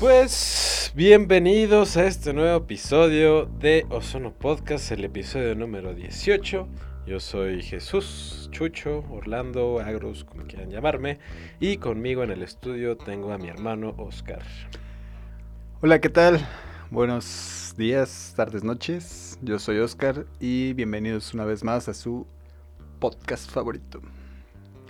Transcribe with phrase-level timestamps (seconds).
[0.00, 6.68] Pues bienvenidos a este nuevo episodio de Ozono Podcast, el episodio número 18.
[7.04, 11.18] Yo soy Jesús, Chucho, Orlando, Agros, como quieran llamarme,
[11.58, 14.44] y conmigo en el estudio tengo a mi hermano Oscar.
[15.80, 16.46] Hola, ¿qué tal?
[16.92, 19.36] Buenos días, tardes, noches.
[19.42, 22.24] Yo soy Oscar y bienvenidos una vez más a su
[23.00, 24.00] podcast favorito.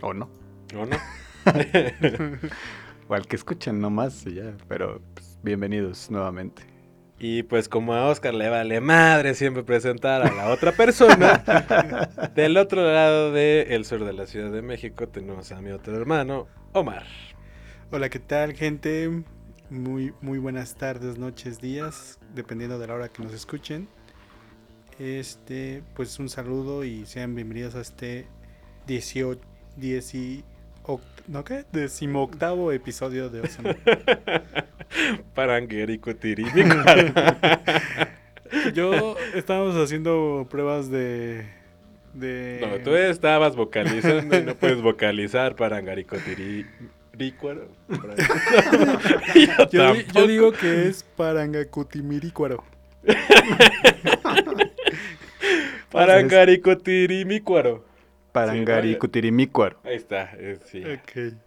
[0.02, 0.29] ¿O no?
[0.77, 0.98] ¿O no?
[3.09, 6.62] o al que escuchen nomás y ya, pero pues, bienvenidos nuevamente.
[7.19, 11.43] Y pues como a Oscar le vale madre siempre presentar a la otra persona,
[12.37, 16.47] del otro lado del sur de la Ciudad de México tenemos a mi otro hermano,
[16.73, 17.07] Omar.
[17.91, 19.25] Hola, ¿qué tal gente?
[19.71, 23.88] Muy, muy buenas tardes, noches, días, dependiendo de la hora que nos escuchen.
[24.99, 28.27] Este, pues un saludo y sean bienvenidos a este
[28.87, 29.41] 18,
[29.77, 30.15] 10
[31.28, 31.64] ¿no qué?
[31.73, 33.76] Decimoctavo episodio de Ocean.
[35.35, 36.10] Paranguerico
[38.74, 41.45] Yo estábamos haciendo pruebas de,
[42.15, 42.60] de...
[42.62, 46.16] No, tú estabas vocalizando y no puedes vocalizar Parangarico
[49.70, 51.02] yo, yo, digo que es
[55.90, 57.85] Parangacutimiricuaro.
[58.47, 59.81] Parangaricotirimícuaro.
[59.81, 59.81] Parangaricutirimícuaro.
[59.85, 60.85] Ahí está, eh, sí.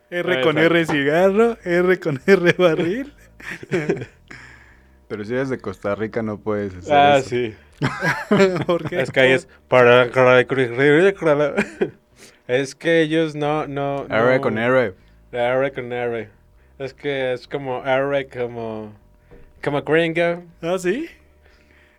[0.09, 3.13] R con R cigarro, R con R barril.
[5.07, 7.29] Pero si eres de Costa Rica no puedes hacer ah, eso.
[7.29, 7.55] sí.
[8.65, 9.01] ¿Por qué?
[9.01, 9.47] Es que es
[12.47, 14.93] Es que ellos no, no, R con R.
[15.31, 16.29] R con R.
[16.79, 18.93] Es que es como R como...
[19.63, 20.43] Como gringo.
[20.61, 21.07] Ah, ¿sí?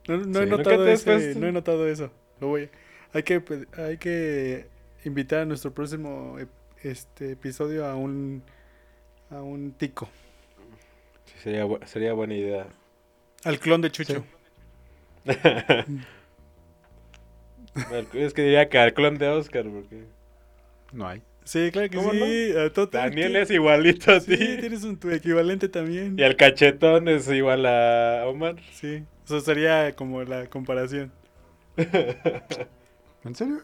[0.09, 2.11] No, no he notado ese, no he notado eso.
[2.41, 2.69] Lo voy
[3.13, 3.43] hay que
[3.77, 4.67] hay que
[5.05, 6.37] invitar a nuestro próximo
[6.83, 8.43] este episodio a un
[9.31, 10.09] a un tico.
[11.43, 12.67] sería, sería buena idea.
[13.45, 14.25] Al clon de Chucho.
[18.13, 20.05] es que diría que al clon de Oscar porque
[20.93, 21.23] no hay.
[21.45, 22.53] Sí, claro que sí.
[22.93, 24.37] Daniel es igualito a ti.
[24.37, 26.17] Sí, tienes un, tu equivalente también.
[26.17, 28.57] Y el cachetón es igual a Omar.
[28.73, 31.11] Sí, eso sería como la comparación.
[33.25, 33.63] ¿En serio?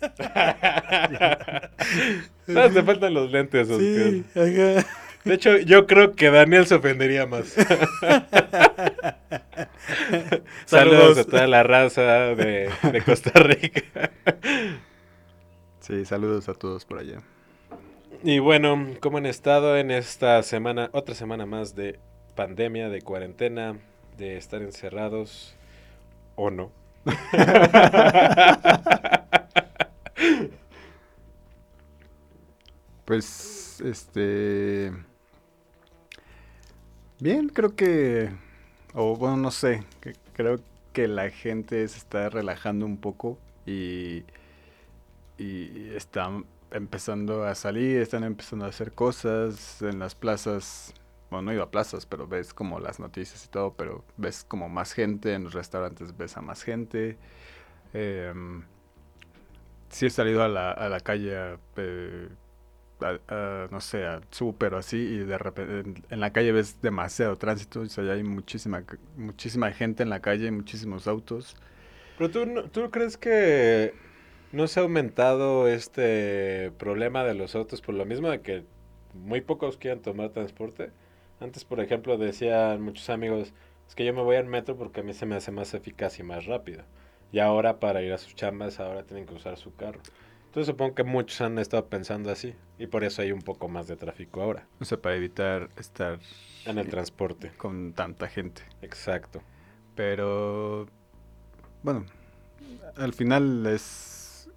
[2.46, 3.80] no, te faltan los lentes, Oscar.
[3.80, 4.84] Sí, ajá.
[5.24, 7.48] De hecho, yo creo que Daniel se ofendería más.
[10.64, 11.18] Saludos.
[11.18, 13.82] a toda la raza de, de Costa Rica.
[15.80, 17.20] Sí, saludos a todos por allá.
[18.22, 21.98] Y bueno, ¿cómo han estado en esta semana, otra semana más de
[22.34, 23.78] pandemia, de cuarentena,
[24.16, 25.54] de estar encerrados
[26.36, 26.72] o no?
[33.10, 34.92] pues, este...
[37.18, 38.30] Bien, creo que...
[38.94, 39.82] O bueno, no sé,
[40.32, 40.60] creo
[40.92, 44.22] que la gente se está relajando un poco y,
[45.38, 50.94] y están empezando a salir, están empezando a hacer cosas en las plazas
[51.30, 54.44] bueno, no he ido a plazas, pero ves como las noticias y todo, pero ves
[54.46, 57.18] como más gente, en los restaurantes ves a más gente.
[57.92, 58.32] Eh,
[59.88, 62.28] sí he salido a la, a la calle, eh,
[63.70, 67.82] no sé, al súper o así, y de repente en, la calle ves demasiado tránsito,
[67.82, 68.84] o hay muchísima,
[69.16, 71.56] muchísima gente en la calle, muchísimos autos.
[72.18, 73.94] Pero tú, ¿tú crees que
[74.52, 78.64] no se ha aumentado este problema de los autos por lo mismo de que
[79.14, 80.90] muy pocos quieren tomar transporte?
[81.40, 83.54] Antes, por ejemplo, decían muchos amigos,
[83.88, 86.18] es que yo me voy al metro porque a mí se me hace más eficaz
[86.18, 86.84] y más rápido.
[87.32, 90.00] Y ahora para ir a sus chambas, ahora tienen que usar su carro.
[90.50, 93.86] Entonces supongo que muchos han estado pensando así y por eso hay un poco más
[93.86, 94.66] de tráfico ahora.
[94.80, 96.18] O sea, para evitar estar
[96.66, 98.62] en el transporte con tanta gente.
[98.82, 99.42] Exacto.
[99.94, 100.88] Pero
[101.84, 102.04] bueno,
[102.96, 104.50] al final es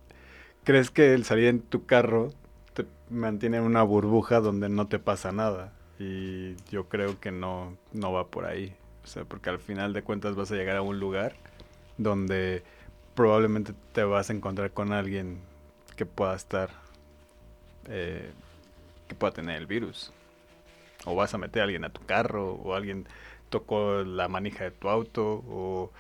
[0.64, 2.32] crees que el salir en tu carro
[2.74, 5.74] te mantiene en una burbuja donde no te pasa nada.
[6.00, 8.76] Y yo creo que no, no va por ahí.
[9.04, 11.36] O sea, porque al final de cuentas vas a llegar a un lugar
[12.00, 12.64] donde
[13.14, 15.53] probablemente te vas a encontrar con alguien
[15.94, 16.70] que pueda estar,
[17.88, 18.32] eh,
[19.08, 20.12] que pueda tener el virus.
[21.06, 23.08] O vas a meter a alguien a tu carro, o alguien
[23.50, 25.92] tocó la manija de tu auto, o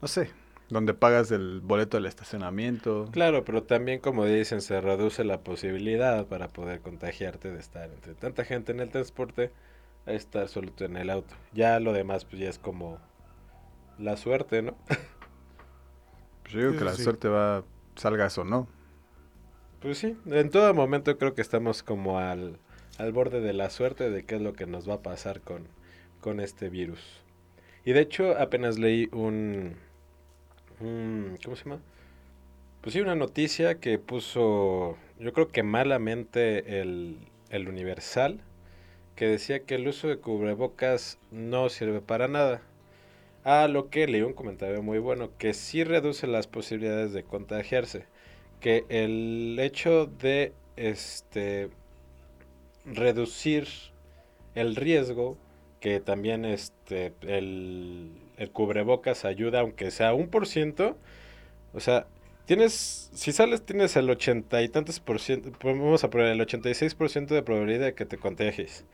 [0.00, 0.30] no sé,
[0.68, 3.08] donde pagas el boleto del estacionamiento.
[3.12, 8.14] Claro, pero también como dicen, se reduce la posibilidad para poder contagiarte de estar entre
[8.14, 9.50] tanta gente en el transporte
[10.06, 11.34] a estar solo en el auto.
[11.52, 12.98] Ya lo demás pues ya es como
[13.98, 14.74] la suerte, ¿no?
[16.42, 17.64] Pues yo digo que la suerte va,
[17.96, 18.66] salgas o no.
[19.82, 22.58] Pues sí, en todo momento creo que estamos como al,
[22.98, 25.66] al borde de la suerte de qué es lo que nos va a pasar con,
[26.20, 27.00] con este virus.
[27.84, 29.74] Y de hecho apenas leí un,
[30.78, 31.80] ¿cómo se llama?
[32.80, 37.18] Pues sí, una noticia que puso, yo creo que malamente el,
[37.50, 38.40] el Universal,
[39.16, 42.62] que decía que el uso de cubrebocas no sirve para nada.
[43.44, 48.06] A lo que leí un comentario muy bueno, que sí reduce las posibilidades de contagiarse.
[48.62, 51.68] Que el hecho de este
[52.86, 53.68] reducir
[54.54, 55.36] el riesgo,
[55.80, 60.96] que también este el, el cubrebocas ayuda, aunque sea un por ciento,
[61.74, 62.06] o sea,
[62.44, 67.26] tienes, si sales tienes el ochenta y tantos por ciento, vamos a poner el 86%
[67.28, 68.84] de probabilidad de que te contagies.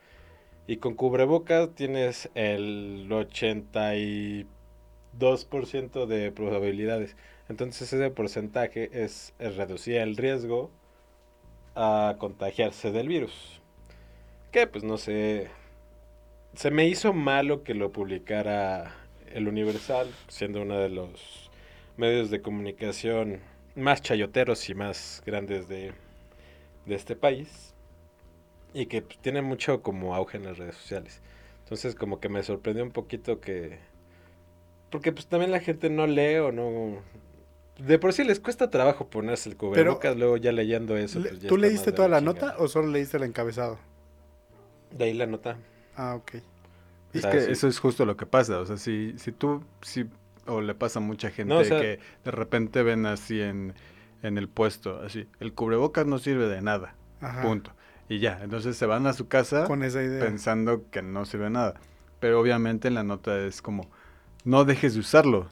[0.67, 7.17] Y con cubrebocas tienes el 82% de probabilidades.
[7.48, 10.70] Entonces ese porcentaje es, es reducir el riesgo
[11.74, 13.60] a contagiarse del virus.
[14.52, 15.48] Que pues no sé,
[16.54, 18.94] se me hizo malo que lo publicara
[19.32, 21.50] el Universal, siendo uno de los
[21.96, 23.40] medios de comunicación
[23.74, 25.92] más chayoteros y más grandes de,
[26.86, 27.74] de este país
[28.74, 31.20] y que pues, tiene mucho como auge en las redes sociales.
[31.64, 33.78] Entonces como que me sorprendió un poquito que...
[34.90, 37.02] Porque pues también la gente no lee o no...
[37.78, 41.20] De por sí les cuesta trabajo ponerse el cubrebocas, luego ya leyendo eso.
[41.20, 42.48] Le- pues, ya ¿Tú leíste toda la chingada.
[42.52, 43.78] nota o solo leíste el encabezado?
[44.90, 45.58] De ahí la nota.
[45.96, 46.34] Ah, ok.
[47.12, 47.52] Es Ah, que sí.
[47.52, 48.58] eso es justo lo que pasa.
[48.58, 50.06] O sea, si, si tú, si,
[50.46, 53.75] o le pasa a mucha gente No, o sea- que de repente ven así en,
[54.22, 57.42] en el puesto, así, el cubrebocas no sirve de nada, Ajá.
[57.42, 57.72] punto.
[58.08, 60.24] Y ya, entonces se van a su casa Con esa idea.
[60.24, 61.74] pensando que no sirve de nada.
[62.20, 63.88] Pero obviamente en la nota es como,
[64.44, 65.48] no dejes de usarlo.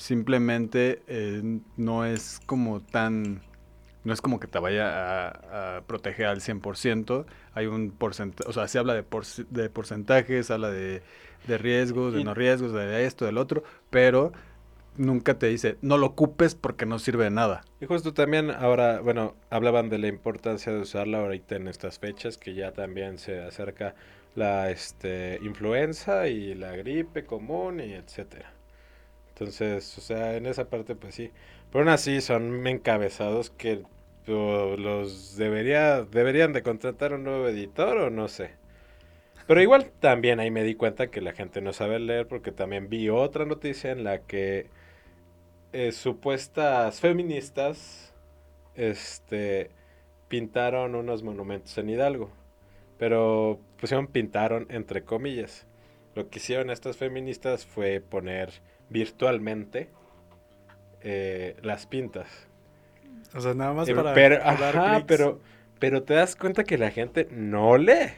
[0.00, 1.42] Simplemente eh,
[1.76, 3.42] no es como tan...
[4.02, 7.26] No es como que te vaya a, a proteger al 100%.
[7.52, 11.02] Hay un porcentaje, o sea, se habla de, porc- de porcentajes, habla de,
[11.46, 14.32] de riesgos, de no riesgos, de esto, del otro, pero
[14.96, 17.62] nunca te dice, no lo ocupes porque no sirve de nada.
[17.80, 22.38] Y justo también ahora, bueno, hablaban de la importancia de usarla ahorita en estas fechas,
[22.38, 23.94] que ya también se acerca
[24.34, 28.52] la este, influenza y la gripe común y etcétera.
[29.40, 31.30] Entonces, o sea, en esa parte pues sí.
[31.70, 33.82] Pero aún así son encabezados que
[34.26, 38.50] los debería, deberían de contratar un nuevo editor o no sé.
[39.46, 42.88] Pero igual también ahí me di cuenta que la gente no sabe leer porque también
[42.90, 44.68] vi otra noticia en la que
[45.72, 48.14] eh, supuestas feministas
[48.74, 49.70] este
[50.28, 52.30] pintaron unos monumentos en Hidalgo.
[52.98, 55.66] Pero pusieron pintaron entre comillas.
[56.14, 58.50] Lo que hicieron estas feministas fue poner
[58.90, 59.88] virtualmente
[61.02, 62.28] eh, las pintas.
[63.34, 65.40] O sea, nada más Pero, para, pero- ajá, pero,
[65.78, 68.12] pero te das cuenta que la gente no lee.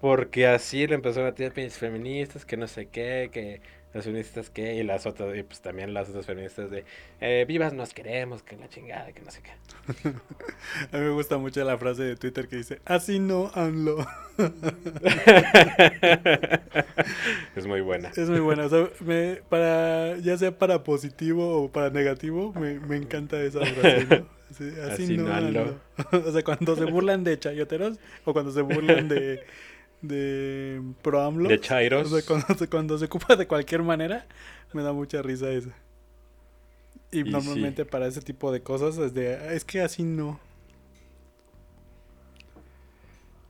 [0.00, 3.60] Porque así le empezaron a tirar pinches feministas, que no sé qué, que
[3.94, 6.84] las feministas qué, y las otras, y pues también las otras feministas de
[7.20, 9.52] eh, vivas nos queremos, que la chingada, que no sé qué.
[10.92, 14.06] A mí me gusta mucho la frase de Twitter que dice, así no, AMLO.
[17.56, 18.10] es muy buena.
[18.16, 18.66] Es muy buena.
[18.66, 23.64] O sea, me- para, ya sea para positivo o para negativo, me, me encanta esa
[23.64, 24.06] frase.
[24.08, 24.26] ¿no?
[24.52, 25.80] Así, así Así no, no, AMLO.
[26.12, 29.40] o sea, cuando se burlan de chayoteros o cuando se burlan de,
[30.02, 31.48] de pro AMLO.
[31.48, 32.12] De chairos.
[32.12, 34.26] O sea, cuando, se- cuando se ocupa de cualquier manera,
[34.72, 35.70] me da mucha risa eso.
[37.10, 37.84] Y, Y normalmente sí.
[37.84, 40.40] para ese tipo de cosas es de, es que así no.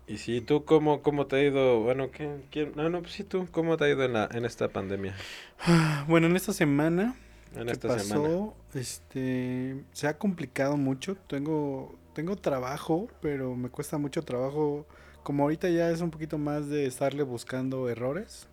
[0.06, 1.80] Y si tú, ¿cómo, cómo te ha ido?
[1.80, 4.44] Bueno, ¿qué, quién- No, no, pues sí, tú, ¿cómo te ha ido en, la, en
[4.44, 5.26] esta pandemia?
[6.09, 7.16] Bueno, en esta semana
[7.54, 8.04] En ¿Qué esta pasó?
[8.09, 8.52] semana.
[8.75, 11.16] Este, se ha complicado mucho.
[11.28, 14.87] Tengo, tengo trabajo, pero me cuesta mucho trabajo.
[15.23, 18.49] Como ahorita ya es un poquito más de estarle buscando errores,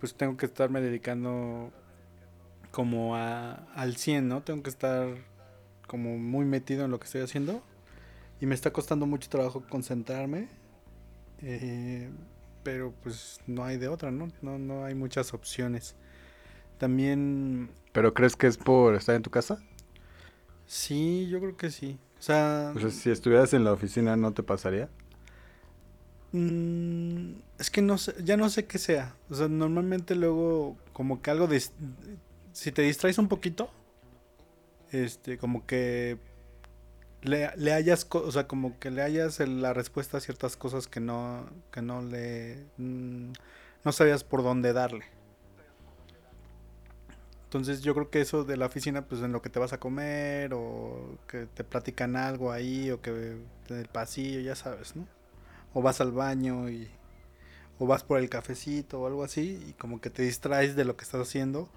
[0.00, 1.72] pues tengo que estarme dedicando
[2.70, 4.42] como a, al 100, ¿no?
[4.42, 5.08] Tengo que estar
[5.86, 7.62] como muy metido en lo que estoy haciendo.
[8.40, 10.48] Y me está costando mucho trabajo concentrarme.
[11.42, 12.10] eh,
[12.62, 14.28] pero pues no hay de otra, ¿no?
[14.42, 15.96] No, no hay muchas opciones.
[16.78, 19.62] También ¿Pero crees que es por estar en tu casa?
[20.66, 21.98] Sí, yo creo que sí.
[22.18, 24.88] O sea, O sea, si estuvieras en la oficina, ¿no te pasaría?
[26.32, 29.14] Mm, es que no sé, ya no sé qué sea.
[29.30, 31.62] O sea, normalmente luego como que algo de
[32.52, 33.70] si te distraes un poquito,
[34.90, 36.18] este, como que
[37.22, 41.00] le, le hayas, o sea, como que le hayas la respuesta a ciertas cosas que
[41.00, 43.32] no, que no le, mm,
[43.84, 45.04] no sabías por dónde darle.
[47.44, 49.78] Entonces yo creo que eso de la oficina, pues en lo que te vas a
[49.78, 55.06] comer o que te platican algo ahí o que en el pasillo, ya sabes, ¿no?
[55.74, 56.90] O vas al baño y...
[57.78, 60.96] o vas por el cafecito o algo así y como que te distraes de lo
[60.96, 61.68] que estás haciendo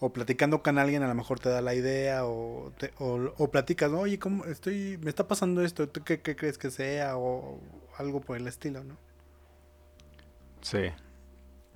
[0.00, 3.50] o platicando con alguien a lo mejor te da la idea o, te- o, o
[3.50, 4.00] platicas, ¿no?
[4.00, 7.16] oye, ¿cómo estoy, me está pasando esto, ¿tú qué, qué crees que sea?
[7.18, 7.60] O
[7.98, 8.98] algo por el estilo, ¿no?
[10.62, 10.92] Sí.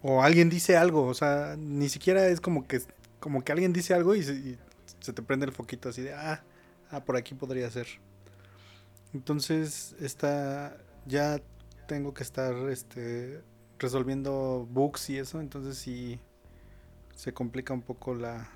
[0.03, 2.81] O alguien dice algo, o sea, ni siquiera es como que
[3.21, 4.59] como que alguien dice algo y se, y
[5.01, 6.45] se te prende el foquito así de, ah,
[6.91, 7.89] ah, por aquí podría ser.
[9.15, 11.41] Entonces, esta ya
[11.87, 13.43] tengo que estar este
[13.79, 16.21] resolviendo bugs y eso, entonces sí
[17.15, 18.49] se complica un poco la,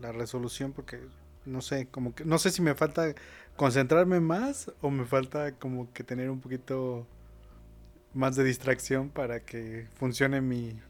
[0.00, 1.00] la resolución porque
[1.46, 3.14] no sé, como que no sé si me falta
[3.56, 7.06] concentrarme más o me falta como que tener un poquito
[8.14, 10.80] más de distracción para que funcione mi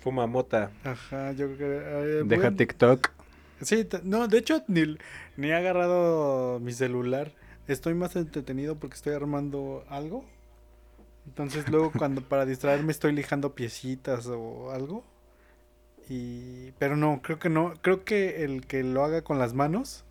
[0.00, 0.72] Fuma mota.
[0.84, 3.10] ajá, yo creo que eh, Deja bueno, TikTok.
[3.62, 4.96] Sí, no, de hecho ni,
[5.36, 7.32] ni he agarrado mi celular.
[7.66, 10.24] Estoy más entretenido porque estoy armando algo.
[11.30, 15.04] Entonces luego cuando para distraerme estoy lijando piecitas o algo.
[16.08, 20.04] Y pero no, creo que no, creo que el que lo haga con las manos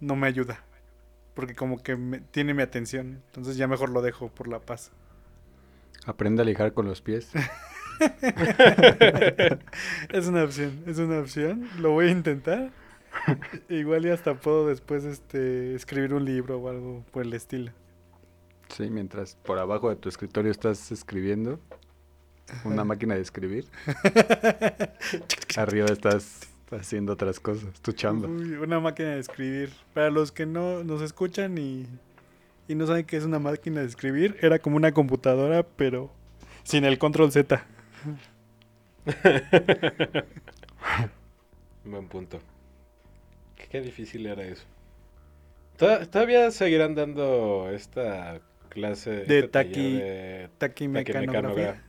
[0.00, 0.64] no me ayuda.
[1.34, 3.20] Porque como que me- tiene mi atención.
[3.26, 4.90] Entonces ya mejor lo dejo por la paz.
[6.06, 7.30] Aprende a lijar con los pies.
[10.12, 11.68] Es una opción, es una opción.
[11.78, 12.70] Lo voy a intentar.
[13.68, 17.72] Igual y hasta puedo después este escribir un libro o algo por el estilo.
[18.68, 21.60] Sí, mientras por abajo de tu escritorio estás escribiendo.
[22.64, 23.66] Una máquina de escribir.
[25.56, 26.40] Arriba estás
[26.70, 27.80] haciendo otras cosas.
[27.80, 28.28] Tu chamba.
[28.28, 29.72] Uy, una máquina de escribir.
[29.94, 31.86] Para los que no nos escuchan y,
[32.68, 36.10] y no saben qué es una máquina de escribir, era como una computadora, pero
[36.64, 37.64] sin el control Z.
[41.84, 42.40] Buen punto.
[43.70, 44.64] Qué, difícil era eso.
[45.76, 48.40] Toda- Todavía seguirán dando esta
[48.74, 51.82] clase De este taqui- de Taquimecanografía.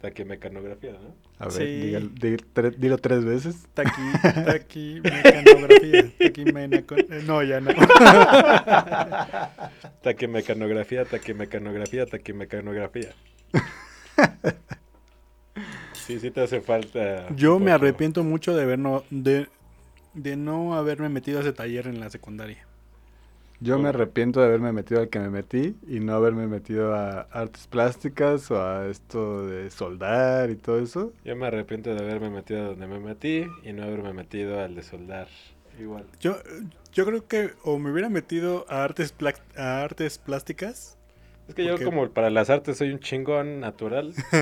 [0.00, 1.14] taquimecanografía, ¿no?
[1.38, 2.10] A ver, Sí.
[2.20, 3.66] di- tre- dilo tres veces.
[3.74, 3.90] Taqui,
[4.46, 6.04] taquimecanografía.
[6.18, 7.70] Taquimenaco- eh, No, ya no.
[10.02, 13.10] Taquimecanografía, taquimecanografía, taquimecanografía.
[16.06, 17.28] Sí, sí te hace falta.
[17.34, 19.48] Yo me arrepiento mucho de haber no, de,
[20.12, 22.66] de no haberme metido a ese taller en la secundaria.
[23.60, 27.22] Yo me arrepiento de haberme metido al que me metí y no haberme metido a
[27.30, 31.12] artes plásticas o a esto de soldar y todo eso.
[31.24, 34.74] Yo me arrepiento de haberme metido a donde me metí y no haberme metido al
[34.74, 35.28] de soldar.
[35.80, 36.04] Igual.
[36.20, 36.36] Yo,
[36.92, 40.98] yo creo que o me hubiera metido a artes, pla- a artes plásticas,
[41.46, 44.14] Es que yo Porque- como para las artes soy un chingón natural.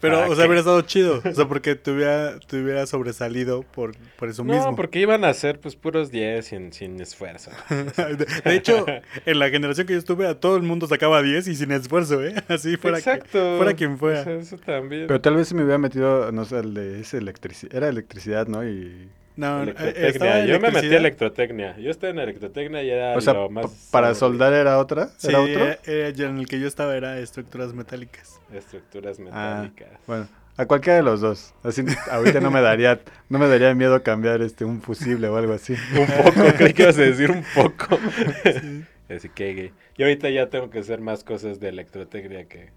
[0.00, 0.48] pero, ¿Para o sea, qué?
[0.48, 1.22] hubiera estado chido.
[1.24, 4.76] O sea, porque te hubiera, te hubiera sobresalido por, por eso no, mismo.
[4.76, 7.50] porque iban a ser pues puros 10 sin, sin esfuerzo.
[7.70, 8.84] de, de hecho,
[9.24, 12.22] en la generación que yo estuve, a todo el mundo sacaba 10 y sin esfuerzo,
[12.24, 12.34] ¿eh?
[12.48, 13.56] Así fuera, que- Exacto.
[13.56, 14.20] fuera quien fuera.
[14.20, 15.06] O sea, eso también.
[15.06, 17.74] Pero tal vez si me hubiera metido, no sé, el de ese electricidad.
[17.74, 18.66] Era electricidad, ¿no?
[18.68, 20.46] Y, No, eh, Electrotecnia.
[20.46, 21.76] Yo me metí a electrotecnia.
[21.78, 23.66] Yo estaba en electrotecnia y era o sea, lo más...
[23.90, 25.10] para soldar era otra.
[25.18, 25.64] Sí, ¿Era otro?
[25.64, 28.40] era- era- ya en el que yo estaba era estructuras metálicas.
[28.52, 30.00] Estructuras Ah, metálicas.
[30.06, 30.26] bueno,
[30.56, 31.52] a cualquiera de los dos.
[31.62, 35.52] Así ahorita no me daría, no me daría miedo cambiar este un fusible o algo
[35.52, 35.74] así.
[35.94, 37.98] Un poco, creí que ibas a decir un poco.
[39.08, 39.72] Así que gay.
[39.96, 42.70] Yo ahorita ya tengo que hacer más cosas de electrotecnia que,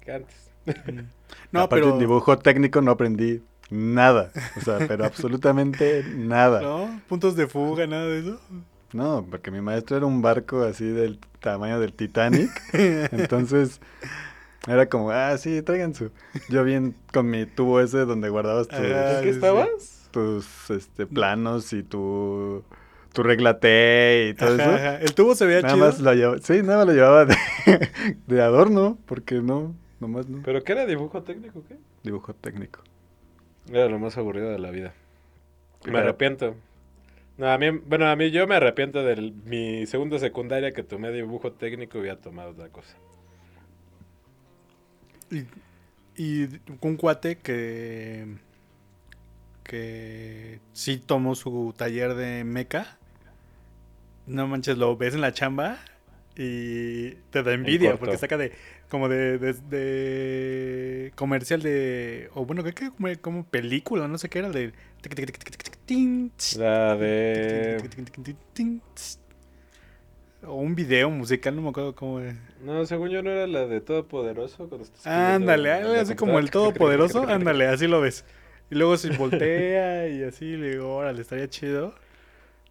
[0.00, 0.50] que antes.
[0.64, 1.00] Mm.
[1.52, 1.94] No, Aparte pero...
[1.94, 4.30] en dibujo técnico no aprendí nada.
[4.56, 6.60] O sea, pero absolutamente nada.
[6.60, 7.00] ¿No?
[7.08, 8.40] Puntos de fuga, nada de eso.
[8.92, 12.50] No, porque mi maestro era un barco así del tamaño del Titanic.
[12.72, 13.80] Entonces,
[14.66, 16.10] era como, ah, sí, traigan su.
[16.48, 19.18] Yo bien con mi tubo ese donde guardabas tus, Ajá.
[19.18, 19.36] ¿En qué sí.
[19.36, 19.92] estabas?
[20.12, 22.64] tus este, planos y tu,
[23.12, 24.72] tu regla T y todo Ajá, eso.
[24.74, 25.00] ajá.
[25.00, 25.86] El tubo se veía Nada chido.
[25.86, 27.36] más lo llevaba, sí, nada más lo llevaba de,
[28.26, 30.40] de adorno, porque no, nomás no.
[30.42, 31.62] ¿Pero qué era dibujo técnico?
[31.68, 31.76] ¿Qué?
[32.02, 32.80] Dibujo técnico.
[33.70, 34.94] Era lo más aburrido de la vida.
[35.84, 36.56] Me arrepiento.
[37.38, 41.12] No, a mí, bueno, a mí yo me arrepiento de mi segunda secundaria que tomé
[41.12, 42.96] dibujo técnico y había tomado otra cosa.
[45.30, 45.44] Y,
[46.16, 46.48] y
[46.80, 48.26] un cuate que
[49.66, 52.98] que sí tomó su taller de meca.
[54.26, 55.78] No manches, lo ves en la chamba
[56.36, 58.52] y te da envidia porque saca de
[58.88, 62.90] como de, de, comercial de o bueno, ¿qué qué?
[62.90, 64.72] como, como película, no sé qué era de
[66.56, 67.82] La de...
[70.44, 72.36] o un video musical, no me acuerdo cómo era.
[72.62, 74.68] No, según yo no era la de Todopoderoso.
[74.68, 78.24] cuando estás Ándale, la así como el todopoderoso, ándale, así lo ves.
[78.70, 81.94] Y luego se voltea y así, le digo, órale, estaría chido.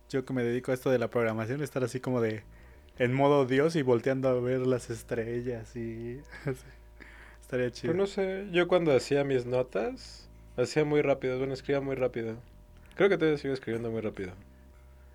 [0.09, 2.43] Yo que me dedico a esto de la programación, estar así como de
[2.99, 6.65] en modo Dios y volteando a ver las estrellas y así.
[7.41, 7.91] Estaría chido.
[7.93, 12.37] Pero no sé, yo cuando hacía mis notas, hacía muy rápido, bueno, escribía muy rápido.
[12.95, 14.31] Creo que todavía sigo escribiendo muy rápido.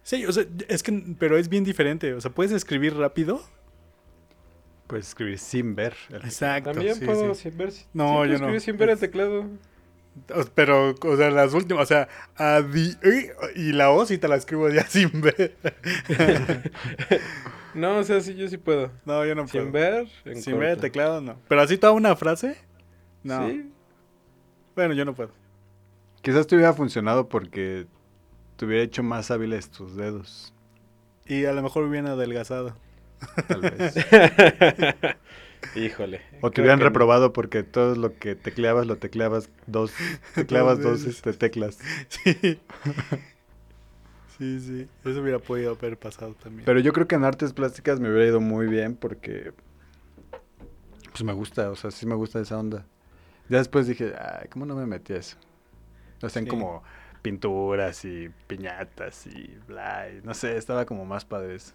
[0.03, 2.13] Sí, o sea, es que, pero es bien diferente.
[2.15, 3.43] O sea, puedes escribir rápido.
[4.87, 5.95] Puedes escribir sin ver.
[6.11, 6.73] el- Exacto.
[6.73, 7.43] También sí, puedo sí.
[7.43, 7.73] sin ver.
[7.93, 8.35] No, yo no.
[8.37, 9.47] escribir sin ver el teclado.
[10.55, 12.97] Pero, o sea, las últimas, o sea, a di-
[13.57, 15.55] y la O sí te la escribo ya sin ver.
[17.75, 18.91] No, o sea, sí, yo sí puedo.
[19.05, 19.65] No, yo no puedo.
[19.65, 21.37] Sin ver, en Sin ver el teclado, no.
[21.49, 22.57] Pero así toda una frase,
[23.23, 23.49] no.
[23.49, 23.71] Sí.
[24.75, 25.31] Bueno, yo no puedo.
[26.23, 27.87] Quizás te hubiera funcionado porque
[28.57, 30.53] te hubiera hecho más hábiles tus dedos.
[31.27, 32.75] Y a lo mejor bien adelgazado.
[33.47, 33.95] Tal vez.
[35.75, 36.21] Híjole.
[36.41, 39.93] O te hubieran reprobado porque todo lo que tecleabas lo tecleabas dos,
[40.35, 41.79] tecleabas Dos este, teclas.
[42.09, 42.61] Sí.
[44.41, 44.89] Sí, sí.
[45.05, 46.65] Eso hubiera podido haber pasado también.
[46.65, 49.53] Pero yo creo que en artes plásticas me hubiera ido muy bien porque
[51.11, 52.87] pues me gusta, o sea, sí me gusta esa onda.
[53.51, 55.37] Ya después dije, ay, ¿cómo no me metí a eso?
[56.23, 56.51] Hacían Sí.
[56.51, 56.83] como
[57.21, 61.75] pinturas y piñatas y bla, y no sé, estaba como más padre eso.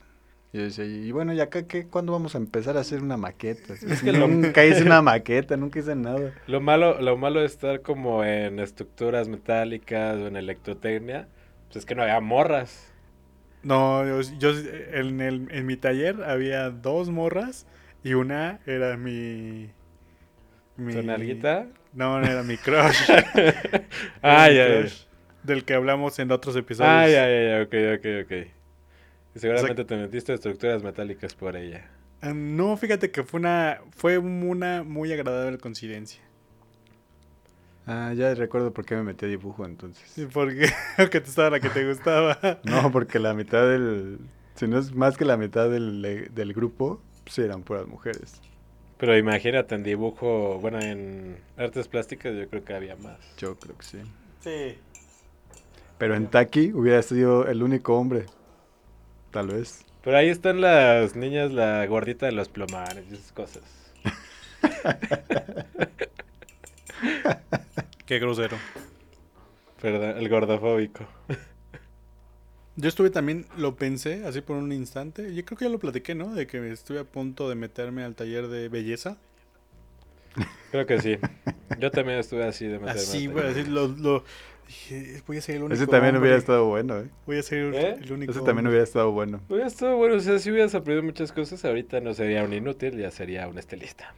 [0.54, 1.86] Y yo decía, y bueno, ¿y acá qué?
[1.86, 3.74] ¿Cuándo vamos a empezar a hacer una maqueta?
[3.74, 6.34] Es que lo- nunca hice una maqueta, nunca hice nada.
[6.48, 11.28] Lo malo, lo malo de estar como en estructuras metálicas o en electrotecnia,
[11.76, 12.90] pues es que no había morras.
[13.62, 14.52] No, yo, yo
[14.94, 17.68] en, el, en mi taller había dos morras
[18.02, 19.72] y una era mi...
[20.78, 20.94] mi.
[21.92, 23.10] No, no era mi crush.
[24.22, 24.86] Ah, ya,
[25.44, 26.90] Del que hablamos en otros episodios.
[26.90, 28.48] Ah, ya, ya, ya, ok, ok, ok.
[29.36, 31.90] Y seguramente te metiste estructuras metálicas por ella.
[32.22, 36.22] Ah, No, fíjate que fue una, fue una muy agradable coincidencia.
[37.88, 40.04] Ah, ya recuerdo por qué me metí a dibujo entonces.
[40.10, 42.38] Sí, porque, porque te estaba la que te gustaba.
[42.64, 44.20] No, porque la mitad del...
[44.56, 48.42] Si no es más que la mitad del, del grupo, pues eran puras mujeres.
[48.98, 53.18] Pero imagínate en dibujo, bueno, en artes plásticas yo creo que había más.
[53.38, 53.98] Yo creo que sí.
[54.40, 54.78] Sí.
[55.98, 58.26] Pero en Taki hubiera sido el único hombre.
[59.32, 59.84] Tal vez.
[60.02, 63.64] Pero ahí están las niñas, la gordita de los plomares y esas cosas.
[68.06, 68.58] Qué grosero.
[69.82, 71.06] Perdón, el gordofóbico.
[72.78, 75.34] Yo estuve también, lo pensé así por un instante.
[75.34, 76.34] Yo creo que ya lo platiqué, ¿no?
[76.34, 79.18] De que estuve a punto de meterme al taller de belleza.
[80.72, 81.18] Creo que sí.
[81.80, 83.00] Yo también estuve así de meterme.
[83.00, 84.24] Así, decir, lo, lo-
[84.68, 86.22] dije, voy a ser el único Ese también hombre.
[86.22, 87.10] hubiera estado bueno, ¿eh?
[87.26, 87.96] Voy a ser el, ¿Eh?
[88.02, 88.70] el único Ese también hombre.
[88.72, 89.40] hubiera estado bueno.
[89.48, 92.98] Hubiera estado bueno, o sea, si hubieras aprendido muchas cosas, ahorita no sería un inútil,
[92.98, 94.14] ya sería un estilista.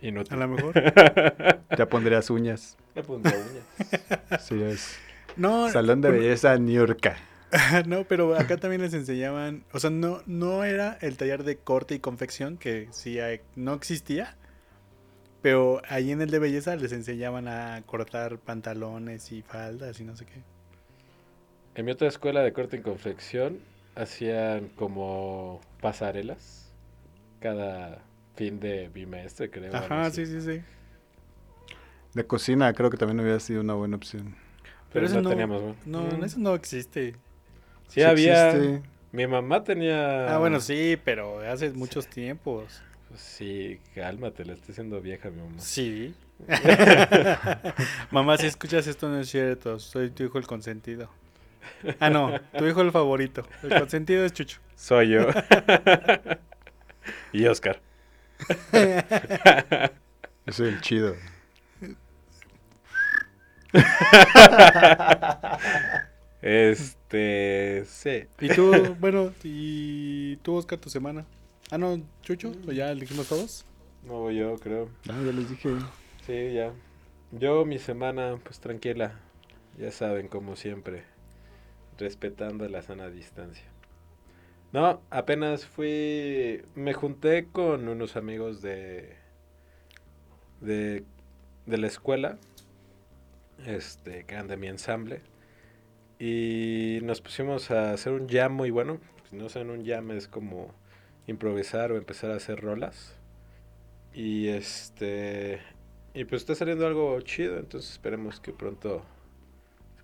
[0.00, 0.34] Inútil.
[0.34, 0.74] A lo mejor.
[1.76, 2.76] Ya pondrías uñas.
[2.94, 4.40] Le pondría uñas.
[4.40, 4.98] Sí, es.
[5.36, 7.16] No, Salón de belleza Niurka.
[7.86, 11.94] no, pero acá también les enseñaban, o sea, no, no era el taller de corte
[11.94, 14.36] y confección, que sí hay- no existía,
[15.40, 20.16] pero ahí en el de belleza les enseñaban a cortar pantalones y faldas y no
[20.16, 20.42] sé qué.
[21.74, 23.60] En mi otra escuela de corte y confección
[23.94, 26.72] hacían como pasarelas
[27.40, 28.02] cada
[28.38, 29.74] fin de bimestre, creo.
[29.74, 30.60] Ajá, sí, sí, sí.
[32.14, 34.34] De cocina creo que también hubiera sido una buena opción.
[34.92, 35.62] Pero, ese no, no- teníamos.
[35.84, 36.02] ¿no?
[36.02, 36.24] No, Mm.
[36.24, 37.16] eso no existe.
[37.88, 38.50] Sí, había.
[38.50, 38.82] existe.
[39.12, 40.34] Mi mamá tenía.
[40.34, 42.82] Ah, bueno, sí, pero hace muchos tiempos.
[43.08, 45.58] Pues sí, cálmate, le estoy haciendo vieja a mi mamá.
[45.58, 46.14] Sí.
[48.10, 51.10] Mamá, si escuchas esto no es cierto, soy tu hijo el consentido.
[52.00, 53.42] Ah, no, tu hijo el favorito.
[53.62, 54.60] El consentido es Chucho.
[54.76, 55.26] Soy yo.
[57.32, 57.80] y Oscar.
[60.48, 61.14] Soy el chido.
[66.40, 67.84] Este.
[67.86, 68.24] Sí.
[68.40, 71.26] Y tú, bueno, y tú, Oscar, tu semana.
[71.70, 73.64] Ah, no, Chucho, ¿o ya dijimos todos?
[74.04, 74.88] No voy yo, creo.
[75.08, 75.70] Ah, ya les dije.
[76.26, 76.72] Sí, ya.
[77.32, 79.12] Yo, mi semana, pues tranquila.
[79.76, 81.04] Ya saben, como siempre.
[81.98, 83.64] Respetando la sana distancia.
[84.72, 86.62] No, apenas fui.
[86.74, 89.16] Me junté con unos amigos de.
[90.60, 91.04] de.
[91.66, 92.38] de la escuela.
[93.66, 95.22] Este, que eran de mi ensamble.
[96.18, 98.98] Y nos pusimos a hacer un jam muy bueno.
[99.30, 100.74] Si no saben, un jam es como
[101.26, 103.16] improvisar o empezar a hacer rolas.
[104.12, 105.60] Y este.
[106.14, 109.04] Y pues está saliendo algo chido, entonces esperemos que pronto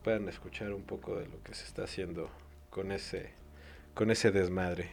[0.05, 2.31] puedan escuchar un poco de lo que se está haciendo
[2.71, 3.31] con ese
[3.95, 4.91] con ese desmadre.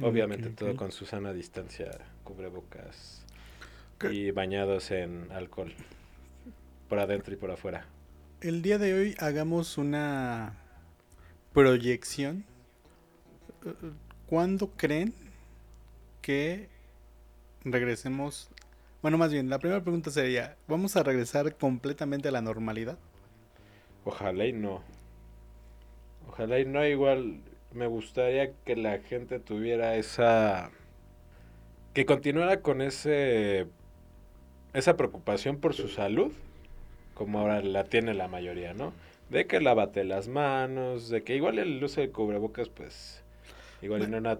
[0.00, 1.90] Obviamente todo con su sana distancia,
[2.22, 3.24] cubrebocas
[3.98, 4.12] ¿Qué?
[4.12, 5.72] y bañados en alcohol
[6.88, 7.86] por adentro y por afuera.
[8.42, 10.54] El día de hoy hagamos una
[11.54, 12.44] proyección.
[14.26, 15.14] ¿Cuándo creen
[16.20, 16.68] que
[17.64, 18.50] regresemos
[19.02, 22.98] Bueno, más bien, la primera pregunta sería, ¿vamos a regresar completamente a la normalidad?
[24.04, 24.82] Ojalá y no.
[26.28, 27.40] Ojalá y no, igual
[27.72, 30.70] me gustaría que la gente tuviera esa...
[31.94, 33.66] que continuara con ese...
[34.72, 36.32] esa preocupación por su salud,
[37.14, 38.92] como ahora la tiene la mayoría, ¿no?
[39.30, 43.22] De que lávate las manos, de que igual el uso de cubrebocas, pues,
[43.82, 44.38] igual no,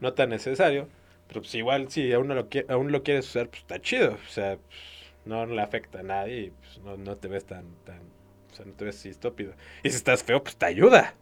[0.00, 0.88] no tan necesario,
[1.28, 4.30] pero pues igual si aún, no lo, aún lo quieres usar, pues está chido, o
[4.30, 4.78] sea, pues,
[5.24, 8.00] no le afecta a nadie y pues, no, no te ves tan, tan,
[8.52, 9.54] o sea, no te ves así estúpido.
[9.82, 11.14] Y si estás feo, pues te ayuda.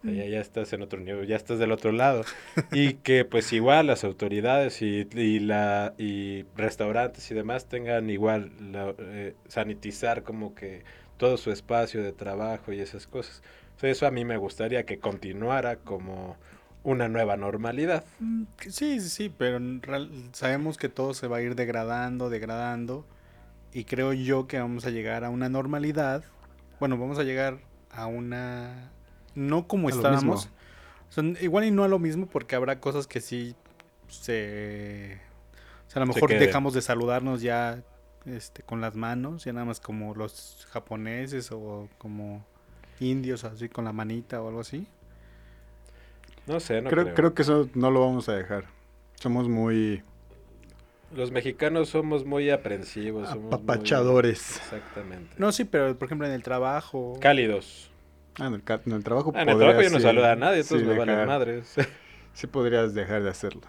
[0.00, 2.24] O sea, ya, ya estás en otro nivel, ya estás del otro lado.
[2.72, 8.52] Y que pues igual las autoridades y, y la, y restaurantes y demás tengan igual
[8.72, 10.84] la, eh, sanitizar como que
[11.18, 13.42] todo su espacio de trabajo y esas cosas.
[13.76, 16.36] O sea, eso a mí me gustaría que continuara como
[16.82, 18.04] una nueva normalidad.
[18.18, 19.58] Mm, Sí, sí, sí, pero
[20.32, 23.06] sabemos que todo se va a ir degradando, degradando,
[23.72, 26.24] y creo yo que vamos a llegar a una normalidad.
[26.80, 27.58] Bueno, vamos a llegar
[27.90, 28.90] a una...
[29.34, 30.50] No como A estábamos.
[31.08, 33.54] O sea, igual y no a lo mismo porque habrá cosas que sí
[34.08, 35.20] se...
[35.86, 37.82] O sea, a lo mejor dejamos de saludarnos ya
[38.26, 42.44] este, con las manos, ya nada más como los japoneses o como
[42.98, 44.86] indios, así con la manita o algo así.
[46.46, 47.14] No sé, no creo, creo.
[47.14, 48.64] creo que eso no lo vamos a dejar.
[49.14, 50.02] Somos muy
[51.14, 53.28] Los mexicanos somos muy aprensivos.
[53.28, 54.56] somos muy- apapachadores.
[54.58, 55.34] Exactamente.
[55.38, 57.18] No, sí, pero por ejemplo en el trabajo...
[57.20, 57.90] Cálidos.
[58.38, 60.36] Ah, en, el, ca- en el trabajo Ah, en el trabajo yo no saludo a
[60.36, 61.74] nadie, todos sí, me dejar- madres.
[62.32, 63.62] Sí podrías dejar de hacerlo.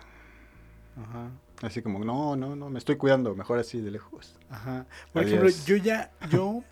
[0.96, 1.32] Ajá.
[1.64, 4.36] Así como, no, no, no, me estoy cuidando, mejor así de lejos.
[4.52, 4.86] Ajá.
[5.12, 5.42] Por Adiós.
[5.44, 6.64] ejemplo, yo ya, yo,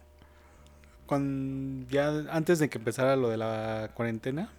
[1.08, 4.50] cuando ya antes de que empezara lo de la cuarentena,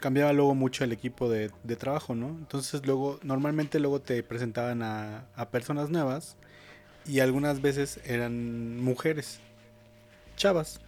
[0.00, 2.28] cambiaba luego mucho el equipo de, de trabajo, ¿no?
[2.28, 6.36] Entonces luego, normalmente luego te presentaban a, a personas nuevas
[7.06, 9.40] y algunas veces eran mujeres,
[10.36, 10.80] chavas.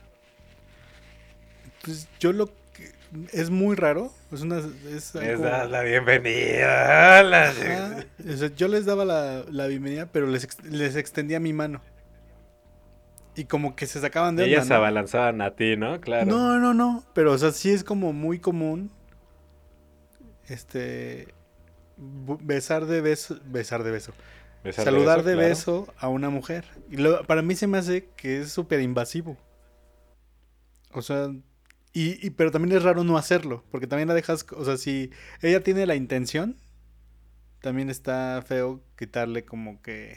[1.65, 2.93] Entonces yo lo que
[3.33, 7.21] es muy raro, es una es Les das la bienvenida.
[7.21, 7.51] Hola.
[7.51, 11.81] Ajá, o sea, yo les daba la, la bienvenida, pero les, les extendía mi mano.
[13.35, 14.77] Y como que se sacaban de onda, ellas se ¿no?
[14.77, 16.01] abalanzaban a ti, ¿no?
[16.01, 16.27] Claro.
[16.27, 17.03] No, no, no.
[17.15, 18.91] Pero, o sea, sí es como muy común.
[20.49, 21.29] Este.
[21.97, 23.39] Besar de beso.
[23.45, 24.13] Besar de beso.
[24.65, 25.49] Besar saludar de claro.
[25.49, 26.65] beso a una mujer.
[26.91, 29.37] Y lo- para mí se me hace que es súper invasivo.
[30.93, 31.29] O sea.
[31.93, 33.65] Y, y- pero también es raro no hacerlo.
[33.71, 34.47] Porque también la dejas.
[34.57, 35.11] O sea, si
[35.43, 36.57] ella tiene la intención.
[37.61, 40.17] También está feo quitarle como que.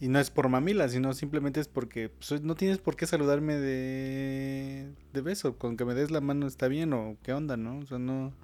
[0.00, 3.56] Y no es por mamila, sino simplemente es porque pues, no tienes por qué saludarme
[3.56, 5.56] de, de beso.
[5.56, 7.78] Con que me des la mano está bien o qué onda, ¿no?
[7.78, 8.34] O sea, no,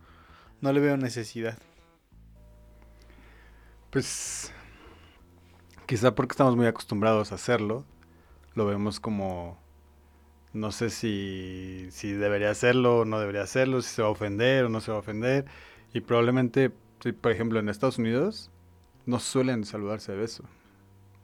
[0.62, 1.59] no le veo necesidad.
[3.90, 4.51] Pues
[5.85, 7.85] quizá porque estamos muy acostumbrados a hacerlo,
[8.55, 9.59] lo vemos como,
[10.55, 14.64] no sé si, si debería hacerlo o no debería hacerlo, si se va a ofender
[14.64, 15.44] o no se va a ofender.
[15.92, 16.72] Y probablemente,
[17.03, 18.51] si, por ejemplo, en Estados Unidos,
[19.05, 20.44] no suelen saludarse de beso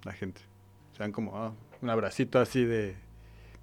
[0.04, 0.40] la gente.
[0.92, 2.96] Se dan como ah, un abracito así de,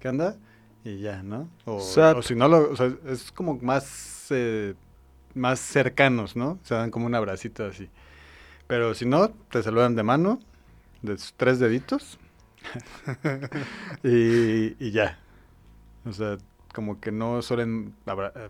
[0.00, 0.36] ¿qué onda?
[0.84, 1.48] Y ya, ¿no?
[1.64, 1.80] O
[2.22, 4.74] si no, lo, o sea, es como más, eh,
[5.36, 6.58] más cercanos, ¿no?
[6.64, 7.88] Se dan como un abracito así.
[8.66, 10.40] Pero si no, te saludan de mano,
[11.02, 12.18] de sus tres deditos.
[14.02, 15.18] y, y ya.
[16.04, 16.38] O sea,
[16.74, 18.48] como que no suelen abra- eh,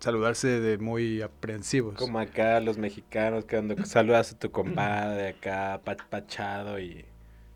[0.00, 1.94] saludarse de muy aprensivos.
[1.96, 7.04] Como acá los mexicanos que cuando saludas a tu compadre acá, pach- pachado y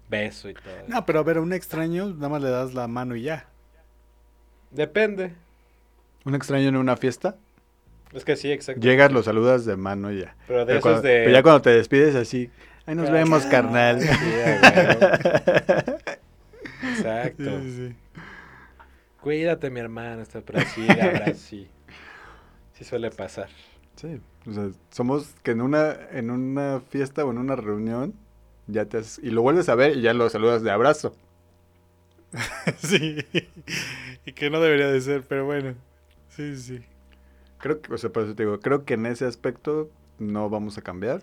[0.09, 0.73] beso y todo.
[0.87, 3.49] No, pero a ver, a un extraño nada más le das la mano y ya.
[4.71, 5.35] Depende.
[6.25, 7.37] Un extraño en una fiesta,
[8.13, 8.81] Es que sí, exacto.
[8.81, 10.35] llegas, lo saludas de mano y ya.
[10.47, 11.19] Pero de Pero, esos cuando- de...
[11.25, 12.51] pero ya cuando te despides así,
[12.87, 14.01] ahí nos vemos, ca- carnal.
[14.01, 14.09] Sí.
[16.83, 17.61] Exacto.
[17.63, 17.95] Sí, sí.
[19.21, 21.69] Cuídate, mi hermano, está por así, ahora sí.
[22.75, 23.49] Sí suele pasar.
[23.97, 28.15] Sí, o sea, somos que en una, en una fiesta o en una reunión,
[28.69, 31.15] ya te haces- y lo vuelves a ver y ya lo saludas de abrazo.
[32.79, 33.17] Sí.
[34.27, 35.75] Y que no debería de ser, pero bueno.
[36.29, 36.81] Sí, sí.
[37.59, 40.79] Creo que, o sea, por eso te digo, creo que en ese aspecto no vamos
[40.79, 41.23] a cambiar.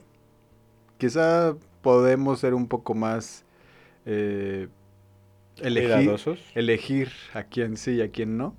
[0.98, 3.46] Quizá podemos ser un poco más
[4.06, 4.68] eh,
[5.62, 6.16] elegir,
[6.54, 8.56] elegir a quién sí y a quién no.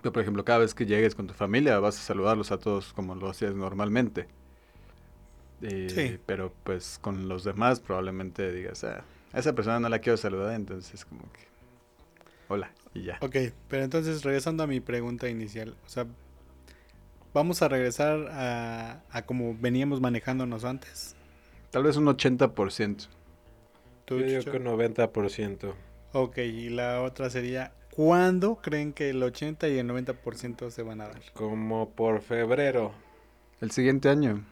[0.00, 2.92] Pero, por ejemplo, cada vez que llegues con tu familia vas a saludarlos a todos
[2.92, 4.26] como lo hacías normalmente.
[5.62, 6.18] Eh, Sí.
[6.26, 10.54] Pero pues con los demás probablemente digas, "Ah, a esa persona no la quiero saludar,
[10.54, 11.46] entonces como que,
[12.48, 13.18] hola, y ya.
[13.20, 13.36] Ok,
[13.68, 15.76] pero entonces regresando a mi pregunta inicial.
[15.86, 16.06] O sea,
[17.34, 21.16] ¿vamos a regresar a, a como veníamos manejándonos antes?
[21.70, 23.08] Tal vez un 80%.
[24.04, 25.74] ¿Tú, Yo digo que un 90%.
[26.12, 31.00] Ok, y la otra sería, ¿cuándo creen que el 80 y el 90% se van
[31.00, 31.20] a dar?
[31.32, 32.92] Como por febrero.
[33.60, 34.44] El siguiente año.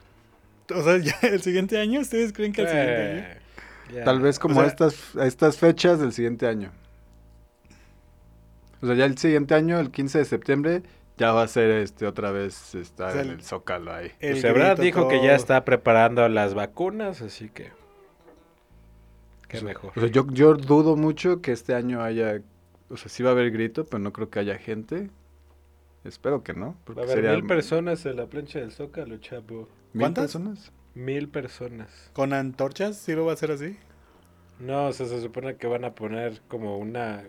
[0.75, 3.19] O sea, ya el siguiente año, ¿ustedes creen que el siguiente año?
[3.21, 3.39] Eh,
[3.97, 4.05] ya.
[4.05, 6.73] Tal vez como sea- a estas, a estas fechas del siguiente año.
[8.81, 10.83] O sea, ya el siguiente año, el 15 de septiembre,
[11.21, 14.11] ya va a ser este otra vez estar O sea, en el- Zócalo ahí.
[14.21, 17.71] El Pues Ebrard grito, dijo que ya está preparando las vacunas, así que.
[19.49, 19.93] Qué O sea, mejor.
[19.97, 22.41] o sea, yo, yo dudo mucho que este año haya,
[22.89, 25.11] o sea, sí va a haber grito, pero no creo que haya gente.
[26.05, 26.77] Espero que no.
[26.85, 29.69] porque Va a haber sería mil personas en la plancha del Zócalo, chapo.
[29.93, 30.33] ¿Mil ¿Cuántas?
[30.33, 30.73] personas?
[30.95, 32.11] Mil personas.
[32.15, 32.97] ¿Con antorchas?
[32.97, 33.77] ¿Sí lo va a hacer así?
[34.59, 37.25] No, o sea, se supone que van a poner como una.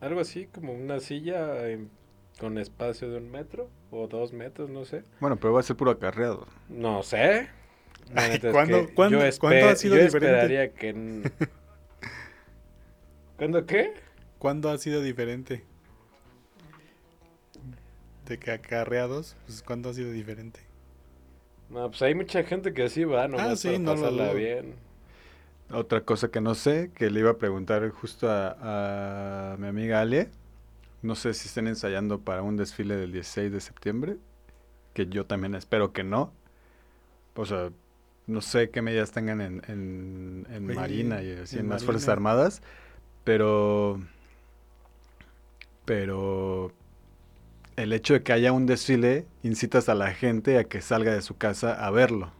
[0.00, 1.90] Algo así, como una silla en-
[2.38, 5.04] con espacio de un metro o dos metros, no sé.
[5.20, 6.46] Bueno, pero va a ser puro acarreado.
[6.68, 7.48] No sé.
[8.14, 10.28] Ay, es ¿cuándo- que cuándo- yo, cuándo ha sido yo diferente?
[10.36, 11.22] esperaría que.
[13.36, 13.94] ¿Cuándo qué?
[14.38, 15.64] ¿Cuándo ha sido diferente?
[18.26, 20.60] De que acarreados, pues ¿cuándo ha sido diferente?
[21.70, 24.32] No, pues hay mucha gente que así va, nomás Ah, sí, para no lo pasarla
[24.32, 24.74] bien.
[25.70, 30.00] Otra cosa que no sé, que le iba a preguntar justo a, a mi amiga
[30.00, 30.28] Ale.
[31.02, 34.18] No sé si estén ensayando para un desfile del 16 de septiembre,
[34.94, 36.32] que yo también espero que no.
[37.34, 37.70] O sea,
[38.26, 41.84] no sé qué medidas tengan en, en, en Oye, Marina y así en, en las
[41.84, 42.08] Fuerzas.
[42.08, 42.62] Armadas,
[43.24, 44.00] pero...
[45.84, 46.72] Pero
[47.76, 51.22] el hecho de que haya un desfile incitas a la gente a que salga de
[51.22, 52.32] su casa a verlo.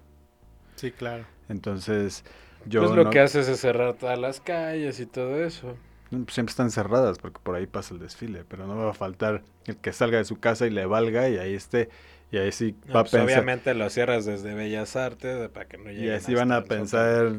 [0.77, 1.27] Sí, claro.
[1.49, 2.25] Entonces,
[2.65, 5.77] yo pues lo no- que haces es cerrar todas las calles y todo eso.
[6.11, 9.43] Pues Siempre están cerradas porque por ahí pasa el desfile, pero no va a faltar
[9.67, 11.89] el que salga de su casa y le valga y ahí esté.
[12.31, 13.25] Y ahí sí No, va a pues pensar.
[13.25, 17.39] obviamente lo cierras desde Bellas Artes para que no Y así van a pensar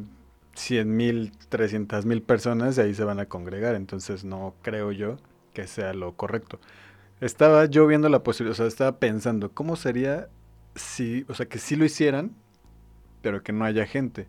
[0.56, 3.76] 100 mil, 300 mil personas y ahí se van a congregar.
[3.76, 5.18] Entonces no creo yo
[5.54, 6.60] que sea lo correcto.
[7.22, 10.30] Estaba yo viendo la posibilidad, o sea, estaba pensando, ¿cómo sería
[10.76, 12.36] si, o sea, que sí lo hicieran,
[13.22, 14.28] pero que no haya gente?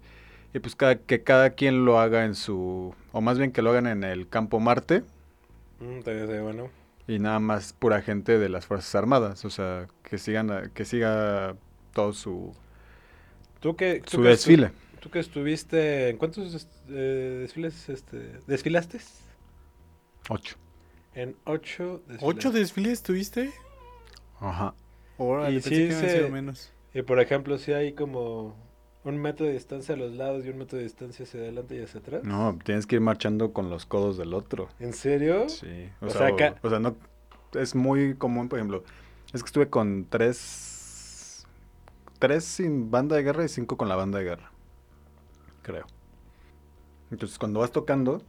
[0.58, 3.70] Y pues cada, que cada quien lo haga en su, o más bien que lo
[3.70, 5.04] hagan en el campo Marte.
[5.78, 6.68] Mm, te dice, bueno.
[7.06, 11.54] y nada más pura gente de las Fuerzas Armadas, o sea, que sigan que siga
[11.94, 12.56] todo su,
[13.60, 14.72] ¿Tú que, tú su que estu- desfile.
[14.98, 18.98] ¿Tú que estuviste en cuántos eh, desfiles este, desfilaste?
[20.28, 20.56] Ocho.
[21.14, 22.22] En ocho desfiles.
[22.36, 23.52] ¿Ocho desfiles tuviste?
[24.40, 24.74] Ajá.
[25.18, 26.72] Órale, Y sí que se- menos.
[26.94, 28.56] Y por ejemplo, si hay como
[29.08, 31.80] un metro de distancia a los lados y un metro de distancia hacia adelante y
[31.82, 32.24] hacia atrás.
[32.24, 34.68] No, tienes que ir marchando con los codos del otro.
[34.78, 35.48] ¿En serio?
[35.48, 35.90] Sí.
[36.00, 36.96] O, O sea, sea, o- acá- o sea, no
[37.54, 38.84] es muy común, por ejemplo,
[39.32, 41.46] es que estuve con tres
[42.18, 44.50] tres sin banda de guerra y cinco con la banda de guerra.
[45.62, 45.86] Creo.
[47.10, 48.22] Entonces, cuando vas tocando,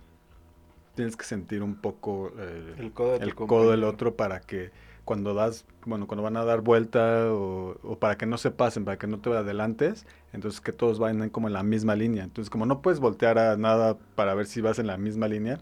[0.96, 4.72] tienes que sentir un poco eh, El codo de el codo del otro para que
[5.10, 8.86] cuando das, bueno, cuando van a dar vuelta o, o para que no se pasen,
[8.86, 12.24] para que no te adelantes, entonces que todos vayan como en la misma línea.
[12.26, 15.58] Entonces, como no puedes voltear a nada para ver si vas en la misma línea,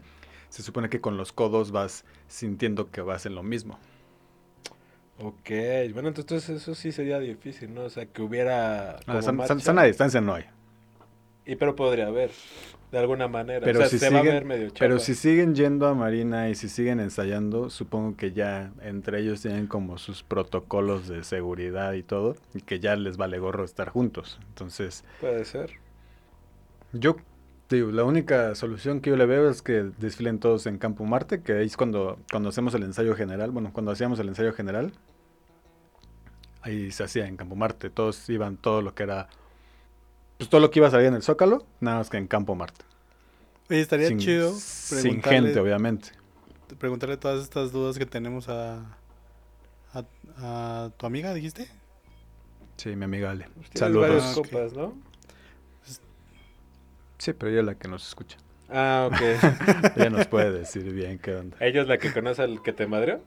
[0.50, 3.78] se supone que con los codos vas sintiendo que vas en lo mismo.
[5.20, 5.50] Ok,
[5.94, 7.84] bueno, entonces eso sí sería difícil, ¿no?
[7.84, 9.00] O sea, que hubiera...
[9.06, 10.44] Ah, san- sana distancia no hay.
[11.48, 12.30] Y pero podría haber,
[12.92, 13.64] de alguna manera.
[13.64, 15.94] Pero o sea, si se va a siguen- ver medio Pero si siguen yendo a
[15.94, 21.24] Marina y si siguen ensayando, supongo que ya entre ellos tienen como sus protocolos de
[21.24, 24.38] seguridad y todo, y que ya les vale gorro estar juntos.
[24.48, 25.72] Entonces, Puede ser.
[26.92, 27.16] Yo
[27.70, 31.40] digo, la única solución que yo le veo es que desfilen todos en Campo Marte,
[31.42, 34.92] que es cuando, cuando hacemos el ensayo general, bueno, cuando hacíamos el ensayo general,
[36.62, 39.28] ahí se hacía en Campo Marte, todos iban todo lo que era,
[40.38, 42.54] pues todo lo que iba a salir en el Zócalo, nada más que en Campo
[42.54, 42.84] Marte.
[43.68, 46.10] Oye, estaría sin, chido sin gente, obviamente.
[46.78, 48.78] preguntarle todas estas dudas que tenemos a,
[49.92, 50.04] a,
[50.38, 51.68] a tu amiga, dijiste.
[52.76, 53.48] Sí, mi amiga Ale.
[53.56, 54.24] Pues Saludos.
[54.24, 54.94] Ah, copas, ¿no?
[57.18, 58.38] Sí, pero ella es la que nos escucha.
[58.70, 59.20] Ah, ok.
[59.96, 61.56] Ella nos puede decir bien qué onda.
[61.60, 63.20] ¿Ella es la que conoce al que te madreó?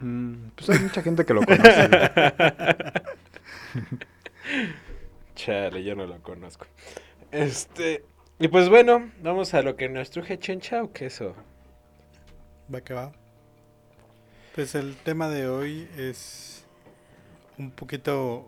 [0.00, 1.90] Mm, pues hay mucha gente que lo conoce.
[5.44, 6.66] Chale, yo no lo conozco.
[7.30, 8.04] Este...
[8.38, 11.34] Y pues bueno, vamos a lo que nos truje Chencha o queso.
[12.72, 13.12] Va que va.
[14.54, 16.64] Pues el tema de hoy es
[17.58, 18.46] un poquito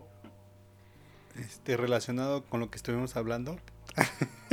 [1.38, 3.58] este, relacionado con lo que estuvimos hablando.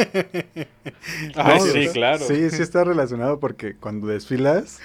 [1.36, 2.25] Ay, No, sí, claro.
[2.25, 4.80] Sí, sí está relacionado porque cuando desfilas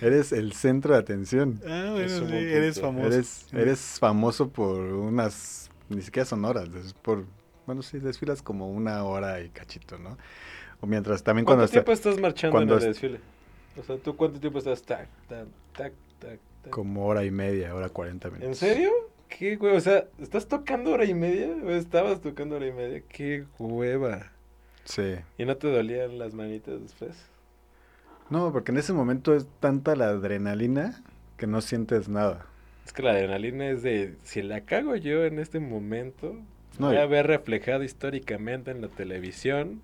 [0.00, 1.60] eres el centro de atención.
[1.66, 3.06] Ah, bueno, sí, eres famoso.
[3.06, 7.24] Eres, eres famoso por unas, ni siquiera son horas, es por
[7.66, 10.16] Bueno, sí, desfilas como una hora y cachito, ¿no?
[10.80, 13.20] O mientras también ¿Cuánto cuando está- tiempo estás marchando cuando en el es- desfile?
[13.78, 14.82] O sea, ¿tú cuánto tiempo estás?
[14.82, 15.46] Tac, tac,
[15.76, 16.70] tac, tac, tac.
[16.70, 18.48] como hora y media, hora cuarenta minutos.
[18.48, 18.90] ¿En serio?
[19.28, 19.76] ¿Qué, güey?
[19.76, 21.48] O sea, ¿estás tocando hora y media?
[21.62, 23.02] ¿O estabas tocando hora y media?
[23.08, 24.32] ¡Qué hueva!
[24.84, 25.16] Sí.
[25.36, 27.14] ¿Y no te dolían las manitas después?
[28.30, 31.02] No, porque en ese momento es tanta la adrenalina
[31.36, 32.46] que no sientes nada.
[32.88, 36.34] Es que la adrenalina es de, si la cago yo en este momento,
[36.78, 39.82] No, voy a ver reflejado históricamente en la televisión,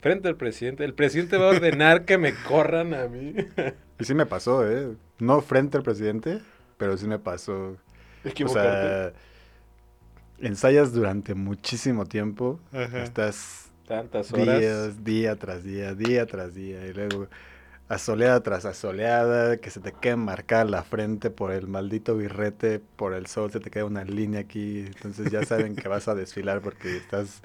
[0.00, 0.82] frente al presidente.
[0.86, 3.34] El presidente va a ordenar que me corran a mí.
[4.00, 4.96] Y sí me pasó, ¿eh?
[5.18, 6.40] No frente al presidente,
[6.78, 7.76] pero sí me pasó.
[8.24, 8.88] O Equivocarte.
[8.88, 9.12] sea,
[10.38, 12.58] ensayas durante muchísimo tiempo.
[12.72, 13.02] Ajá.
[13.02, 14.58] Estás Tantas horas.
[14.60, 16.86] días, día tras día, día tras día.
[16.86, 17.28] Y luego
[17.88, 23.14] asoleada tras asoleada, que se te quede marcada la frente por el maldito birrete, por
[23.14, 24.80] el sol, se te queda una línea aquí.
[24.80, 27.42] Entonces ya saben que vas a desfilar porque estás,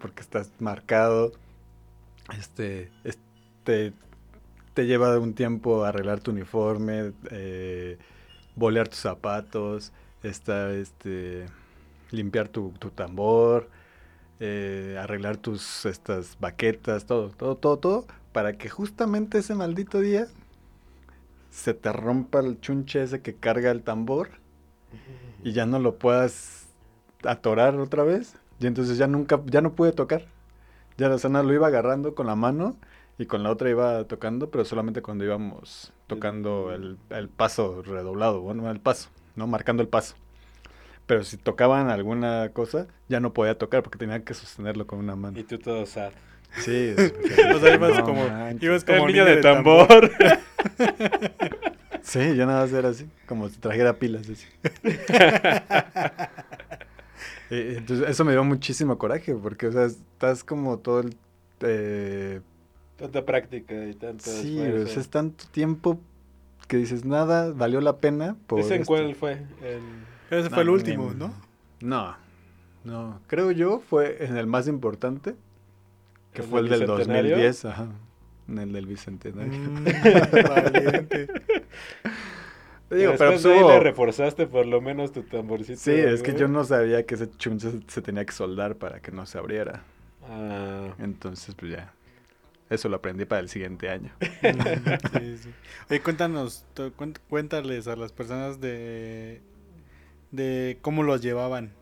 [0.00, 1.32] porque estás marcado.
[2.36, 3.92] Este, este,
[4.74, 7.98] te lleva un tiempo arreglar tu uniforme, eh,
[8.56, 11.46] bolear tus zapatos, esta, este,
[12.10, 13.70] limpiar tu, tu tambor,
[14.40, 20.26] eh, arreglar tus estas baquetas, todo, todo, todo, todo, para que justamente ese maldito día
[21.50, 24.28] se te rompa el chunche ese que carga el tambor
[25.42, 26.66] y ya no lo puedas
[27.24, 28.36] atorar otra vez.
[28.60, 30.26] Y entonces ya nunca, ya no pude tocar.
[30.98, 32.76] Ya la sana lo iba agarrando con la mano
[33.16, 38.42] y con la otra iba tocando, pero solamente cuando íbamos tocando el, el paso redoblado,
[38.42, 39.46] bueno, el paso, ¿no?
[39.46, 40.14] Marcando el paso.
[41.06, 45.16] Pero si tocaban alguna cosa, ya no podía tocar porque tenía que sostenerlo con una
[45.16, 45.38] mano.
[45.38, 46.12] Y tú todo sad.
[46.58, 46.94] Sí.
[47.54, 48.24] O sea, ibas no como,
[48.60, 49.86] ibas Como el niño de tambor.
[49.88, 50.10] tambor.
[52.02, 54.28] Sí, yo nada más era así, como si trajera pilas.
[54.30, 54.46] Así.
[57.50, 61.16] Eh, Entonces, eso me dio muchísimo coraje, porque, o sea, estás como todo el...
[61.60, 62.40] eh,
[62.96, 66.00] Tanta práctica y tanto sí, o sea, es tanto tiempo
[66.66, 68.92] que dices, nada, valió la pena por ¿Ese en esto".
[68.94, 69.42] cuál fue?
[70.30, 71.32] Ese fue No, el último, ¿no?
[71.80, 72.16] No,
[72.84, 75.36] no, creo yo fue en el más importante,
[76.36, 77.30] que ¿En fue el el del Bicentenario?
[77.32, 77.88] 2010, ajá,
[78.48, 79.52] en el del Bicentenario.
[79.58, 79.84] Mm,
[80.48, 81.28] valiente.
[82.88, 85.78] Digo, Después pero pues ahí hubo- le reforzaste por lo menos tu tamborcito.
[85.80, 89.10] Sí, es que yo no sabía que ese chunche se, tenía que soldar para que
[89.10, 89.82] no se abriera.
[90.28, 91.92] Ah, Entonces, pues ya.
[92.70, 94.12] Eso lo aprendí para el siguiente año.
[95.18, 95.50] Sí, sí.
[95.90, 96.64] Oye, cuéntanos,
[97.28, 99.40] cuéntales a las personas de,
[100.30, 101.72] de cómo los llevaban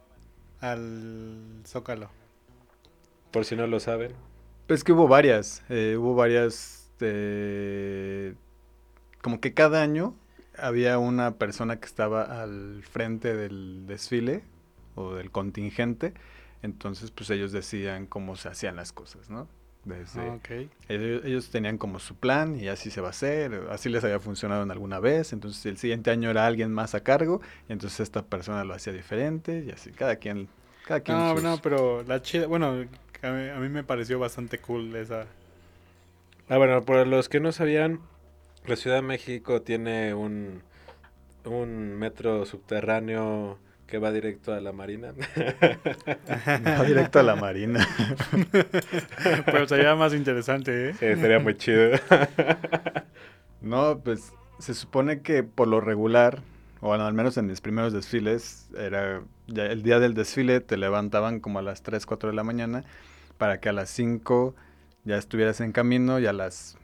[0.60, 2.08] al Zócalo.
[3.30, 4.12] por si no lo saben.
[4.66, 5.62] Pues que hubo varias.
[5.68, 6.90] eh, hubo varias.
[7.00, 8.34] eh,
[9.22, 10.14] como que cada año
[10.58, 14.42] había una persona que estaba al frente del desfile
[14.94, 16.12] o del contingente.
[16.62, 19.48] Entonces, pues ellos decían cómo se hacían las cosas, ¿no?
[19.84, 20.50] Desde, Ah, ok.
[20.88, 24.20] Ellos, ellos tenían como su plan y así se va a hacer, así les había
[24.20, 28.00] funcionado en alguna vez, entonces el siguiente año era alguien más a cargo y entonces
[28.00, 30.48] esta persona lo hacía diferente y así, cada quien,
[30.86, 32.84] cada quien No, sus- no, pero la chida, bueno,
[33.24, 35.26] a mí, a mí me pareció bastante cool esa.
[36.48, 38.00] Ah, bueno, para los que no sabían,
[38.66, 40.62] la Ciudad de México tiene un,
[41.44, 45.12] un metro subterráneo que va directo a la Marina.
[46.66, 47.86] Va directo a la marina.
[49.46, 50.94] Pero sería más interesante, ¿eh?
[50.94, 51.90] Sí, estaría muy chido.
[53.60, 56.42] No, pues se supone que por lo regular,
[56.82, 60.76] o bueno, al menos en mis primeros desfiles, era ya el día del desfile te
[60.76, 62.84] levantaban como a las 3, 4 de la mañana
[63.44, 64.54] para que a las 5
[65.04, 66.78] ya estuvieras en camino y a las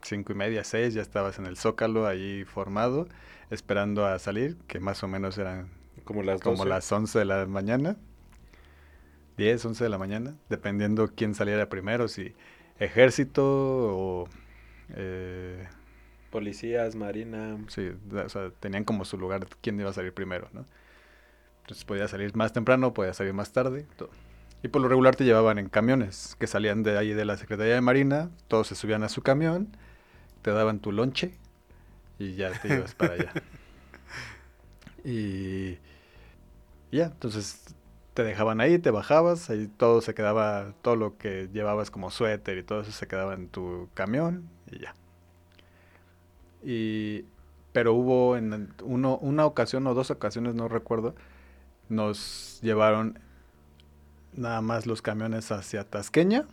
[0.00, 3.06] 5 y media, 6 ya estabas en el Zócalo ahí formado,
[3.50, 5.68] esperando a salir, que más o menos eran
[6.04, 6.68] Como las como 12.
[6.70, 7.98] las 11 de la mañana.
[9.36, 12.34] 10, 11 de la mañana, dependiendo quién saliera primero, si
[12.78, 14.28] ejército o...
[14.94, 15.68] eh,
[16.30, 17.58] Policías, Marina.
[17.68, 20.64] Sí, o sea, tenían como su lugar quién iba a salir primero, ¿no?
[21.62, 24.10] Entonces podía salir más temprano, podía salir más tarde, todo.
[24.62, 27.74] Y por lo regular te llevaban en camiones que salían de ahí de la Secretaría
[27.74, 29.68] de Marina, todos se subían a su camión,
[30.42, 31.34] te daban tu lonche
[32.18, 33.32] y ya te ibas para allá.
[35.04, 35.78] Y
[36.90, 37.74] ya, entonces
[38.14, 42.58] te dejaban ahí, te bajabas, ahí todo se quedaba, todo lo que llevabas como suéter
[42.58, 44.94] y todo eso se quedaba en tu camión y ya.
[46.64, 47.24] Y,
[47.72, 51.14] pero hubo en uno, una ocasión o dos ocasiones, no recuerdo,
[51.88, 53.20] nos llevaron
[54.38, 56.44] nada más los camiones hacia Tasqueña.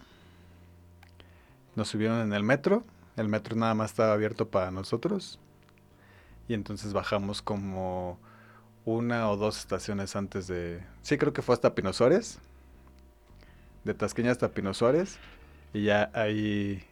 [1.75, 2.83] Nos subieron en el metro.
[3.15, 5.39] El metro nada más estaba abierto para nosotros.
[6.47, 8.19] Y entonces bajamos como
[8.83, 10.83] una o dos estaciones antes de...
[11.01, 11.91] Sí, creo que fue hasta Pino
[13.83, 14.71] de Tasqueña hasta Pino.
[15.73, 16.83] Y ya ahí,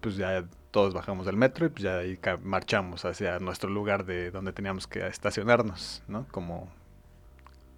[0.00, 4.30] pues ya todos bajamos del metro y pues ya ahí marchamos hacia nuestro lugar de
[4.30, 6.26] donde teníamos que estacionarnos, ¿no?
[6.30, 6.68] Como,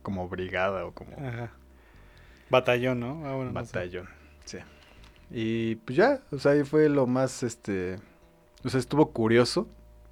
[0.02, 1.50] como brigada o como Ajá.
[2.50, 3.26] Batallón, ¿no?
[3.26, 3.76] Ah, bueno, no sé.
[3.76, 4.08] batallón,
[4.44, 4.58] sí.
[5.30, 7.98] Y pues ya, o sea, ahí fue lo más, este,
[8.64, 9.68] o sea, estuvo curioso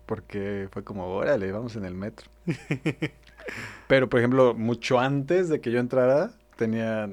[0.07, 2.31] porque fue como, órale, vamos en el metro.
[3.89, 7.09] Pero, por ejemplo, mucho antes de que yo entrara, tenía,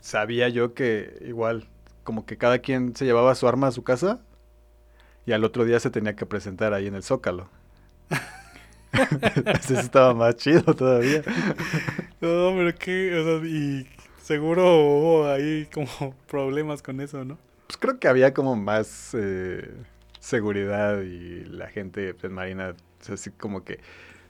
[0.00, 1.68] sabía yo que igual,
[2.04, 4.20] como que cada quien se llevaba su arma a su casa
[5.26, 7.50] y al otro día se tenía que presentar ahí en el Zócalo.
[9.62, 11.22] Sí estaba más chido todavía.
[12.20, 13.86] No, pero qué, o sea, y
[14.28, 15.88] seguro hubo ahí como
[16.28, 17.38] problemas con eso, ¿no?
[17.66, 19.70] Pues creo que había como más eh,
[20.20, 23.80] seguridad y la gente en Marina, o sea, así como que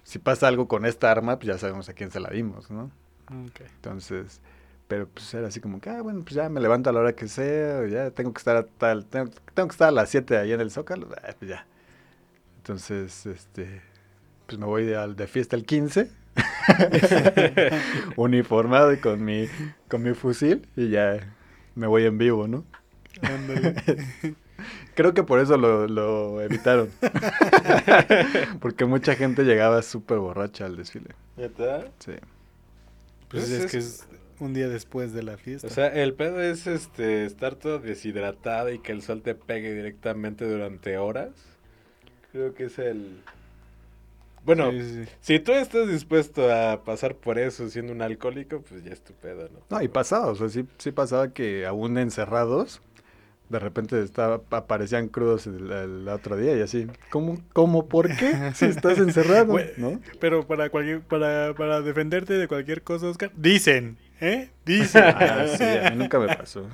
[0.05, 2.93] si pasa algo con esta arma, pues ya sabemos a quién se la dimos, ¿no?
[3.27, 3.61] Ok.
[3.75, 4.41] Entonces,
[4.87, 7.13] pero pues era así como que, ah, bueno, pues ya me levanto a la hora
[7.15, 10.39] que sea, ya tengo que estar a tal, tengo, tengo que estar a las 7
[10.39, 11.67] ahí en el Zócalo, ah, pues ya.
[12.59, 13.83] Entonces, este,
[14.47, 16.11] pues me voy de, al- de fiesta el 15,
[18.16, 19.49] uniformado y con mi,
[19.89, 21.18] con mi fusil y ya
[21.74, 22.64] me voy en vivo, ¿no?
[23.22, 23.74] Ándale.
[24.95, 26.91] Creo que por eso lo, lo evitaron.
[28.61, 31.14] Porque mucha gente llegaba súper borracha al desfile.
[31.36, 31.84] ¿Neta?
[32.01, 32.12] Sí.
[33.28, 34.07] Pues Pues es, es- que es
[34.41, 35.68] un día después de la fiesta.
[35.68, 39.72] O sea, el pedo es este estar todo deshidratado y que el sol te pegue
[39.74, 41.30] directamente durante horas.
[42.32, 43.22] Creo que es el
[44.49, 45.11] Bueno, Sí, sí, sí.
[45.21, 49.13] si tú estás dispuesto a pasar por eso siendo un alcohólico, pues ya es tu
[49.13, 49.61] pedo, ¿no?
[49.69, 52.81] No, y pasaba, o sea, sí, sí pasaba que aún encerrados,
[53.51, 58.33] de repente estaba, aparecían crudos el, el otro día y así, ¿cómo, cómo, por qué?
[58.55, 60.01] Si estás encerrado, ¿no?
[60.21, 64.51] Pero para cualquier, para, para defenderte de cualquier cosa, Oscar, dicen, ¿eh?
[64.67, 65.03] Dicen.
[65.07, 66.67] Ah, sí, a mí nunca me pasó.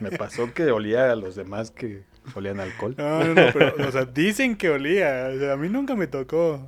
[0.00, 2.02] Me pasó que olía a los demás que
[2.34, 2.94] olían alcohol.
[2.98, 5.30] No, no, no, pero, o sea, dicen que olía.
[5.34, 6.66] O sea, a mí nunca me tocó.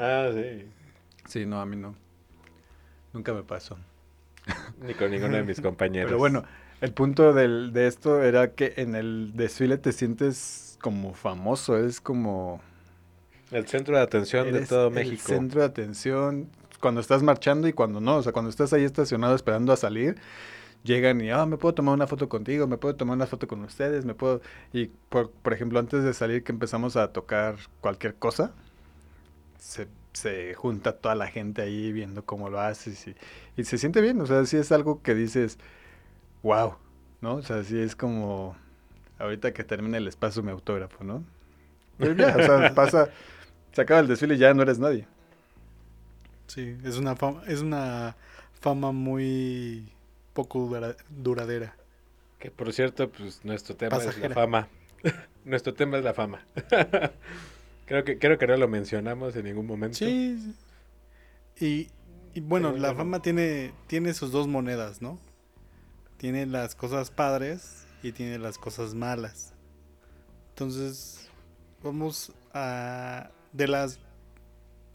[0.00, 0.66] Ah, sí.
[1.26, 1.94] Sí, no, a mí no.
[3.12, 3.76] Nunca me pasó.
[4.80, 6.08] Ni con ninguno de mis compañeros.
[6.08, 6.44] Pero bueno,
[6.80, 12.00] el punto del, de esto era que en el desfile te sientes como famoso, es
[12.00, 12.62] como...
[13.50, 15.22] El centro de atención de todo el México.
[15.26, 16.48] centro de atención
[16.80, 18.16] cuando estás marchando y cuando no.
[18.16, 20.16] O sea, cuando estás ahí estacionado esperando a salir,
[20.84, 23.62] llegan y, ah, me puedo tomar una foto contigo, me puedo tomar una foto con
[23.64, 24.40] ustedes, me puedo...
[24.72, 28.54] Y, por, por ejemplo, antes de salir que empezamos a tocar cualquier cosa,
[29.60, 33.16] se, se junta toda la gente ahí viendo cómo lo haces y,
[33.56, 34.20] y se siente bien.
[34.20, 35.58] O sea, sí es algo que dices,
[36.42, 36.74] wow,
[37.22, 37.36] ¿no?
[37.36, 38.56] O sea, sí es como,
[39.18, 41.24] ahorita que termine el espacio, mi autógrafo, ¿no?
[41.98, 43.10] Pero ya, o sea, pasa,
[43.72, 45.06] se acaba el desfile y ya no eres nadie.
[46.46, 48.16] Sí, es una fama, es una
[48.60, 49.88] fama muy
[50.32, 51.74] poco dura- duradera.
[52.38, 54.68] Que por cierto, pues nuestro tema es la fama.
[55.44, 56.40] nuestro tema es la fama.
[57.90, 59.98] creo que creo que no lo mencionamos en ningún momento.
[59.98, 60.54] Sí.
[61.58, 61.88] Y,
[62.34, 65.18] y bueno, la fama tiene, tiene sus dos monedas, ¿no?
[66.16, 69.54] Tiene las cosas padres y tiene las cosas malas.
[70.50, 71.28] Entonces,
[71.82, 73.30] vamos a...
[73.52, 73.98] De las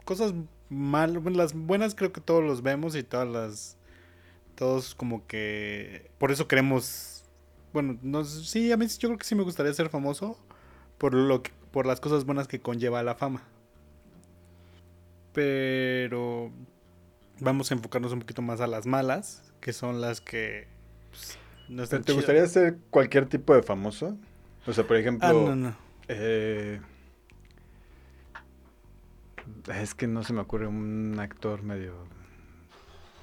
[0.06, 0.32] cosas
[0.70, 3.76] mal, bueno, las buenas creo que todos los vemos y todas las...
[4.54, 6.10] Todos como que...
[6.16, 7.24] Por eso queremos...
[7.74, 10.38] Bueno, no, sí, a mí yo creo que sí me gustaría ser famoso
[10.98, 13.42] por, lo que, por las cosas buenas que conlleva la fama.
[15.34, 16.50] Pero
[17.38, 20.68] vamos a enfocarnos un poquito más a las malas, que son las que
[21.10, 21.36] pues,
[21.68, 24.16] no están ¿Te gustaría ser cualquier tipo de famoso?
[24.66, 25.76] O sea, por ejemplo, Ah, no, no.
[26.08, 26.80] eh,
[29.78, 31.92] es que no se me ocurre un actor medio,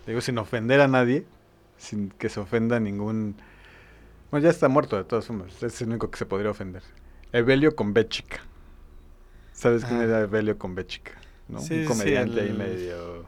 [0.06, 1.26] digo, sin ofender a nadie,
[1.80, 3.36] sin que se ofenda ningún,
[4.30, 6.84] bueno, ya está muerto de todas formas, es el único que se podría ofender.
[7.34, 8.40] Evelio con B chica.
[9.52, 10.04] ¿Sabes quién Ah.
[10.06, 11.12] era Evelio con B chica?
[11.50, 11.60] ¿no?
[11.60, 13.26] Sí, un sí, comediante ahí el- medio...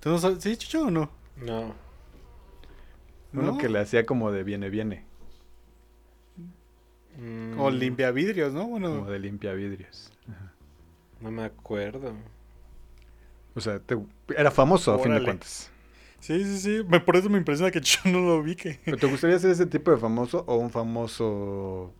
[0.00, 0.42] ¿Tú no sabes?
[0.42, 1.10] ¿Sí, Chucho o no?
[1.36, 1.74] No.
[3.32, 3.58] Uno ¿No?
[3.58, 5.04] que le hacía como de viene, viene,
[7.20, 8.68] Mm, O limpia vidrios, ¿no?
[8.68, 10.12] Bueno, como de limpia vidrios.
[10.30, 10.52] Ajá.
[11.20, 12.12] No me acuerdo.
[13.56, 13.98] O sea, te-
[14.36, 15.68] era famoso a fin de cuentas.
[16.20, 16.84] sí, sí, sí.
[16.88, 18.78] Me- Por eso me impresiona que yo no lo vi que...
[18.84, 21.92] ¿Pero te gustaría ser ese tipo de famoso o un famoso,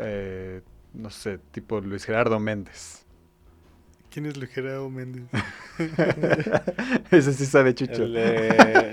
[0.00, 0.62] eh,
[0.94, 3.04] no sé, tipo Luis Gerardo Méndez?
[4.10, 5.24] ¿Quién es Luis Gerardo Méndez?
[7.10, 8.04] ese sí sabe Chucho.
[8.04, 8.48] El, de-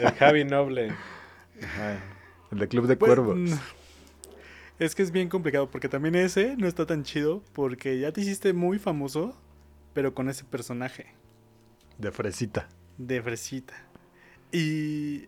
[0.06, 0.92] el Javi Noble.
[1.64, 2.00] Ajá,
[2.52, 3.38] el de Club de Pues, Cuervos.
[3.38, 3.54] mm,
[4.80, 8.22] Es que es bien complicado porque también ese no está tan chido porque ya te
[8.22, 9.38] hiciste muy famoso,
[9.94, 11.08] pero con ese personaje
[11.98, 12.68] De Fresita.
[12.98, 13.74] de fresita.
[14.52, 15.28] Y,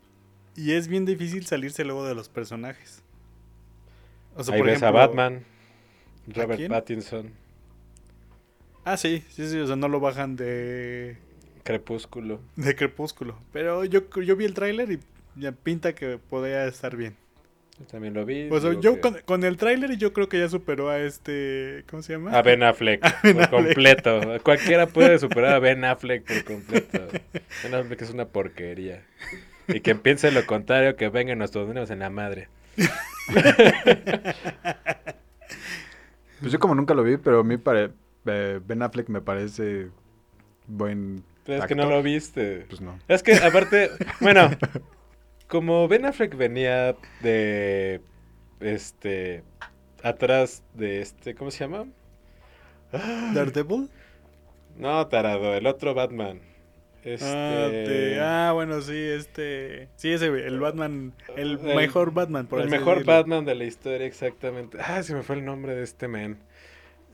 [0.56, 3.04] Y es bien difícil salirse luego de los personajes.
[4.36, 5.44] O sea, Ahí por ves a Batman,
[6.28, 6.70] Robert quién?
[6.72, 7.32] Pattinson,
[8.84, 11.18] Ah, sí, sí, sí, o sea, no lo bajan de,
[11.64, 12.40] Crepúsculo.
[12.56, 13.38] de Crepúsculo.
[13.52, 15.00] Pero yo, yo vi el tráiler y
[15.36, 17.16] ya pinta que podría estar bien.
[17.80, 18.48] Yo también lo vi.
[18.50, 21.84] O sea, yo que- con, con el tráiler yo creo que ya superó a este,
[21.90, 22.32] ¿cómo se llama?
[22.32, 23.52] A Ben Affleck, Ben por Affleck.
[23.66, 24.22] completo.
[24.44, 27.08] Cualquiera puede superar a Ben Affleck por completo.
[27.64, 29.04] Ben Affleck es una porquería.
[29.68, 32.48] Y quien piense lo contrario, que venga y nos tornemos en la madre.
[36.40, 37.92] Pues yo como nunca lo vi, pero a mí pare-
[38.26, 39.90] eh, Ben Affleck me parece
[40.68, 41.24] buen...
[41.46, 42.66] Pero es que no lo viste.
[42.68, 43.00] Pues no.
[43.08, 44.50] Es que aparte, bueno,
[45.48, 48.02] como Ben Affleck venía de
[48.60, 49.44] este
[50.04, 51.86] atrás de este, ¿cómo se llama?
[52.92, 53.90] Daredevil.
[54.78, 56.42] No, tarado, el otro Batman.
[57.14, 59.88] Este Ah, de- ah, bueno, sí, este.
[59.96, 61.14] Sí, ese, el Batman.
[61.36, 63.14] El, El- mejor Batman, por el así mejor decirlo.
[63.14, 64.78] Batman de la historia, exactamente.
[64.82, 66.38] Ah, se me fue el nombre de este man.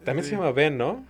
[0.04, 0.32] También Sí.
[0.32, 1.06] se llama Ben, ¿no?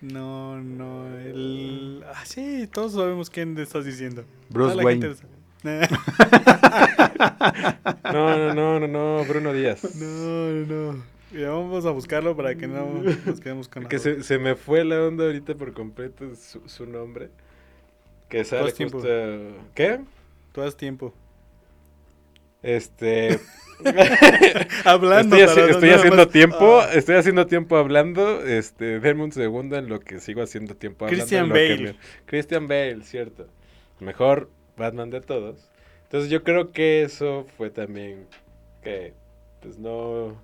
[0.00, 2.02] No, no, el.
[2.14, 4.24] Ah, sí, todos sabemos quién te estás diciendo.
[4.48, 5.14] Bruce la Wayne.
[8.12, 9.94] No, no, no, no, no, Bruno Díaz.
[9.96, 10.06] no,
[10.50, 11.04] no, no.
[11.32, 14.84] Ya vamos a buscarlo para que no nos quedemos con Que se, se me fue
[14.84, 17.30] la onda ahorita por completo su, su nombre.
[18.30, 19.02] Que sale justo...
[19.74, 20.00] ¿Qué?
[20.52, 21.12] Tú haz tiempo.
[22.62, 23.38] Este...
[24.84, 25.36] Hablando.
[25.36, 26.28] estoy tarado, haciendo más.
[26.30, 28.44] tiempo, Ah, estoy haciendo tiempo hablando.
[28.44, 31.24] Este, denme un segundo en lo que sigo haciendo tiempo hablando.
[31.24, 31.78] Christian Bale.
[31.92, 33.46] me- Christian Bale, cierto.
[34.00, 35.68] Mejor Batman de todos.
[36.04, 38.26] Entonces yo creo que eso fue también
[38.82, 39.14] que,
[39.62, 40.36] pues no,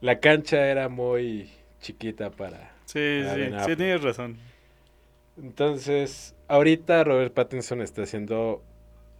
[0.00, 1.50] la cancha era muy
[1.80, 2.72] chiquita para.
[2.86, 4.38] sí, sí, sí, tienes razón.
[5.42, 8.62] Entonces, ahorita Robert Pattinson está haciendo,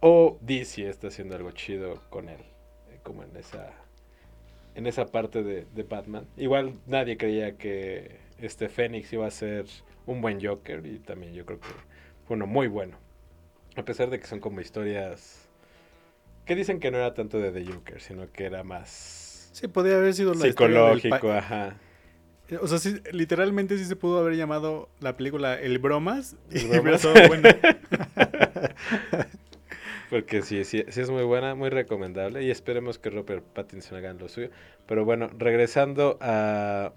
[0.01, 2.39] o DC está haciendo algo chido con él,
[2.91, 3.73] eh, como en esa,
[4.75, 6.27] en esa parte de, de Batman.
[6.37, 9.65] Igual nadie creía que este Fénix iba a ser
[10.05, 11.67] un buen Joker y también yo creo que
[12.27, 12.97] fue uno muy bueno.
[13.75, 15.49] A pesar de que son como historias
[16.45, 19.95] que dicen que no era tanto de The Joker, sino que era más Sí, podría
[19.95, 21.77] haber sido la psicológico, ajá.
[22.61, 26.35] O sea, sí, literalmente sí se pudo haber llamado la película El Bromas.
[26.51, 27.49] Y hubiera estado bueno.
[30.09, 34.13] Porque sí, sí, sí es muy buena, muy recomendable y esperemos que Robert Pattinson haga
[34.13, 34.49] lo suyo.
[34.85, 36.93] Pero bueno, regresando a,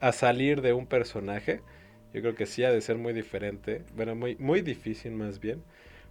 [0.00, 1.62] a salir de un personaje,
[2.12, 5.62] yo creo que sí ha de ser muy diferente, bueno, muy, muy difícil más bien,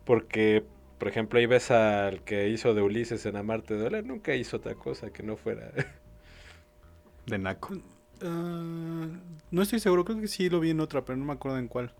[0.05, 0.63] porque,
[0.99, 4.75] por ejemplo, ahí ves al que hizo de Ulises en Amarte Duele, nunca hizo otra
[4.75, 5.71] cosa que no fuera
[7.25, 7.73] De Naco.
[8.23, 9.07] Ah,
[9.51, 11.67] no estoy seguro, creo que sí lo vi en otra, pero no me acuerdo en
[11.67, 11.91] cuál.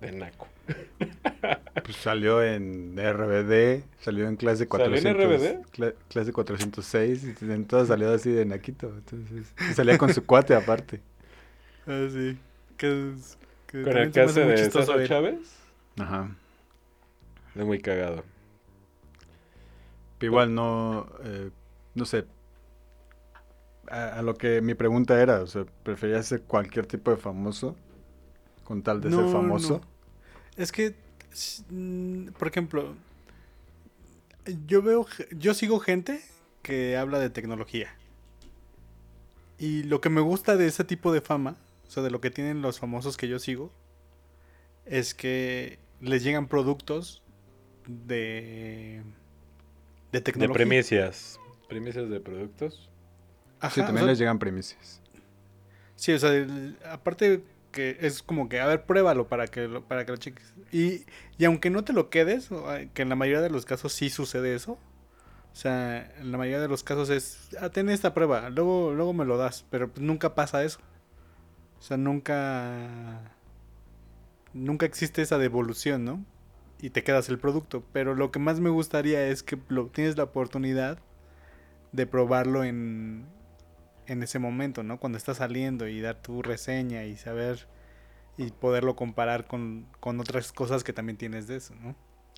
[0.00, 0.48] de Naco.
[1.84, 5.66] Pues salió en RBD, salió en clase ¿Salió en 400, RBD?
[5.72, 8.88] cla- clase 406 y en todas salió así de Naquito.
[8.88, 11.00] Entonces, y salía con su cuate aparte.
[11.86, 12.38] Ah, sí.
[12.76, 15.06] Que es, que Con el caso de César.
[15.08, 15.56] Chávez,
[15.98, 16.28] Ajá.
[17.56, 18.22] es muy cagado.
[20.18, 21.50] Pero igual no, eh,
[21.94, 22.26] no sé.
[23.90, 27.76] A, a lo que mi pregunta era, o sea, ¿preferías ser cualquier tipo de famoso
[28.64, 29.80] con tal de No, ser famoso?
[29.80, 29.82] no.
[30.56, 30.94] Es que,
[31.70, 32.94] mm, por ejemplo,
[34.66, 36.20] yo veo, yo sigo gente
[36.62, 37.88] que habla de tecnología.
[39.58, 42.30] Y lo que me gusta de ese tipo de fama, o sea, de lo que
[42.30, 43.70] tienen los famosos que yo sigo,
[44.86, 47.22] es que les llegan productos
[47.86, 49.02] de
[50.12, 50.48] de De tecnología.
[50.48, 51.38] primicias,
[51.68, 52.90] primicias de productos.
[53.60, 55.00] Ajá, Sí, o también sea, les llegan primicias.
[55.96, 59.84] Sí, o sea, el- aparte que es como que, a ver, pruébalo para que lo,
[59.86, 60.54] para que lo cheques.
[60.72, 61.04] Y,
[61.38, 62.48] y aunque no te lo quedes,
[62.94, 64.72] que en la mayoría de los casos sí sucede eso.
[65.52, 69.12] O sea, en la mayoría de los casos es, ah, ten esta prueba, luego, luego
[69.14, 70.80] me lo das, pero pues nunca pasa eso.
[71.78, 73.34] O sea, nunca,
[74.52, 76.24] nunca existe esa devolución, ¿no?
[76.80, 77.84] Y te quedas el producto.
[77.92, 80.98] Pero lo que más me gustaría es que lo, tienes la oportunidad
[81.92, 83.26] de probarlo en,
[84.10, 84.98] en ese momento, ¿no?
[84.98, 87.68] Cuando está saliendo y dar tu reseña y saber
[88.36, 91.94] y poderlo comparar con, con otras cosas que también tienes de eso, ¿no?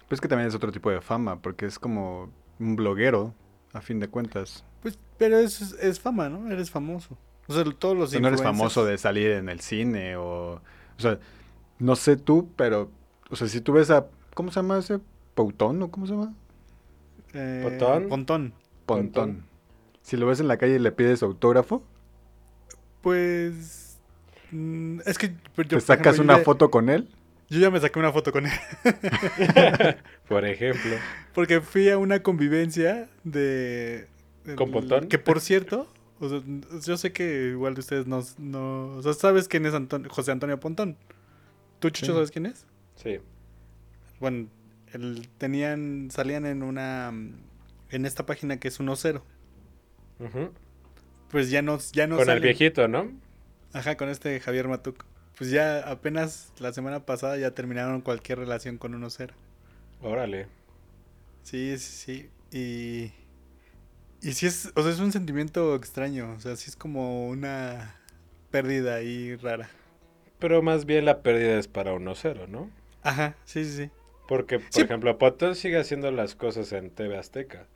[0.06, 3.34] Pues que también es otro tipo de fama, porque es como un bloguero,
[3.72, 4.66] a fin de cuentas.
[4.82, 6.52] Pues, pero es, es fama, ¿no?
[6.52, 7.16] Eres famoso.
[7.46, 10.56] O sea, todos los O sea, no eres famoso de salir en el cine o...
[10.56, 11.18] O sea,
[11.78, 12.90] no sé tú, pero...
[13.30, 14.06] O sea, si tú ves a...
[14.34, 15.00] ¿Cómo se llama ese?
[15.34, 16.34] ¿Poutón o cómo se llama?
[17.32, 18.08] Eh, ¿Pontón?
[18.10, 18.54] Pontón.
[18.84, 19.51] Pontón.
[20.02, 21.82] Si lo ves en la calle y le pides autógrafo,
[23.00, 23.98] Pues...
[24.50, 25.34] mm, Es que...
[25.56, 27.08] pero yo, te sacas ejemplo, una ya- foto con él.
[27.48, 28.52] Yo ya me saqué una foto con él.
[30.28, 30.96] Por ejemplo.
[31.34, 34.08] Porque fui a una convivencia de...
[34.56, 35.06] ¿Con Pontón?
[35.08, 35.86] Que por cierto,
[36.18, 36.42] o sea,
[36.84, 38.86] yo sé que igual de ustedes no, no...
[38.96, 40.96] O sea, ¿sabes quién es Anton- José Antonio Pontón?
[41.78, 42.12] ¿Tú, Chucho, Sí.
[42.12, 42.66] sabes quién es?
[42.96, 43.18] Sí.
[44.18, 44.48] Bueno,
[44.92, 47.12] el- tenían, salían en una...
[47.90, 49.20] En esta página que es 1.0.
[51.30, 53.10] Pues ya no, ya no Con el viejito, ¿no?
[53.72, 55.04] Ajá, con este Javier Matuk.
[55.36, 59.30] Pues ya apenas la semana pasada ya terminaron cualquier relación con 1.0.
[60.02, 60.46] Órale.
[61.42, 62.56] Sí, sí, sí.
[62.56, 63.12] Y.
[64.26, 64.70] Y sí es.
[64.76, 66.34] O sea, es un sentimiento extraño.
[66.36, 67.96] O sea, sí es como una
[68.50, 69.70] pérdida ahí rara.
[70.38, 72.70] Pero más bien la pérdida es para 1-0, ¿no?
[73.02, 73.90] Ajá, sí, sí, sí.
[74.28, 74.82] Porque, por Sí.
[74.82, 77.66] ejemplo, Potón sigue haciendo las cosas en TV Azteca.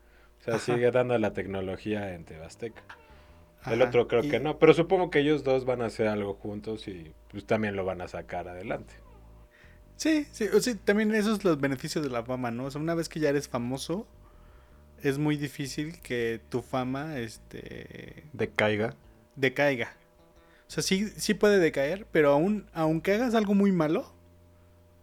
[0.46, 0.64] O sea, Ajá.
[0.74, 2.82] sigue dando la tecnología en TV Azteca.
[3.66, 4.58] El otro creo y- que no.
[4.58, 8.00] Pero supongo que ellos dos van a hacer algo juntos y pues también lo van
[8.00, 8.94] a sacar adelante.
[9.96, 12.66] Sí, sí, sí, también esos son los beneficios de la fama, ¿no?
[12.66, 14.06] O sea, una vez que ya eres famoso,
[15.02, 18.94] es muy difícil que tu fama, este, Decaiga.
[19.36, 19.94] decaiga.
[20.68, 24.12] O sea, sí, sí puede decaer, pero aún, aunque hagas algo muy malo,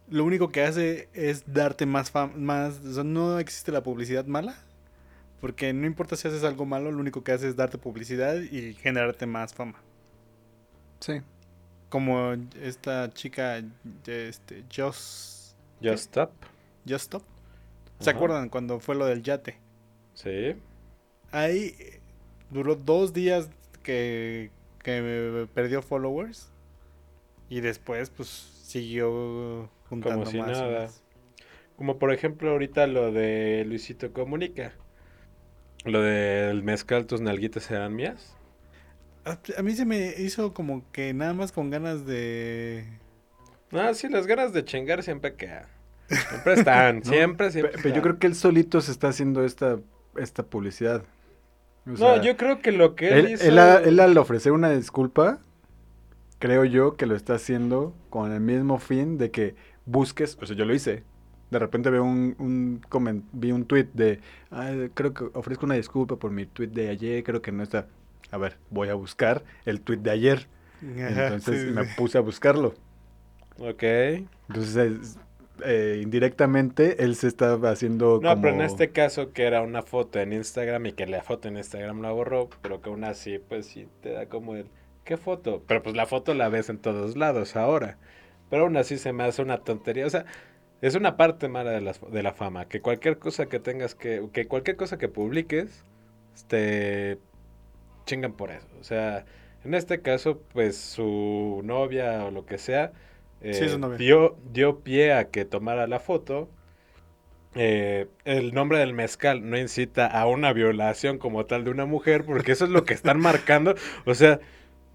[0.10, 4.26] lo único que hace es darte más fama, más, o sea, no existe la publicidad
[4.26, 4.58] mala,
[5.44, 8.76] porque no importa si haces algo malo, lo único que hace es darte publicidad y
[8.76, 9.76] generarte más fama.
[11.02, 11.20] Sí.
[11.90, 12.32] Como
[12.62, 13.62] esta chica,
[14.08, 16.32] este, Just, Just Stop.
[16.88, 17.24] Just Stop.
[18.00, 18.18] ¿Se Ajá.
[18.18, 19.58] acuerdan cuando fue lo del yate?
[20.14, 20.56] Sí.
[21.34, 22.00] Ahí eh,
[22.50, 23.50] duró dos días
[23.84, 24.50] que,
[24.82, 26.54] que perdió followers
[27.50, 30.52] y después pues siguió juntando Como si más.
[30.52, 30.84] nada.
[30.84, 31.04] más.
[31.76, 34.72] Como por ejemplo ahorita lo de Luisito Comunica.
[35.86, 38.36] Lo del mezcal, tus nalguitas eran mías.
[39.26, 42.86] A, a mí se me hizo como que nada más con ganas de...
[43.72, 45.66] Ah, sí, las ganas de chingar siempre quedan.
[46.28, 47.80] Siempre están, No, siempre, siempre.
[47.82, 49.80] Pero yo creo que él solito se está haciendo esta,
[50.18, 51.04] esta publicidad.
[51.88, 53.50] O No, sea, yo creo que lo que él, él, hizo...
[53.50, 55.40] él a- él al ofrecer una disculpa,
[56.40, 59.56] creo yo que lo está haciendo con el mismo fin de que
[59.86, 61.04] busques, o sea, yo lo hice.
[61.54, 62.82] De repente veo un, un
[63.34, 64.20] vi un tweet de,
[64.52, 67.88] "Ay, creo que ofrezco una disculpa por mi tweet de ayer, creo que no está.
[68.32, 70.48] A ver, voy a buscar el tweet de ayer.
[70.82, 72.74] Ajá, Entonces sí, sí, me puse a buscarlo.
[73.60, 73.84] Ok.
[74.48, 75.20] Entonces, es-
[75.66, 78.42] eh, indirectamente, él se estaba haciendo No, como...
[78.42, 81.58] pero en este caso que era una foto en Instagram y que la foto en
[81.58, 84.68] Instagram la borró, pero que aún así, pues sí te da como el...
[85.04, 85.64] ¿Qué foto?
[85.68, 87.98] Pero pues la foto la ves en todos lados ahora.
[88.50, 90.06] Pero aún así se me hace una tontería.
[90.06, 90.26] O sea,
[90.88, 92.68] es una parte mala de la, de la fama.
[92.68, 94.28] Que cualquier cosa que tengas que...
[94.34, 95.84] Que cualquier cosa que publiques,
[96.48, 97.18] te
[98.06, 98.68] chingan por eso.
[98.80, 99.26] O sea,
[99.64, 102.92] en este caso, pues su novia o lo que sea...
[103.42, 106.50] Sí, eh, dio, dio pie a que tomara la foto
[107.56, 112.24] eh, el nombre del mezcal no incita a una violación como tal de una mujer,
[112.26, 113.76] porque eso es lo que están marcando.
[114.06, 114.40] O sea,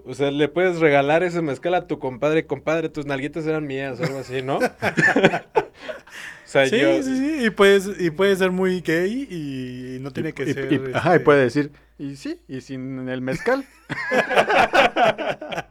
[0.05, 4.01] o sea, le puedes regalar ese mezcal a tu compadre, compadre, tus nalguitas eran mías,
[4.01, 4.57] o algo así, ¿no?
[4.59, 4.63] o
[6.45, 7.03] sea, Sí, yo...
[7.03, 10.53] sí, sí, y puedes, y puede ser muy gay y no tiene y- que y-
[10.55, 10.73] ser...
[10.73, 13.65] y- Ajá, y este, puede decir, y sí, y sin el mezcal.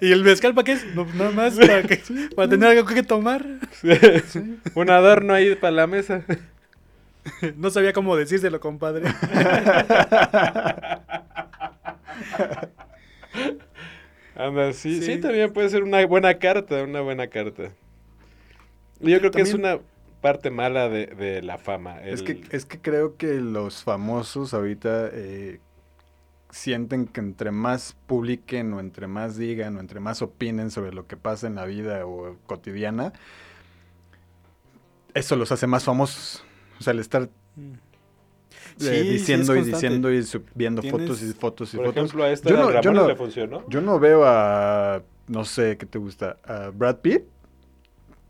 [0.00, 0.84] ¿Y el mezcal para qué es?
[0.94, 2.00] No, nada más para, que,
[2.36, 3.44] para tener algo que tomar.
[4.74, 6.24] Un adorno ahí para la mesa.
[7.56, 9.04] No sabía cómo decírselo, compadre.
[14.36, 15.20] Anda, sí, sí, Sí.
[15.20, 17.70] también puede ser una buena carta, una buena carta.
[19.00, 19.78] Yo creo que es una
[20.20, 22.00] parte mala de, de la fama.
[22.02, 25.60] Es, que, es que creo que los famosos ahorita eh,
[26.50, 31.06] sienten que entre más publiquen o entre más digan o entre más opinen sobre lo
[31.06, 33.12] que pasa en la vida o cotidiana,
[35.14, 36.44] eso los hace más famosos.
[36.78, 37.28] O sea, el estar eh,
[38.78, 42.04] sí, es diciendo y diciendo y subiendo Tienes- fotos y fotos y Por fotos.
[42.04, 43.64] ejemplo, a este Yo no- yo no- le funcionó.
[43.68, 46.36] Yo no veo a, no sé, ¿qué te gusta?
[46.44, 47.22] A Brad Pitt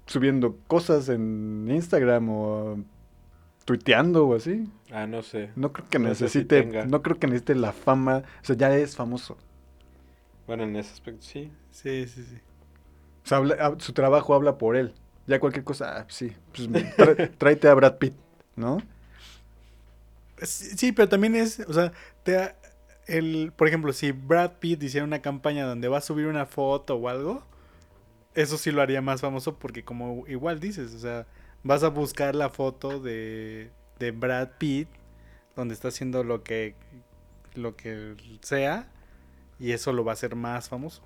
[0.06, 2.78] subiendo cosas en Instagram o
[3.64, 4.66] tuiteando o así.
[4.90, 5.50] Ah, no sé.
[5.54, 8.56] No creo que No sé si necesite, no creo que necesite la fama, o sea,
[8.56, 9.36] ya es famoso.
[10.46, 11.50] Bueno, en ese aspecto sí.
[11.70, 12.36] Sí, sí, sí.
[13.24, 14.94] O sea, habla- su trabajo habla por él.
[15.26, 18.14] Ya cualquier cosa, ah, sí, pues tra- tráete a Brad Pitt,
[18.58, 18.78] ¿no?
[20.42, 21.92] Sí, sí, pero también es, o sea,
[22.22, 22.54] te,
[23.06, 26.96] el, por ejemplo, si Brad Pitt hiciera una campaña donde va a subir una foto
[26.96, 27.42] o algo,
[28.34, 31.26] eso sí lo haría más famoso porque como igual dices, o sea,
[31.64, 34.88] vas a buscar la foto de, de Brad Pitt
[35.56, 36.74] donde está haciendo lo que
[37.54, 38.88] lo que sea
[39.58, 41.02] y eso lo va a hacer más famoso.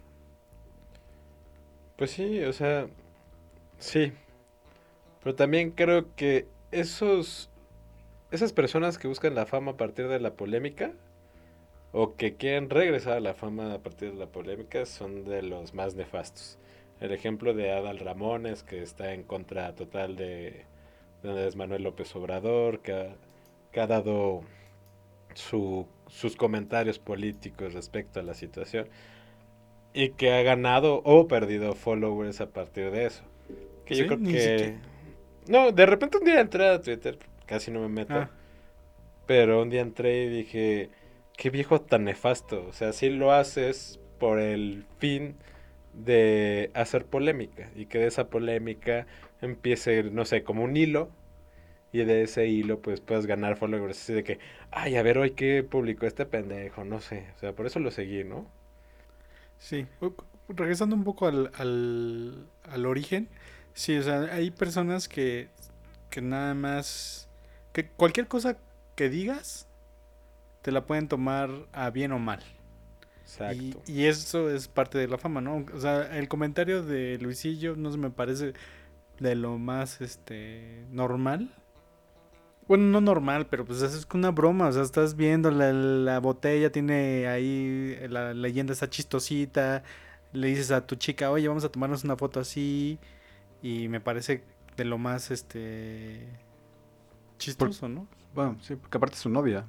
[1.97, 2.89] Pues sí, o sea,
[3.79, 4.13] Sí.
[5.23, 7.49] Pero también creo que esos
[8.31, 10.93] esas personas que buscan la fama a partir de la polémica
[11.93, 15.75] o que quieren regresar a la fama a partir de la polémica son de los
[15.75, 16.59] más nefastos.
[17.01, 20.65] El ejemplo de Adal Ramones, que está en contra total de,
[21.23, 23.17] de Andrés Manuel López Obrador, que ha,
[23.71, 24.41] que ha dado
[25.35, 28.89] su- sus comentarios políticos respecto a la situación
[29.93, 33.23] y que ha ganado o perdido followers a partir de eso.
[33.85, 34.92] Que yo creo que...
[35.47, 38.31] No, de repente un día entré a Twitter, casi no me meto, Ah.
[39.27, 40.91] pero un día entré y dije,
[41.37, 42.67] qué viejo tan nefasto.
[42.69, 45.37] O sea, si lo haces por el fin
[45.95, 49.07] de hacer polémica y que de esa polémica
[49.43, 51.11] empiece, no sé, como un hilo
[51.93, 54.41] y de ese hilo pues puedes ganar followers así de que,
[54.73, 57.27] ay, a ver hoy qué publicó este pendejo, no sé.
[57.37, 58.47] O sea, por eso lo seguí, ¿no?
[59.59, 59.87] Sí,
[60.49, 63.29] regresando un poco al, al, al origen,
[63.75, 65.49] sí, o sea, hay personas que,
[66.11, 67.29] que nada más,
[67.73, 68.57] que cualquier cosa
[68.95, 69.67] que digas,
[70.63, 72.41] te la pueden tomar a bien o mal.
[72.43, 73.83] Y, Exacto.
[73.87, 75.65] y eso es parte de la fama, ¿no?
[75.75, 78.53] O sea, el comentario de Luisillo no se me parece
[79.19, 81.51] de lo más, este, normal.
[82.69, 86.71] Bueno, no normal, pero pues es una broma, o sea, estás viendo la, la botella,
[86.71, 89.83] tiene ahí, la leyenda está chistosita,
[90.33, 92.99] le dices a tu chica, oye, vamos a tomarnos una foto así,
[93.63, 94.45] y me parece
[94.77, 96.29] de lo más, este,
[97.39, 98.09] chistoso, ¿no?
[98.35, 99.67] Bueno, sí, porque aparte es su novia,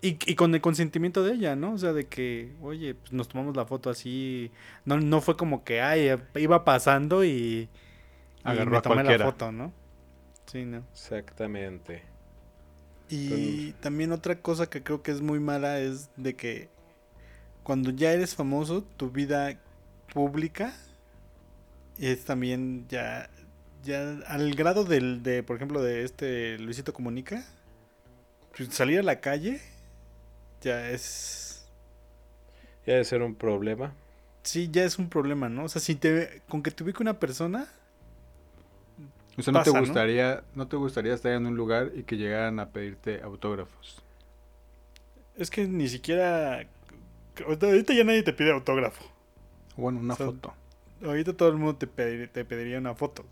[0.00, 1.72] Y, y con el consentimiento de ella, ¿no?
[1.74, 4.52] O sea, de que, oye, pues nos tomamos la foto así.
[4.84, 7.70] No, no fue como que, ay, iba pasando y,
[8.44, 9.24] y Agarró me a tomé la cualquiera.
[9.24, 9.72] foto, ¿no?
[10.46, 10.86] Sí, ¿no?
[10.92, 12.04] Exactamente.
[13.08, 16.70] Y también otra cosa que creo que es muy mala es de que
[17.62, 19.60] cuando ya eres famoso, tu vida
[20.12, 20.74] pública
[21.98, 23.28] es también ya,
[23.84, 27.44] ya al grado del, de, por ejemplo, de este Luisito Comunica,
[28.56, 29.60] pues, salir a la calle
[30.60, 31.66] ya es...
[32.86, 33.94] Ya debe ser un problema.
[34.42, 35.64] Sí, ya es un problema, ¿no?
[35.64, 37.68] O sea, si te, con que te ubique una persona,
[39.36, 40.66] O sea, ¿no Pasa, te gustaría, ¿no?
[40.68, 44.02] te gustaría estar en un lugar y que llegaran a pedirte autógrafos?
[45.36, 46.66] es que ni siquiera...
[47.46, 49.04] Ahorita ya nadie te pide autógrafo.
[49.76, 50.54] O Bueno, una O sea, foto.
[51.04, 53.24] Ahorita todo el mundo te, pedir- te pediría una foto.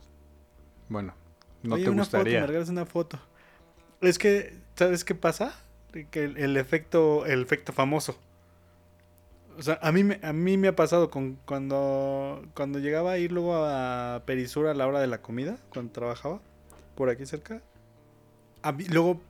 [0.88, 1.14] Bueno,
[1.62, 2.70] no Oye, te una foto, me gustaría.
[2.70, 3.18] una foto.
[4.00, 5.54] Es que, ¿sabes qué pasa?
[6.10, 8.18] Que el, el efecto, el efecto famoso.
[9.58, 13.18] O sea, a mí, me- a mí me ha pasado con, cuando, cuando llegaba a
[13.18, 16.40] ir luego a Perisur a la hora de la comida, cuando trabajaba
[16.94, 17.62] por aquí cerca.
[18.62, 19.20] A mí- luego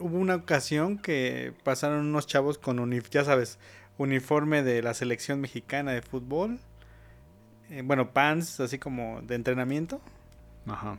[0.00, 3.58] hubo una ocasión que pasaron unos chavos con uniforme, ya sabes,
[3.96, 6.58] uniforme de la selección mexicana de fútbol.
[7.70, 10.00] Eh, bueno, pants así como de entrenamiento.
[10.66, 10.98] Ajá.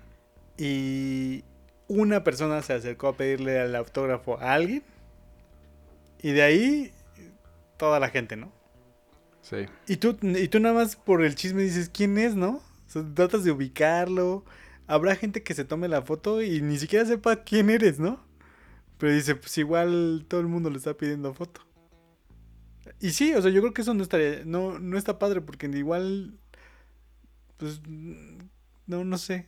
[0.57, 1.43] Y
[1.88, 4.84] una persona se acercó a pedirle el autógrafo a alguien.
[6.22, 6.91] Y de ahí,
[7.78, 8.51] toda la gente, ¿no?
[9.41, 9.65] Sí.
[9.88, 12.61] Y tú, y tú nada más por el chisme dices, ¿quién es, no?
[12.88, 14.45] O sea, tratas de ubicarlo.
[14.88, 18.24] Habrá gente que se tome la foto y ni siquiera sepa quién eres, ¿no?
[18.97, 21.61] Pero dice, pues igual todo el mundo le está pidiendo foto.
[22.99, 25.65] Y sí, o sea, yo creo que eso no estaría, no, no está padre porque
[25.65, 26.38] igual,
[27.62, 27.82] pues,
[28.88, 29.47] no, no sé.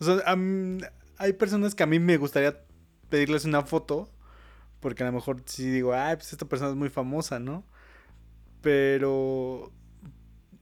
[0.00, 0.80] O sea, mí-
[1.18, 2.60] hay personas que a mí me gustaría
[3.08, 4.10] pedirles una foto
[4.80, 7.64] porque a lo mejor sí digo, ay, pues esta persona es muy famosa, ¿no?
[8.62, 9.70] Pero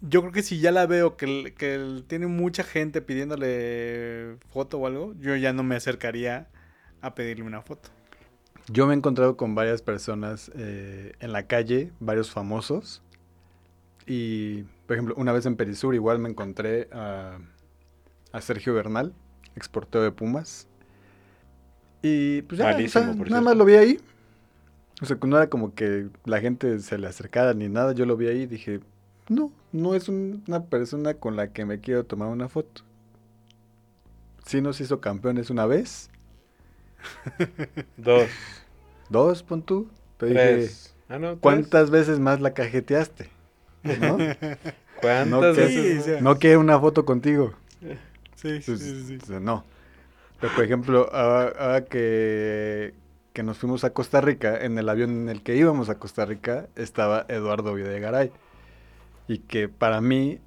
[0.01, 4.87] yo creo que si ya la veo que, que tiene mucha gente pidiéndole foto o
[4.87, 6.49] algo, yo ya no me acercaría
[7.01, 7.91] a pedirle una foto.
[8.69, 13.03] Yo me he encontrado con varias personas eh, en la calle, varios famosos.
[14.07, 17.39] Y, por ejemplo, una vez en Perisur igual me encontré a,
[18.33, 19.15] a Sergio Bernal,
[19.57, 20.69] exporteo de Pumas.
[22.03, 23.99] Y pues ya, o Malísimo, sea, por nada más lo vi ahí.
[25.03, 27.93] O sea, no era como que la gente se le acercara ni nada.
[27.93, 28.81] Yo lo vi ahí y dije,
[29.29, 32.83] no, no es un- una persona con la que me quiero tomar una foto.
[34.47, 36.09] Sí nos hizo campeones una vez.
[37.97, 38.31] Dos,
[39.09, 39.89] Dos, pon tú.
[40.21, 40.95] Dije, tres.
[41.09, 41.41] Ah, no, tres.
[41.41, 43.31] ¿Cuántas veces más la cajeteaste?
[43.85, 44.17] ¿No?
[45.01, 46.05] ¿Cuántas No, que- veces?
[46.05, 46.17] Sí, sí.
[46.21, 47.55] no quiero una foto contigo.
[48.37, 49.05] Sí, sí, Pues, sí.
[49.07, 49.19] sí.
[49.23, 49.65] o sea, no.
[50.41, 52.95] Pero, por ejemplo, ahora, ahora que,
[53.33, 56.25] que nos fuimos a Costa Rica, en el avión en el que íbamos a Costa
[56.27, 58.31] Rica, estaba Eduardo Videgaray.
[59.29, 60.39] Y que para mí,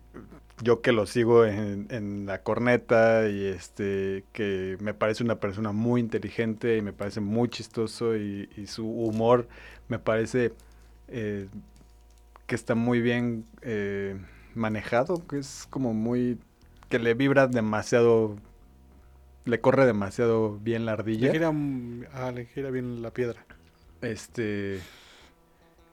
[0.62, 5.72] yo que lo sigo en, en la corneta y este, que me parece una persona
[5.72, 9.48] muy inteligente y me parece muy chistoso y, y su humor
[9.88, 10.54] me parece
[11.08, 11.48] eh,
[12.48, 14.18] que está muy bien eh,
[14.56, 16.40] manejado, que es como muy...
[16.90, 18.38] que le vibra demasiado...
[19.46, 21.32] le corre demasiado bien la Le ardilla.
[21.32, 21.52] gira,
[22.14, 23.46] ah, le gira bien la piedra.
[24.02, 24.80] Este...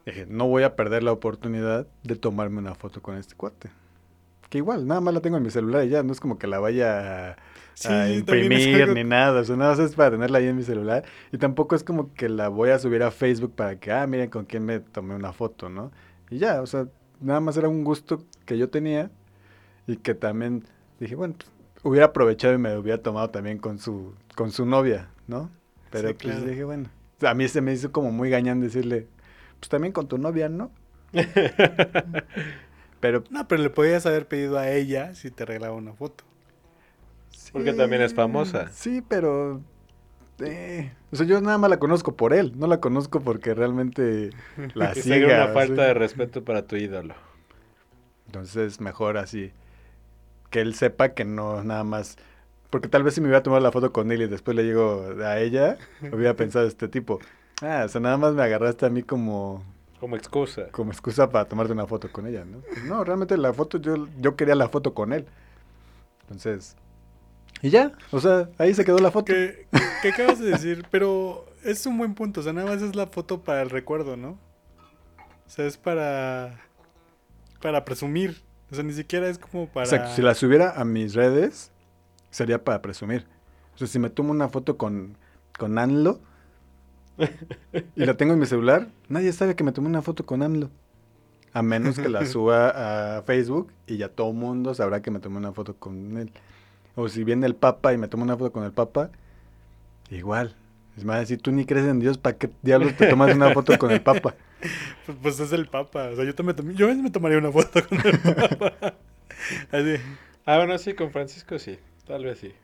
[0.07, 3.71] Dije, no voy a perder la oportunidad de tomarme una foto con este cuate.
[4.51, 6.47] Que igual, nada más la tengo en mi celular y ya, no es como que
[6.47, 7.37] la vaya a,
[7.75, 7.89] Sí,
[8.19, 11.05] imprimir algo- ni nada, o sea, nada más es para tenerla ahí en mi celular.
[11.33, 14.31] Y tampoco es como que la voy a subir a Facebook para que, ah, miren
[14.31, 15.91] con quién me tomé una foto, ¿no?
[16.31, 16.89] Y ya, o sea,
[17.21, 19.11] nada más era un gusto que yo tenía
[19.87, 20.65] y que también
[21.01, 21.51] dije, bueno, pues,
[21.85, 25.51] hubiera aprovechado y me hubiera tomado también con su, con su novia, ¿no?
[25.91, 26.47] Pero Sí, pues claro.
[26.47, 26.89] dije, bueno,
[27.23, 29.07] a mí se me hizo como muy gañán decirle,
[29.61, 30.71] pues también con tu novia, ¿no?
[33.01, 36.25] Pero No, pero le podías haber pedido a ella si te regalaba una foto.
[37.53, 38.71] Porque también es famosa.
[38.73, 39.61] Sí, pero...
[40.41, 44.31] eh, o sea, yo nada más la conozco por él, no la conozco porque realmente
[44.75, 45.45] la siga.
[45.45, 45.89] una falta sí.
[45.89, 47.15] de respeto para tu ídolo.
[48.27, 49.53] Entonces, mejor así.
[50.51, 52.17] Que él sepa que no nada más...
[52.71, 55.15] Porque tal vez si me hubiera tomado la foto con él y después le llego
[55.25, 55.79] a ella,
[56.13, 57.21] hubiera pensado este tipo.
[57.63, 59.63] Ah, o sea, nada más me agarraste a mí como,
[60.01, 60.69] Como excusa.
[60.73, 62.59] como excusa para tomarte una foto con ella, ¿no?
[62.59, 65.27] Pues no, realmente la foto, yo, yo quería la foto con él.
[66.23, 66.77] Entonces...
[67.63, 69.33] Y ya, o sea, ahí se quedó la foto.
[69.33, 69.67] ¿Qué,
[70.13, 70.85] acabas de decir?
[70.91, 72.41] Pero es un buen punto.
[72.41, 74.39] O sea, nada más es la foto para el recuerdo, ¿no?
[75.47, 76.61] O sea, es para.
[77.63, 78.43] Para presumir.
[78.71, 79.87] O sea, ni siquiera es como para.
[79.87, 81.71] Exacto, si la subiera a mis redes,
[82.31, 83.27] sería para presumir.
[83.75, 85.17] O sea, si me tomo una foto con,
[85.59, 86.21] con AMLO
[87.97, 90.71] y la tengo en mi celular, nadie sabe que me tomé una foto con AMLO.
[91.53, 95.37] A menos que la suba a Facebook y ya todo mundo sabrá que me tomé
[95.37, 96.33] una foto con él.
[96.97, 99.11] O si viene el Papa y me tomo una foto con el Papa,
[100.11, 100.55] igual.
[100.97, 103.77] Es más, si tú ni crees en Dios, ¿para qué diablos te tomas una foto
[103.79, 104.35] con el Papa?
[105.05, 106.09] Pues, pues es el Papa.
[106.11, 108.19] O sea, yo, también, yo me tomaría una foto con el
[108.59, 108.95] Papa.
[109.71, 109.97] Así.
[110.47, 111.79] Ah, bueno, sí, con Francisco sí.
[112.07, 112.55] Tal vez sí.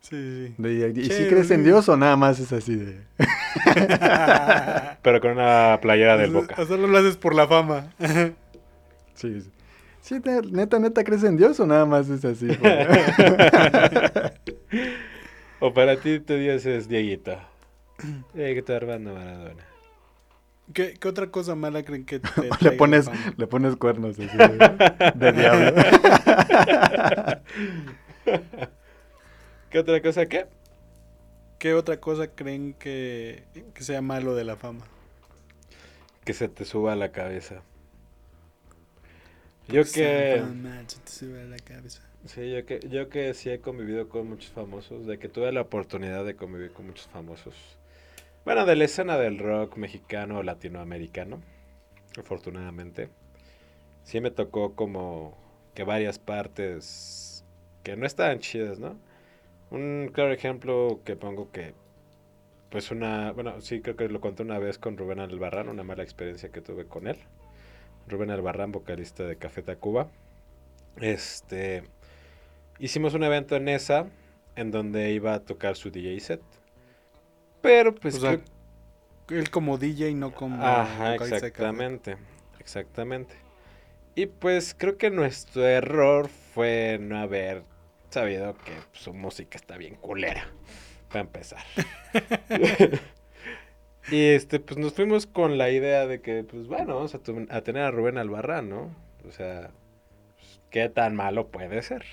[0.00, 0.54] Sí, sí.
[0.56, 1.62] De- ¿Y, si crees en.
[1.62, 3.02] Dios o nada más es así de...
[5.02, 6.54] Pero con una playera del Boca.
[6.58, 7.92] O solo lo haces por la fama.
[9.14, 9.50] Sí, sí.
[10.02, 12.48] Sí, ne- neta, neta, ¿crees en Dios o nada más es así?
[15.64, 17.36] O para ti tu Dios es Dieguito.
[18.34, 19.64] Dieguito Armando Maradona.
[20.74, 22.28] ¿Qué, qué otra cosa mala creen que te
[22.60, 25.72] le pones, le pones cuernos así de, de diablo.
[29.70, 30.46] ¿Qué otra cosa qué?
[31.60, 33.44] ¿Qué otra cosa creen que,
[33.74, 34.84] que sea malo de la fama?
[36.24, 37.62] Que se te suba a la cabeza.
[39.72, 40.42] Yo que...
[41.48, 42.02] La cabeza.
[42.26, 45.62] Sí, yo que, yo que sí he convivido con muchos famosos, de que tuve la
[45.62, 47.54] oportunidad de convivir con muchos famosos.
[48.44, 51.40] Bueno, de la escena del rock mexicano o latinoamericano,
[52.18, 53.08] afortunadamente.
[54.04, 55.36] Sí me tocó como
[55.74, 57.44] que varias partes
[57.82, 58.96] que no estaban chidas, ¿no?
[59.70, 61.74] Un claro ejemplo que pongo que,
[62.70, 66.02] pues una, bueno, sí creo que lo conté una vez con Rubén Albarrán, una mala
[66.02, 67.16] experiencia que tuve con él.
[68.08, 70.08] Rubén Albarrán, vocalista de Café Tacuba.
[71.00, 71.84] Este,
[72.78, 74.06] hicimos un evento en esa,
[74.56, 76.42] en donde iba a tocar su DJ set.
[77.60, 78.16] Pero pues...
[78.16, 78.38] o sea,
[79.26, 80.62] creo- él como DJ, no como.
[80.64, 82.16] Ajá, exactamente.
[82.58, 83.34] Exactamente.
[84.14, 87.62] Y pues creo que nuestro error fue no haber
[88.10, 90.48] sabido que su música está bien culera.
[91.08, 91.62] Para empezar.
[94.10, 97.20] y este, pues nos fuimos con la idea de que, pues bueno, vamos a,
[97.56, 98.94] a tener a Rubén Albarrán, ¿no?
[99.28, 99.70] O sea,
[100.36, 102.04] pues, ¿qué tan malo puede ser?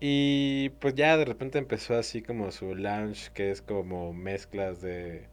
[0.00, 5.26] Y pues ya de repente empezó así como su lounge, que es como mezclas de,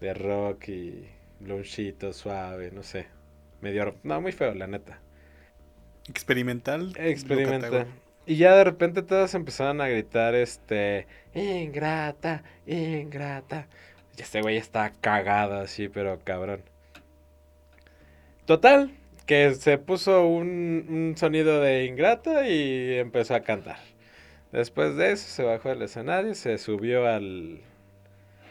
[0.00, 1.08] de rock y
[1.40, 3.06] loungito suave, no sé.
[3.60, 5.00] Medio, no, muy feo, la neta.
[6.08, 6.92] Experimental.
[6.92, 7.68] lo Experimenta.
[7.70, 7.86] catego-
[8.26, 13.68] Y ya de repente todos empezaron a gritar, este, ingrata, ingrata.
[14.16, 16.62] Y este güey está cagado así, pero cabrón.
[18.46, 18.92] Total,
[19.26, 23.78] que se puso un, un sonido de ingrata y empezó a cantar.
[24.52, 27.60] Después de eso se bajó del escenario, se subió al,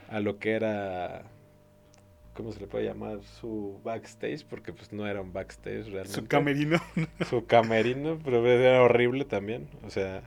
[0.10, 1.24] a lo que era,
[2.34, 3.24] ¿cómo se le puede llamar?
[3.24, 6.80] Su backstage, porque pues no era un backstage realmente Su camerino.
[7.30, 9.68] su camerino, pero era horrible también.
[9.84, 10.22] O sea,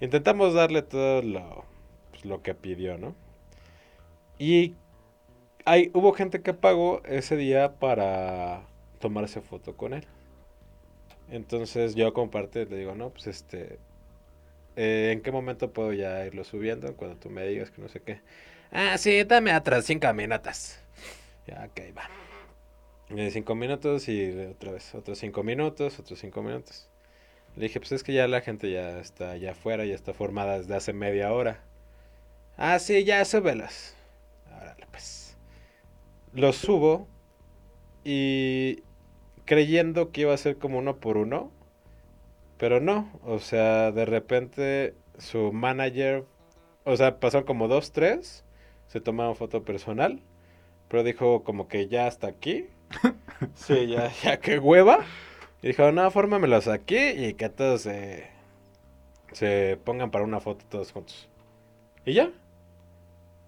[0.00, 1.64] intentamos darle todo lo,
[2.10, 3.14] pues, lo que pidió, ¿no?
[4.38, 4.74] Y
[5.64, 8.62] hay, hubo gente que pagó ese día para
[8.98, 10.06] tomarse foto con él.
[11.30, 13.78] Entonces yo comparte le digo, no, pues este,
[14.76, 16.94] eh, ¿en qué momento puedo ya irlo subiendo?
[16.96, 18.20] Cuando tú me digas que no sé qué.
[18.72, 20.78] Ah, sí, dame atrás cinco minutos.
[21.46, 22.10] Ya, ok, va.
[23.10, 26.88] Y cinco minutos y otra vez, otros cinco minutos, otros cinco minutos.
[27.56, 30.58] Le dije, pues es que ya la gente ya está allá afuera, ya está formada
[30.58, 31.60] desde hace media hora.
[32.56, 33.94] Ah, sí, ya súbelos.
[34.60, 35.36] Órale, pues.
[36.32, 37.06] Los subo
[38.04, 38.82] y
[39.44, 41.50] creyendo que iba a ser como uno por uno,
[42.58, 43.10] pero no.
[43.24, 46.24] O sea, de repente su manager,
[46.84, 48.44] o sea, pasaron como dos, tres,
[48.88, 50.20] se tomaron foto personal,
[50.88, 52.66] pero dijo como que ya hasta aquí.
[53.54, 55.00] sí, ya, ya que hueva.
[55.62, 58.28] Y dijo, no, fórmamelos aquí y que todos se,
[59.32, 61.28] se pongan para una foto todos juntos.
[62.04, 62.30] Y ya.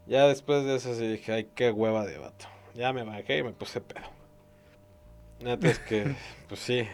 [0.06, 2.46] Ya después de eso sí dije, ay, qué hueva de vato.
[2.74, 4.06] Ya me bajé y me puse pedo.
[5.44, 6.10] Antes que,
[6.48, 6.88] pues sí.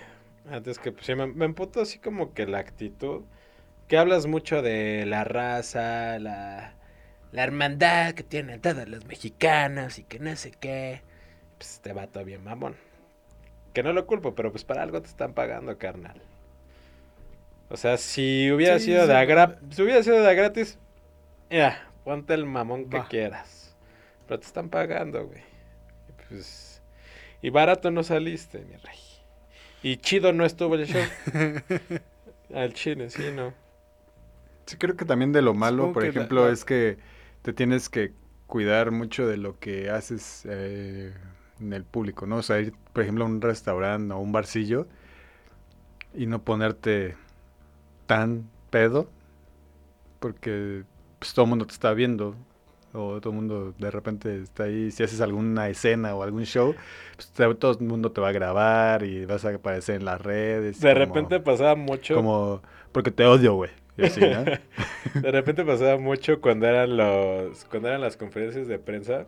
[0.50, 3.24] Antes que, pues sí, me, me emputó así como que la actitud.
[3.88, 6.76] Que hablas mucho de la raza, la,
[7.32, 11.04] la hermandad que tienen todos los mexicanos y que no sé qué.
[11.58, 12.76] Pues este vato bien mamón.
[13.74, 16.22] Que no lo culpo, pero pues para algo te están pagando, carnal.
[17.68, 20.78] O sea, si hubiera Sí, sido sí, de a si hubiera sido de a gratis,
[21.50, 23.09] mira, ponte el mamón que Va.
[23.09, 23.76] quieras.
[24.26, 25.40] Pero te están pagando, güey.
[26.09, 26.82] Y Pues,
[27.42, 28.98] y barato no saliste, mi rey.
[29.82, 31.03] Y chido no estuvo el show.
[32.55, 33.53] Al chile, sí, no.
[34.66, 36.98] Sí, creo que también de lo malo, Supongo por la- ejemplo, la- es que
[37.42, 38.12] te tienes que
[38.46, 41.12] cuidar mucho de lo que haces eh,
[41.61, 42.36] en el público, ¿no?
[42.36, 44.86] O sea, ir, por ejemplo, a un restaurante o un barcillo
[46.14, 47.16] y no ponerte
[48.07, 49.09] tan pedo,
[50.20, 50.84] porque
[51.23, 52.35] pues, todo el mundo te está viendo,
[52.93, 56.75] o todo el mundo de repente está ahí, si haces alguna escena o algún show,
[57.14, 60.81] pues, todo el mundo te va a grabar y vas a aparecer en las redes.
[60.81, 62.16] De como- repente pasaba mucho.
[62.16, 62.61] Como,
[62.91, 63.70] porque te odio, güey.
[63.97, 64.45] y así, ¿no?
[65.23, 69.27] De repente pasaba mucho cuando eran los cuando eran las conferencias de prensa.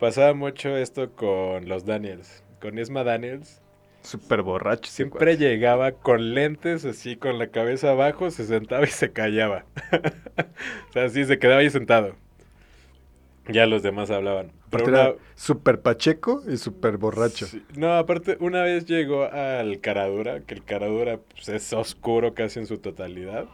[0.00, 3.60] Pasaba mucho esto con los Daniels, con Isma Daniels.
[4.04, 4.90] Súper borracho.
[4.92, 9.64] Siempre llegaba con lentes así con la cabeza abajo, se sentaba y se callaba.
[10.90, 12.14] o sea, así se quedaba ahí sentado.
[13.48, 14.52] Ya los demás hablaban.
[14.70, 17.46] Pero una- era súper pacheco y súper borracho.
[17.46, 17.62] Sí.
[17.76, 22.66] No, aparte, una vez llegó al Caradura, que el Caradura pues, es oscuro casi en
[22.66, 23.48] su totalidad.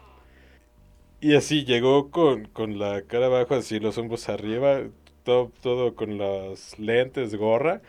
[1.21, 4.81] Y así llegó con, con la cara abajo, así los hombros arriba,
[5.23, 7.83] todo, todo con las lentes, gorra.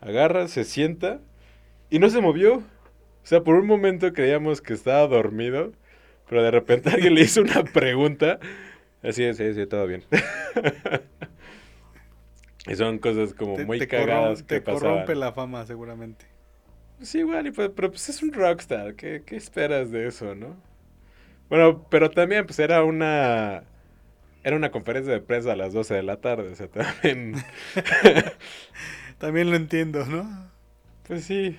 [0.00, 1.20] Agarra, se sienta
[1.96, 2.56] y no se movió.
[2.58, 5.72] O sea, por un momento creíamos que estaba dormido,
[6.28, 8.38] pero de repente alguien le hizo una pregunta.
[9.02, 10.04] Así, sí, sí, todo bien.
[12.66, 14.80] y son cosas como Te- muy te cagadas corrom- que te pasaban.
[14.80, 16.26] corrompe la fama, seguramente.
[17.02, 18.94] Sí, igual, y pues, pero pues es un rockstar.
[18.94, 20.56] ¿Qué, qué esperas de eso, no?
[21.48, 23.64] Bueno, pero también pues era una...
[24.44, 27.34] Era una conferencia de prensa a las 12 de la tarde, o sea, también...
[29.18, 30.50] También lo entiendo, ¿no?
[31.06, 31.58] Pues sí.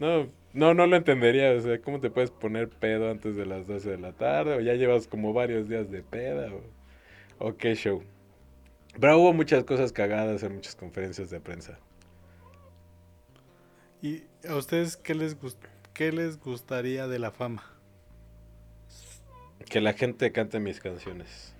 [0.00, 3.66] No, no, no lo entendería, o sea, ¿cómo te puedes poner pedo antes de las
[3.68, 4.54] 12 de la tarde?
[4.56, 6.50] ¿O ya llevas como varios días de peda?
[7.38, 8.02] ¿O, o qué show?
[8.98, 11.78] Pero hubo muchas cosas cagadas en muchas conferencias de prensa.
[14.02, 17.62] ¿Y a ustedes qué les, gust- qué les gustaría de la fama?
[19.68, 21.54] Que la gente cante mis canciones.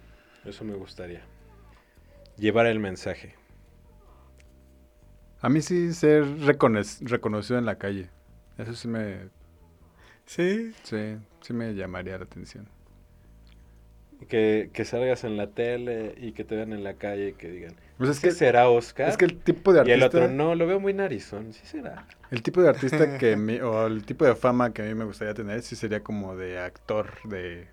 [0.46, 1.22] Eso me gustaría.
[2.38, 3.34] Llevar el mensaje.
[5.42, 8.08] A mí sí ser recono- reconocido en la calle.
[8.62, 9.28] Eso sí me,
[10.26, 12.68] Sí, sí, sí me llamaría la atención.
[14.28, 17.50] Que, que salgas en la tele y que te vean en la calle y que
[17.50, 19.08] digan, Pues es ¿sí que, será Oscar?
[19.08, 21.66] es que el tipo de y el artista, otro, no, lo veo muy narizón, sí
[21.66, 22.06] será.
[22.30, 25.34] el tipo de artista que o el tipo de fama que a mí me gustaría
[25.34, 27.68] tener sí sería como de actor de,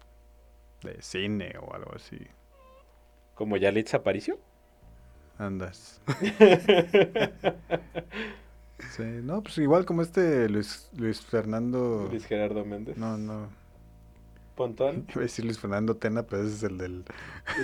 [0.84, 2.18] de cine o algo así.
[3.36, 4.40] ¿Como Yalitza Aparicio?
[5.38, 6.02] Andas.
[8.80, 12.08] Sí, no, pues igual como este Luis, Luis Fernando.
[12.10, 12.98] Luis Gerardo Méndez.
[12.98, 13.50] No, no.
[14.56, 15.06] Pontón.
[15.10, 17.04] Iba a decir Luis Fernando Tena, pero ese es el del.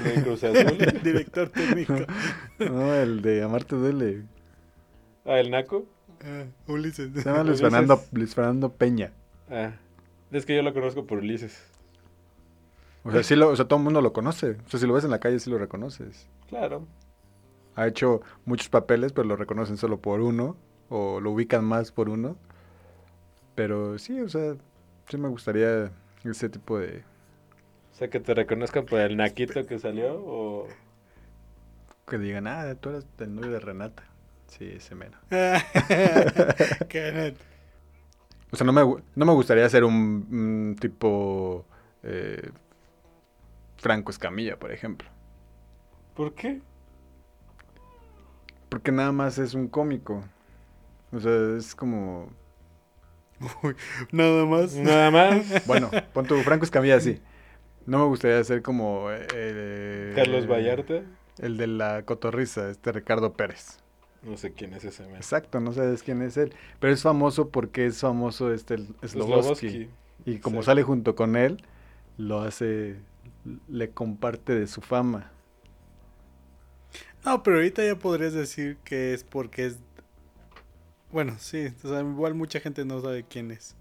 [0.04, 0.78] de Cruz Azul.
[0.80, 1.96] el director técnico.
[2.60, 4.24] No, el de Amarte Duele.
[5.26, 5.86] ah, el Naco.
[6.24, 7.12] Ah, Ulises.
[7.14, 7.62] Se llama Luis Ulises.
[7.62, 9.12] Fernando, Luis Fernando Peña.
[9.50, 9.74] Ah,
[10.32, 11.62] es que yo lo conozco por Ulises.
[13.04, 14.52] O sea, sí lo, o sea, todo el mundo lo conoce.
[14.66, 16.28] O sea, si lo ves en la calle, sí lo reconoces.
[16.48, 16.88] Claro.
[17.76, 20.56] Ha hecho muchos papeles, pero lo reconocen solo por uno.
[20.90, 22.38] O lo ubican más por uno.
[23.56, 24.56] Pero sí, o sea,
[25.08, 25.92] sí me gustaría
[26.24, 27.04] ese tipo de.
[27.92, 30.68] O sea, que te reconozcan por el Naquito que salió o...
[32.08, 34.04] Que digan, ah, tú eres el novio de Renata.
[34.48, 34.96] Sí, ese.
[36.88, 37.38] Kenneth.
[38.52, 38.82] O sea, no me,
[39.16, 39.96] no me gustaría ser un,
[40.30, 41.66] un tipo
[42.04, 42.52] eh,
[43.78, 45.10] Franco Escamilla, por ejemplo.
[46.14, 46.62] ¿Por qué?
[48.70, 50.24] Porque nada más es un cómico.
[51.14, 52.30] O sea, es como.
[53.62, 53.76] Uy,
[54.12, 54.76] nada más.
[54.76, 55.66] Nada más.
[55.68, 57.20] bueno, pon tu Franco Escamilla así.
[57.86, 59.08] No me gustaría ser como.
[59.12, 61.04] Eh, Carlos Vallarta.
[61.40, 63.80] El de la cotorriza, este Ricardo Pérez.
[64.22, 65.04] No sé quién es ese.
[65.04, 65.16] Man.
[65.16, 66.54] Exacto, no sabes quién es él.
[66.80, 69.90] Pero es famoso porque es famoso este Sloboski.
[70.26, 71.64] Y como sale junto con él,
[72.18, 72.96] lo hace,
[73.68, 75.32] le comparte de su fama.
[77.26, 79.80] No, pero ahorita ya podrías decir que es porque es
[81.14, 83.76] bueno, sí, o sea, igual mucha gente no sabe quién es.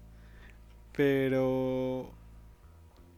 [0.95, 2.11] Pero.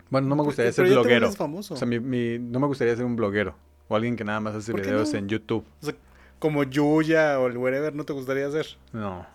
[0.10, 1.30] Bueno, no me gustaría ser bloguero.
[1.30, 3.56] O sea, mi, no me gustaría ser un bloguero.
[3.90, 5.66] O alguien que nada más hace videos en YouTube.
[5.82, 5.96] O sea,
[6.40, 8.66] como Yuya o el wherever, ¿no te gustaría ser?
[8.94, 9.28] No.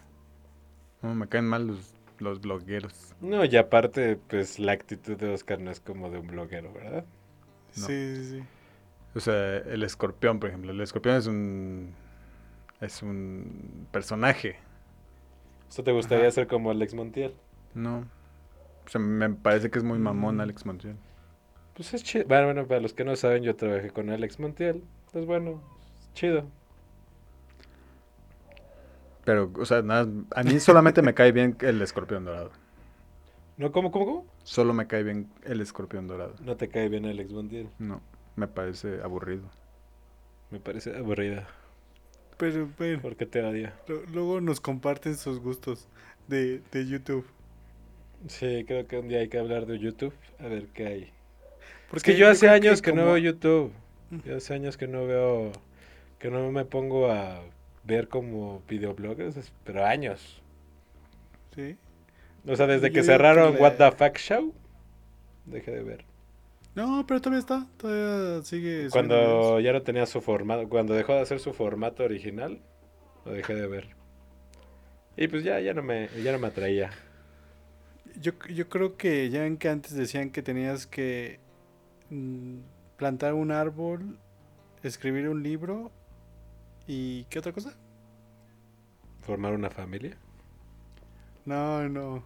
[1.02, 3.14] no me caen mal los, los blogueros.
[3.20, 7.04] No, y aparte, pues la actitud de Oscar no es como de un bloguero, ¿verdad?
[7.72, 8.42] Sí, sí, sí.
[9.14, 10.70] O sea, el escorpión, por ejemplo.
[10.70, 11.94] El escorpión es un.
[12.80, 14.56] Es un personaje
[15.70, 17.32] ¿Usted te gustaría ser como Alex Montiel?
[17.74, 18.00] No.
[18.84, 20.40] O sea, me parece que es muy mamón mm.
[20.40, 20.96] Alex Montiel.
[21.74, 22.24] Pues es chido.
[22.26, 24.82] Bueno, bueno, para los que no saben, yo trabajé con Alex Montiel.
[25.12, 25.62] Pues bueno,
[26.00, 26.44] es chido.
[29.24, 32.50] Pero, o sea, nada, a mí solamente me cae bien el escorpión dorado.
[33.56, 33.70] ¿No?
[33.70, 34.26] ¿Cómo, cómo, cómo?
[34.42, 36.34] Solo me cae bien el escorpión dorado.
[36.40, 37.68] ¿No te cae bien Alex Montiel?
[37.78, 38.00] No,
[38.34, 39.48] me parece aburrido.
[40.50, 41.46] Me parece aburrida.
[42.40, 43.00] Pero, pero.
[43.00, 43.70] Porque te odio.
[44.12, 45.86] Luego nos comparten sus gustos
[46.26, 47.26] de, de YouTube.
[48.28, 50.14] Sí, creo que un día hay que hablar de YouTube.
[50.38, 51.12] A ver qué hay.
[51.90, 53.72] Porque es que yo hace años que, no veo YouTube.
[54.24, 55.52] Yo hace años que no veo.
[56.18, 57.42] Que no me pongo a
[57.84, 59.52] ver como videobloggers.
[59.64, 60.42] Pero años.
[61.54, 61.76] Sí.
[62.46, 63.60] O sea, desde que cerraron la...
[63.60, 64.54] What the Fuck Show,
[65.44, 66.09] dejé de ver.
[66.74, 68.88] No, pero todavía está, todavía sigue.
[68.90, 72.60] Cuando ya no tenía su formato, cuando dejó de hacer su formato original,
[73.24, 73.96] lo dejé de ver.
[75.16, 76.90] Y pues ya, ya no me, ya no me atraía.
[78.20, 81.40] Yo, yo creo que ya en que antes decían que tenías que
[82.10, 82.58] mm,
[82.96, 84.18] plantar un árbol,
[84.82, 85.90] escribir un libro
[86.86, 87.74] y ¿qué otra cosa?
[89.22, 90.16] Formar una familia.
[91.44, 92.22] No, no.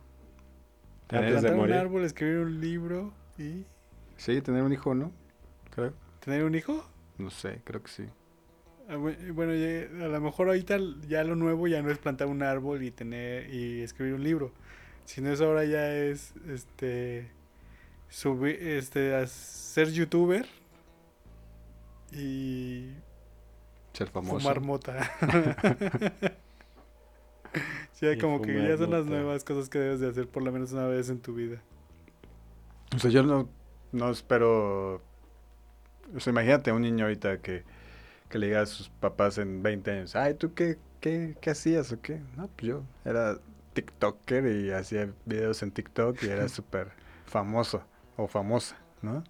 [1.06, 3.64] Plantar un árbol, escribir un libro y
[4.16, 5.12] Sí, tener un hijo, ¿no?
[5.70, 5.92] Creo.
[6.20, 6.88] ¿Tener un hijo?
[7.18, 8.04] No sé, creo que sí.
[8.88, 12.82] Ah, bueno, a lo mejor ahorita ya lo nuevo ya no es plantar un árbol
[12.82, 14.52] y tener y escribir un libro,
[15.06, 17.30] sino eso ahora ya es este
[18.08, 20.46] subir este ser youtuber
[22.12, 22.90] y
[23.94, 24.40] ser famoso.
[24.40, 25.10] Fumar mota.
[28.20, 30.86] como que ya son las nuevas cosas que debes de hacer por lo menos una
[30.86, 31.62] vez en tu vida.
[32.94, 33.48] O sea, yo no
[33.94, 35.00] no espero.
[36.14, 37.64] O sea, imagínate un niño ahorita que,
[38.28, 41.90] que le diga a sus papás en 20 años, ay, ¿tú qué, qué, qué hacías
[41.92, 42.20] o qué?
[42.36, 43.38] No, pues yo era
[43.72, 46.88] TikToker y hacía videos en TikTok y era súper
[47.26, 47.82] famoso
[48.16, 49.24] o famosa, ¿no?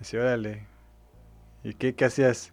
[0.00, 0.66] Así, órale.
[1.64, 2.52] ¿Y qué, qué hacías?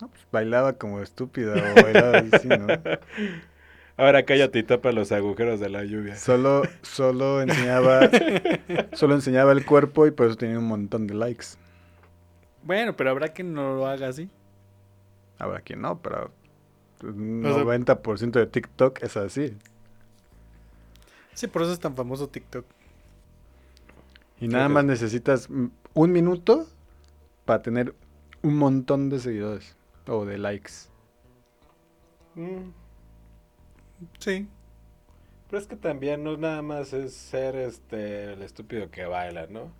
[0.00, 2.66] No, pues bailaba como estúpida o bailaba así, ¿no?
[3.98, 6.14] Ahora cállate y tapa los agujeros de la lluvia.
[6.16, 8.08] Solo, solo enseñaba,
[8.92, 11.46] solo enseñaba el cuerpo y por eso tenía un montón de likes.
[12.62, 14.30] Bueno, pero habrá quien no lo haga así.
[15.38, 16.30] Habrá quien no, pero
[17.02, 19.56] un O sea- 90% de TikTok es así.
[21.34, 22.64] Sí, por eso es tan famoso TikTok.
[24.40, 26.68] Y nada más necesitas un minuto
[27.44, 27.94] para tener
[28.42, 30.72] un montón de seguidores o de likes.
[32.36, 32.70] Mm,
[34.18, 34.46] Sí.
[35.48, 39.72] Pero es que también no nada más es ser este el estúpido que baila, ¿no?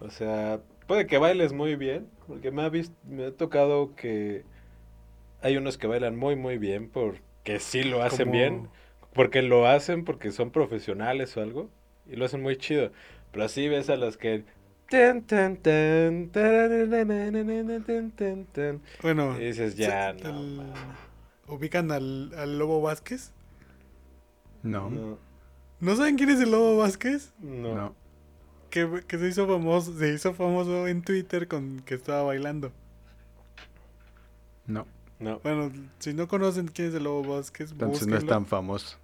[0.00, 4.44] O sea, puede que bailes muy bien, porque me ha, visto, me ha tocado que
[5.40, 8.68] hay unos que bailan muy, muy bien porque sí lo hacen bien,
[9.12, 11.70] porque lo hacen porque son profesionales o algo,
[12.10, 12.90] y lo hacen muy chido.
[13.30, 14.44] Pero así ves a los que...
[19.00, 20.64] Bueno, y dices, ya, no.
[21.46, 23.32] ¿Ubican al, al Lobo Vázquez?
[24.64, 27.32] ¿No saben quién es el Lobo Vázquez?
[27.40, 27.94] no.
[28.70, 32.72] Que, que se hizo famoso, se hizo famoso en Twitter con que estaba bailando.
[34.66, 34.84] no.
[35.20, 35.38] no.
[35.44, 35.70] Bueno,
[36.00, 38.98] si no conocen quién es el Lobo Vázquez, Entonces no es tan famoso.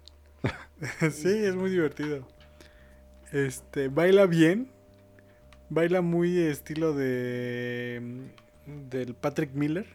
[1.11, 2.27] sí, es muy divertido.
[3.31, 4.69] Este, baila bien.
[5.69, 8.01] Baila muy estilo de
[8.65, 9.85] del Patrick Miller.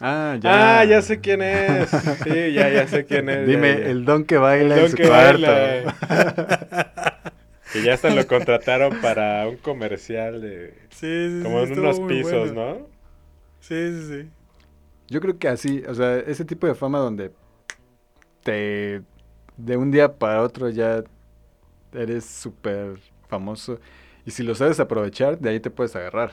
[0.00, 0.80] Ah, ya.
[0.80, 1.90] Ah, ya sé quién es.
[2.24, 3.46] Sí, ya, ya sé quién es.
[3.46, 3.86] Dime, ya, ya.
[3.90, 5.40] el don que baila en don su que cuarto.
[5.46, 5.94] baila.
[7.72, 10.74] que ya hasta lo contrataron para un comercial de...
[10.90, 12.74] Sí, sí, sí, Como en unos pisos, bueno.
[12.80, 12.86] ¿no?
[13.60, 14.30] Sí, sí, sí.
[15.08, 17.32] Yo creo que así, o sea, ese tipo de fama donde
[18.42, 19.02] te
[19.56, 21.04] de un día para otro ya
[21.92, 22.98] eres súper
[23.28, 23.78] famoso.
[24.24, 26.32] Y si lo sabes aprovechar, de ahí te puedes agarrar.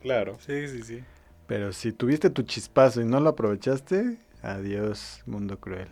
[0.00, 0.36] Claro.
[0.40, 1.04] Sí, sí, sí.
[1.52, 5.86] Pero si tuviste tu chispazo y no lo aprovechaste, adiós, mundo cruel.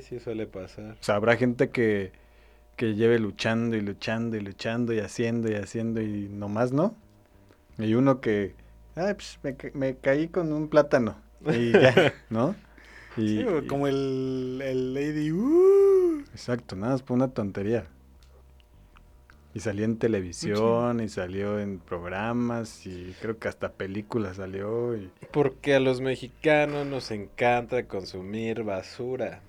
[0.00, 0.96] Sí suele pasar.
[1.00, 2.10] O sea, habrá gente que,
[2.74, 6.96] que lleve luchando y luchando y luchando y haciendo y haciendo y nomás no.
[7.78, 8.56] Y uno que,
[8.94, 11.14] pues me, ca- me caí con un plátano.
[11.46, 12.56] Y ya, ¿no?
[13.16, 15.30] Y, Sí, como el, el Lady.
[15.30, 17.86] uh, Exacto, nada más por una tontería.
[19.54, 24.96] Y salió en televisión y salió en programas y creo que hasta películas salió.
[24.96, 25.10] Y...
[25.30, 29.42] Porque a los mexicanos nos encanta consumir basura.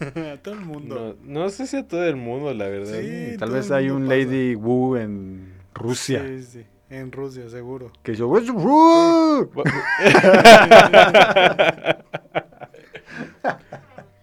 [0.00, 1.16] a todo el mundo.
[1.22, 3.00] No, no sé si a todo el mundo, la verdad.
[3.00, 3.38] Sí.
[3.38, 4.14] Tal vez hay un pasa.
[4.16, 6.64] Lady Wu en Rusia Sí, sí.
[6.88, 7.90] En Rusia, seguro.
[8.02, 8.30] que yo?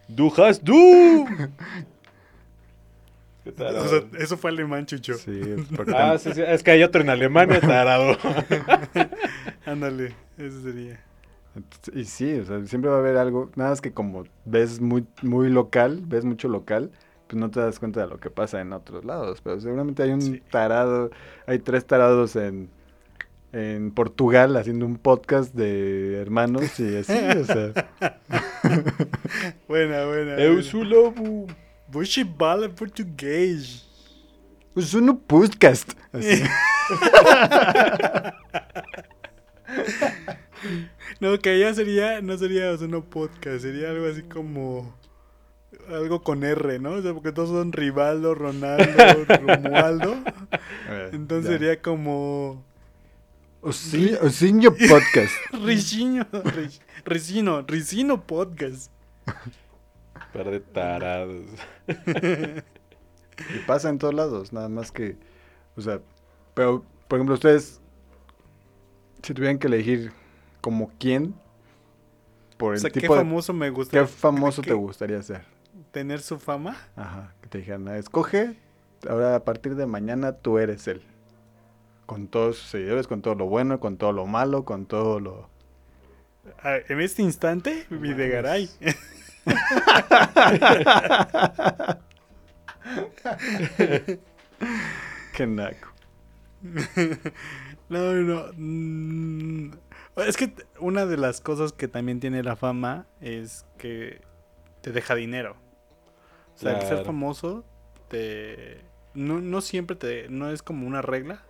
[0.07, 1.25] Du hast du.
[3.43, 3.75] ¿Qué tal?
[3.75, 5.15] O sea, eso fue alemán, Chucho.
[5.15, 8.17] Sí, es Ah, sí, sí, es que hay otro en Alemania, tarado.
[9.65, 10.99] Ándale, eso sería.
[11.93, 15.05] Y sí, o sea, siempre va a haber algo, nada más que como ves muy,
[15.21, 16.89] muy local, ves mucho local,
[17.27, 20.11] pues no te das cuenta de lo que pasa en otros lados, pero seguramente hay
[20.11, 20.41] un Sí.
[20.49, 21.11] tarado,
[21.45, 22.69] hay tres tarados en,
[23.51, 27.71] en Portugal haciendo un podcast de hermanos y así, o sea,
[29.67, 30.37] Buena, buena.
[30.39, 30.59] Eu
[31.93, 31.93] buena.
[31.93, 31.95] sou lobo.
[31.99, 33.83] Bushi bala português.
[34.75, 35.93] es un podcast.
[41.19, 44.95] No, que ya sería, no sería o sea, no podcast, sería algo así como
[45.89, 46.91] algo con R, ¿no?
[46.91, 50.15] O sea, porque todos son Rivaldo, Ronaldo, Romualdo.
[50.89, 51.57] Eh, Entonces ya.
[51.57, 52.63] sería como
[53.61, 55.33] Osi- Osinho Podcast.
[55.65, 58.91] Ricino, Ri- Ricino, Ricino Podcast.
[60.33, 61.45] Par de tarados.
[63.55, 65.17] Y pasa en todos lados, nada más que,
[65.75, 65.99] o sea,
[66.53, 67.81] pero, por ejemplo, ustedes,
[69.23, 70.11] si tuvieran que elegir
[70.61, 71.33] como quién,
[72.57, 73.07] por O sea, ¿qué de...
[73.07, 75.41] famoso me gusta ¿Qué famoso te gustaría ser?
[75.91, 76.77] tener su fama?
[76.95, 78.55] Ajá, que te dijeran, "Ah, escoge,
[79.09, 81.01] ahora a partir de mañana tú eres él.
[82.05, 85.49] Con todos sus seguidores, con todo lo bueno, con todo lo malo, con todo lo...
[86.61, 88.69] Ah, En este instante, Videgaray.
[95.35, 95.89] Qué naco.
[97.89, 98.45] No, no.
[98.55, 99.71] mm,
[100.17, 104.21] Es que una de las cosas que también tiene la fama es que
[104.81, 105.55] te deja dinero.
[106.55, 107.65] O sea, el ser famoso
[108.09, 108.81] te
[109.15, 111.43] no, no siempre te no es como una regla,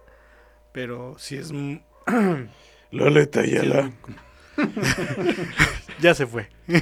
[0.71, 1.51] pero sí es
[2.91, 3.47] Loleta muy-
[6.01, 6.49] ya se fue.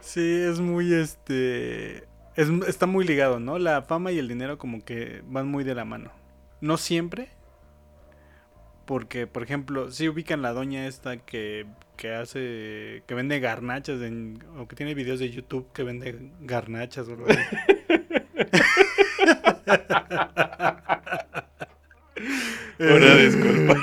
[0.00, 1.98] sí, es muy este
[2.36, 3.58] es- está muy ligado, ¿no?
[3.58, 6.10] La fama y el dinero como que van muy de la mano.
[6.60, 7.30] No siempre.
[8.84, 11.66] Porque, por ejemplo, si ubican la doña esta que,
[11.96, 17.06] que hace, que vende garnachas, en- o que tiene videos de YouTube que vende garnachas
[17.08, 17.38] o algo así.
[22.78, 23.74] Una disculpa.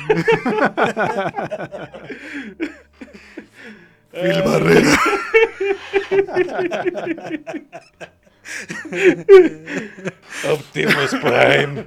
[4.11, 4.98] Phil Barrera.
[10.49, 11.86] Optimus Prime.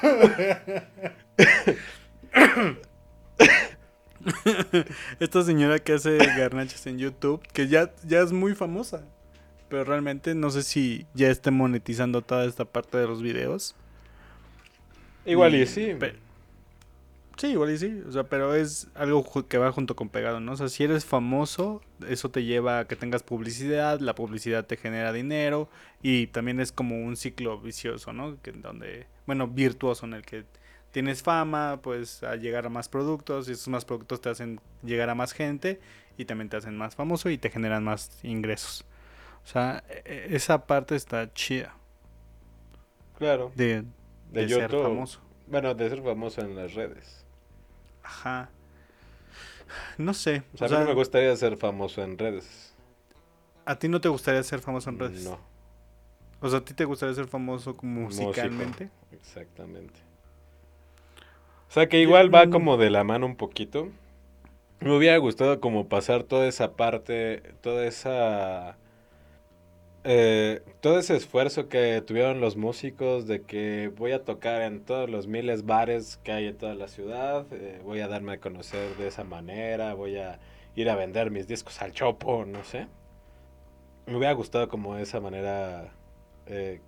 [5.20, 9.04] Esta señora que hace garnachas en YouTube, que ya, ya es muy famosa.
[9.68, 13.76] Pero realmente no sé si ya esté monetizando toda esta parte de los videos.
[15.30, 15.92] Igual y sí.
[17.36, 18.02] Sí, igual y sí.
[18.08, 20.52] O sea, pero es algo que va junto con pegado, ¿no?
[20.52, 24.76] O sea, si eres famoso, eso te lleva a que tengas publicidad, la publicidad te
[24.76, 25.68] genera dinero
[26.02, 28.40] y también es como un ciclo vicioso, ¿no?
[28.42, 30.44] Que donde, bueno, virtuoso en el que
[30.90, 35.08] tienes fama, pues a llegar a más productos y esos más productos te hacen llegar
[35.10, 35.80] a más gente
[36.16, 38.84] y también te hacen más famoso y te generan más ingresos.
[39.44, 41.76] O sea, e- e- esa parte está chida
[43.18, 43.52] Claro.
[43.54, 43.84] de,
[44.30, 45.20] De, de ser famoso.
[45.46, 47.24] Bueno, de ser famoso en las redes.
[48.02, 48.50] Ajá.
[49.98, 50.42] No sé.
[50.54, 52.74] O sea, o sea, a mí no me gustaría ser famoso en redes.
[53.64, 55.24] ¿A ti no te gustaría ser famoso en redes?
[55.24, 55.38] No,
[56.40, 58.28] O sea, ¿a ti te gustaría ser famoso como Músico.
[58.28, 58.90] musicalmente?
[59.12, 60.00] exactamente.
[61.68, 63.88] O sea, que igual va como de la mano un poquito.
[64.80, 68.78] Me hubiera gustado como pasar toda esa parte, toda esa...
[70.10, 75.10] eh, todo ese esfuerzo que tuvieron los músicos de que voy a tocar en todos
[75.10, 78.96] los miles bares que hay en toda la ciudad, eh, voy a darme a conocer
[78.96, 80.40] de esa manera, voy a
[80.76, 82.86] ir a vender mis discos al chopo, no sé.
[84.06, 85.92] Me hubiera gustado como esa manera
[86.46, 86.80] eh,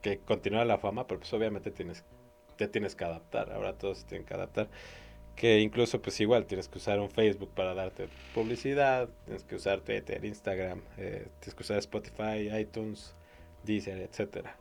[0.00, 2.02] que continuara la fama, pero pues obviamente tienes,
[2.56, 4.68] te tienes que adaptar, ahora todos se tienen que adaptar.
[5.36, 9.80] Que incluso pues igual tienes que usar un Facebook para darte publicidad, tienes que usar
[9.80, 13.14] Twitter, Instagram, eh, tienes que usar Spotify, iTunes,
[13.64, 14.56] Deezer, etcétera.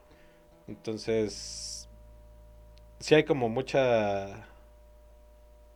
[0.68, 1.88] Entonces,
[3.00, 4.48] sí hay como mucha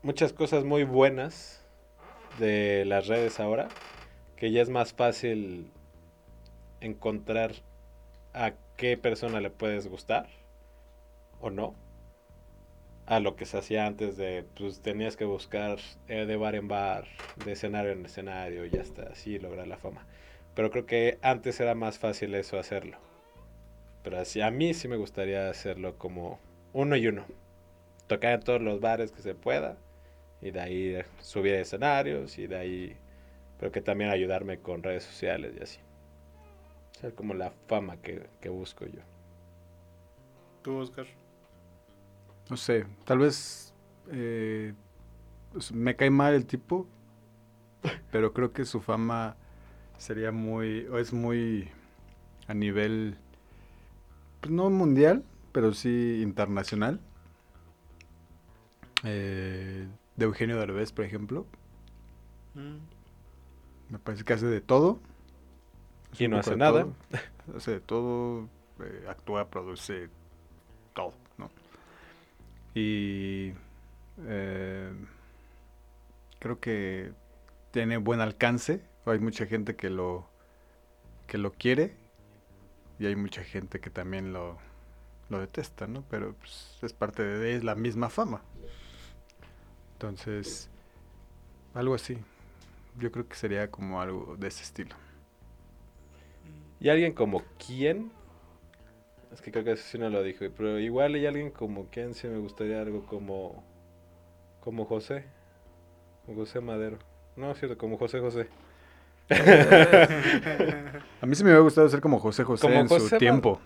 [0.01, 1.61] muchas cosas muy buenas
[2.39, 3.67] de las redes ahora,
[4.37, 5.69] que ya es más fácil
[6.79, 7.51] encontrar
[8.33, 10.27] a qué persona le puedes gustar
[11.41, 11.73] o no.
[13.07, 16.67] A lo que se hacía antes de, pues tenías que buscar eh, de bar en
[16.67, 17.05] bar,
[17.43, 20.05] de escenario en escenario, y hasta así lograr la fama.
[20.53, 22.97] Pero creo que antes era más fácil eso hacerlo.
[24.03, 26.39] Pero así, a mí sí me gustaría hacerlo como
[26.73, 27.25] uno y uno.
[28.07, 29.77] Tocar en todos los bares que se pueda.
[30.41, 32.37] Y de ahí subir a escenarios.
[32.39, 32.97] Y de ahí,
[33.59, 35.79] pero que también ayudarme con redes sociales y así.
[36.99, 39.01] Ser como la fama que, que busco yo.
[40.63, 41.05] ¿Tú, Oscar?
[42.49, 43.73] No sé, tal vez
[44.11, 44.73] eh,
[45.51, 46.87] pues, me cae mal el tipo,
[48.11, 49.35] pero creo que su fama
[49.97, 51.69] sería muy, o es muy
[52.47, 53.17] a nivel,
[54.41, 56.99] pues no mundial, pero sí internacional.
[59.03, 61.45] Eh, de Eugenio Derbez, por ejemplo.
[62.55, 62.77] Mm.
[63.89, 64.99] Me parece que hace de todo.
[66.17, 66.83] Y no hace nada.
[66.83, 66.95] todo.
[67.55, 68.49] Hace de todo.
[68.79, 70.09] eh, actúa, produce
[70.93, 71.13] todo.
[72.79, 73.53] Y
[74.27, 74.91] eh,
[76.37, 77.11] creo que
[77.71, 78.81] tiene buen alcance.
[79.07, 80.29] Hay mucha gente que lo
[81.25, 81.95] que lo quiere
[82.99, 84.59] y hay mucha gente que también lo,
[85.29, 86.03] lo detesta, ¿no?
[86.09, 88.43] Pero pues, es parte de es la misma fama.
[89.93, 90.69] Entonces,
[91.73, 92.19] algo así.
[92.99, 94.95] Yo creo que sería como algo de ese estilo.
[96.79, 98.11] Y alguien como quién.
[99.37, 100.43] Es que creo que eso sí no lo dijo.
[100.57, 103.63] Pero igual hay alguien como quién sí me gustaría algo como.
[104.61, 105.25] Como José.
[106.35, 106.97] José Madero.
[107.35, 108.47] No, es cierto, como José José.
[111.21, 113.19] A mí sí me hubiera gustado ser como José José Como en José su Ma-
[113.19, 113.59] tiempo.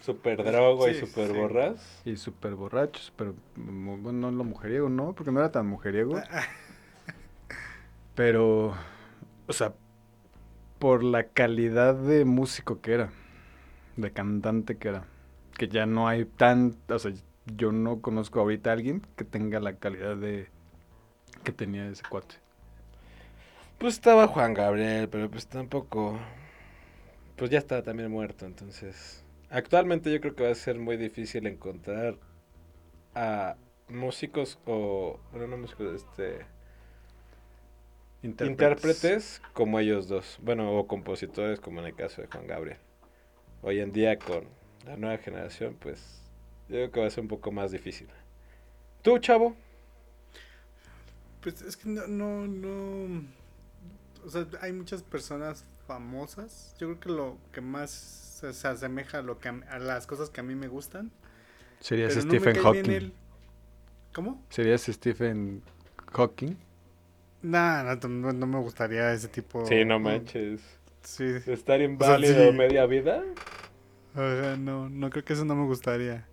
[0.00, 1.38] Super drogo y super sí.
[1.38, 2.02] borras.
[2.04, 3.32] Y súper borracho, súper...
[3.56, 5.12] mu- Bueno, no lo mujeriego, ¿no?
[5.12, 6.14] Porque no era tan mujeriego.
[8.14, 8.74] Pero,
[9.46, 9.74] o sea,
[10.78, 13.10] por la calidad de músico que era,
[14.00, 15.04] de cantante que era,
[15.56, 16.76] que ya no hay tan...
[16.88, 17.12] O sea,
[17.56, 20.48] yo no conozco ahorita a alguien que tenga la calidad de...
[21.44, 22.36] que tenía ese cuate.
[23.80, 26.18] Pues estaba Juan Gabriel, pero pues tampoco.
[27.36, 29.24] Pues ya está también muerto, entonces.
[29.48, 32.18] Actualmente yo creo que va a ser muy difícil encontrar
[33.14, 33.56] a
[33.88, 35.18] músicos o.
[35.32, 36.44] Bueno, no músicos, este.
[38.22, 40.38] Intérpretes como ellos dos.
[40.42, 42.78] Bueno, o compositores como en el caso de Juan Gabriel.
[43.62, 44.44] Hoy en día con
[44.86, 46.20] la nueva generación, pues.
[46.68, 48.08] Yo creo que va a ser un poco más difícil.
[49.02, 49.56] ¿Tú, chavo?
[51.42, 53.22] Pues es que no, no, no.
[54.24, 56.74] O sea, hay muchas personas famosas.
[56.78, 60.06] Yo creo que lo que más se, se asemeja a lo que a, a las
[60.06, 61.10] cosas que a mí me gustan.
[61.80, 62.90] Serías pero Stephen Hawking.
[62.90, 63.12] el-
[64.14, 64.44] ¿Cómo?
[64.50, 65.62] Serías Stephen
[66.12, 66.56] Hawking.
[67.42, 69.64] Nah, no, no, no me gustaría ese tipo.
[69.66, 70.60] Sí, no manches.
[71.02, 71.24] Sí.
[71.46, 72.56] ¿Estar inválido sí.
[72.56, 73.22] media vida?
[74.14, 76.26] Ajá, no, no creo que eso no me gustaría.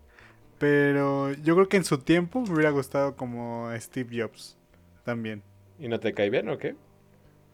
[0.57, 4.57] Pero yo creo que en su tiempo me hubiera gustado como Steve Jobs
[5.03, 5.43] también.
[5.79, 6.75] ¿Y no te cae bien o qué?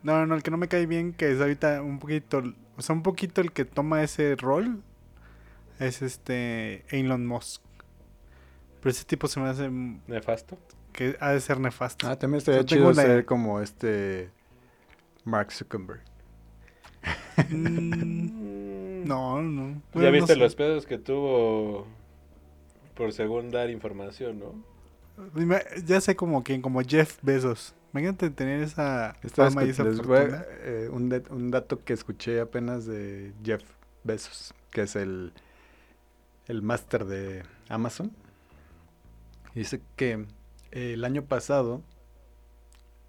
[0.02, 2.44] No, no, el que no me cae bien, que es ahorita un poquito,
[2.78, 4.82] o sea, un poquito el que toma ese rol,
[5.80, 7.62] es este Elon Musk.
[8.80, 10.58] Pero ese tipo se me hace Nefasto.
[10.92, 12.08] que ha de ser nefasto.
[12.08, 14.30] Ah, también estaría Yo tengo chido ser como este
[15.24, 16.02] Mark Zuckerberg.
[17.50, 19.74] Mm, no, no.
[19.74, 20.40] ¿Ya Bueno, no viste sé.
[20.40, 21.88] los pedos que tuvo
[22.96, 24.54] por según dar información, no?
[25.86, 27.74] Ya sé como quien, como Jeff Bezos.
[27.94, 30.46] Imagínate tener esa fama y esa les voy a- fortuna.
[30.62, 33.64] eh, un dato que escuché apenas de Jeff
[34.04, 35.32] Bezos, que es el,
[36.48, 38.12] el máster de Amazon.
[39.54, 40.26] Dice que
[40.72, 41.82] eh, el año pasado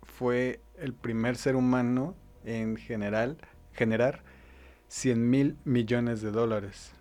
[0.03, 2.15] fue el primer ser humano
[2.45, 3.39] en general
[3.75, 4.23] generar
[4.89, 6.93] 100 mil millones de dólares.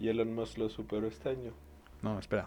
[0.00, 1.52] Y Elon Musk lo superó este año.
[2.02, 2.46] No, espera.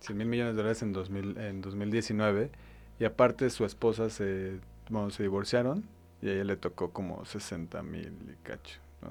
[0.00, 2.50] 100 mil millones de dólares en, 2000, en 2019.
[2.98, 4.58] Y aparte su esposa se,
[4.88, 5.84] bueno, se divorciaron
[6.22, 8.78] y a ella le tocó como 60 mil y cacho.
[9.02, 9.08] ¿no?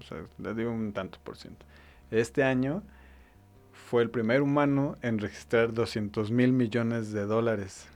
[0.00, 1.64] O sea, le digo un tanto por ciento.
[2.10, 2.82] Este año
[3.72, 7.86] fue el primer humano en registrar 200 mil millones de dólares.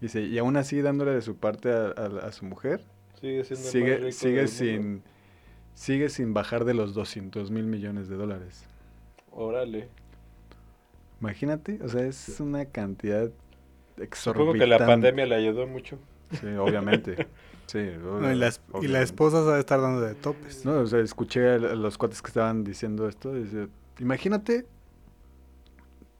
[0.00, 2.84] Dice, y aún así dándole de su parte a, a- a su mujer,
[3.24, 5.02] Sigue siendo el más sigue, rico sigue, del sin, mundo.
[5.74, 8.64] sigue sin bajar de los 200 mil millones de dólares.
[9.30, 9.88] Órale.
[11.20, 13.30] Imagínate, o sea, es una cantidad
[13.96, 14.16] exorbitante.
[14.16, 15.98] Supongo que la pandemia le ayudó mucho.
[16.38, 17.26] Sí, obviamente.
[17.66, 20.66] Sí, No, y, la, es- y la esposa a estar dando de topes.
[20.66, 23.32] No, o sea, escuché a a los cuates que estaban diciendo esto.
[23.32, 23.68] dice,
[24.00, 24.66] imagínate,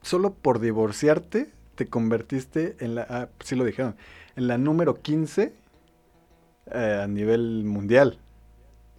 [0.01, 3.95] solo por divorciarte, te convertiste en la, ah, sí lo dijeron,
[4.35, 5.53] en la número 15
[6.71, 8.19] eh, a nivel mundial.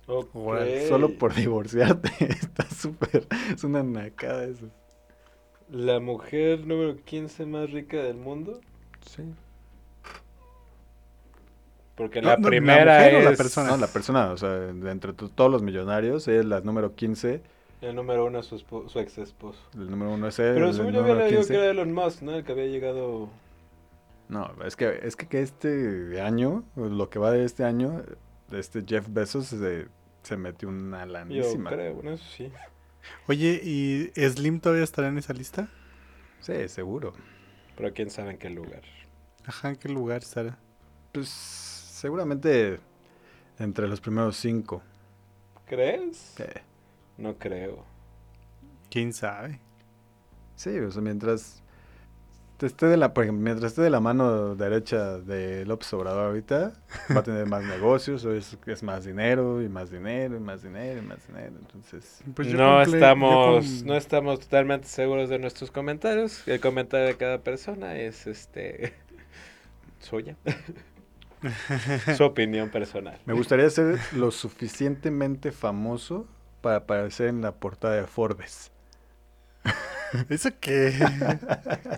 [0.07, 0.29] Ok.
[0.89, 2.11] Solo por divorciarte.
[2.21, 4.67] Está súper, es una nacada eso.
[5.69, 8.61] La mujer número 15 más rica del mundo.
[9.05, 9.23] Sí.
[11.97, 13.71] Porque No, la no, ¿la primera mujer o la es persona?
[13.71, 17.41] No, la persona, o sea, de entre to- todos los millonarios, es la número 15.
[17.81, 19.59] el número uno, su, espo- su ex esposo.
[19.75, 20.55] El número uno es él.
[20.55, 21.53] Pero según yo había leído 15.
[21.53, 22.33] que era Elon Musk, ¿no?
[22.37, 23.29] El que había llegado.
[24.29, 28.03] No, es que, es que, que este año, lo que va de este año,
[28.53, 29.87] este Jeff Bezos se,
[30.23, 31.71] se metió una Yo lanísima.
[31.71, 32.51] creo, bueno, eso sí.
[33.29, 35.69] Oye, ¿y Slim todavía estará en esa lista?
[36.41, 37.13] Sí, seguro.
[37.77, 38.83] Pero quién sabe en qué lugar.
[39.45, 40.59] Ajá, ¿en qué lugar estará?
[41.13, 42.81] Pues seguramente
[43.61, 44.83] entre los primeros cinco.
[45.67, 46.35] ¿Crees?
[46.41, 46.63] Eh,
[47.17, 47.85] No creo.
[48.91, 49.61] ¿Quién sabe?
[50.57, 51.63] Sí, o sea, mientras
[52.57, 56.27] te esté de la, por ejemplo, mientras esté de la mano derecha de López Obrador
[56.29, 56.73] ahorita,
[57.15, 60.63] va a tener más negocios, o es, es más dinero, y más dinero, y más
[60.63, 61.53] dinero, y más dinero.
[61.61, 66.47] Entonces, Pues no estamos, con- no estamos totalmente seguros de nuestros comentarios.
[66.49, 68.95] El comentario de cada persona es este
[70.01, 70.37] suya.
[72.17, 73.19] Su opinión personal.
[73.27, 76.27] me gustaría ser lo suficientemente famoso
[76.63, 78.73] para aparecer en la portada de Forbes.
[80.29, 80.95] ¿Eso qué?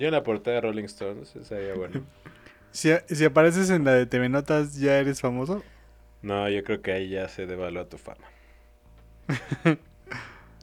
[0.01, 2.03] Yo en la portada de Rolling Stones sería bueno.
[2.71, 5.63] si, si apareces en la de TV Notas, ¿ya eres famoso?
[6.23, 8.27] No, yo creo que ahí ya se devalúa tu fama.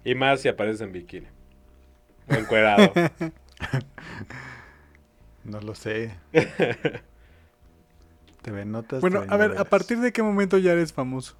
[0.04, 1.28] y más si apareces en bikini.
[2.30, 2.92] O encuerado.
[5.46, 6.18] No lo sé.
[8.42, 9.00] TV Notas.
[9.00, 11.38] Bueno, TV a ver, ¿a partir de qué momento ya eres famoso?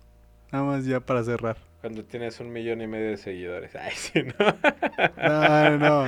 [0.52, 1.58] Nada más ya para cerrar.
[1.86, 3.76] Cuando tienes un millón y medio de seguidores.
[3.80, 4.34] Ay, sí, ¿no?
[5.22, 6.08] No, no,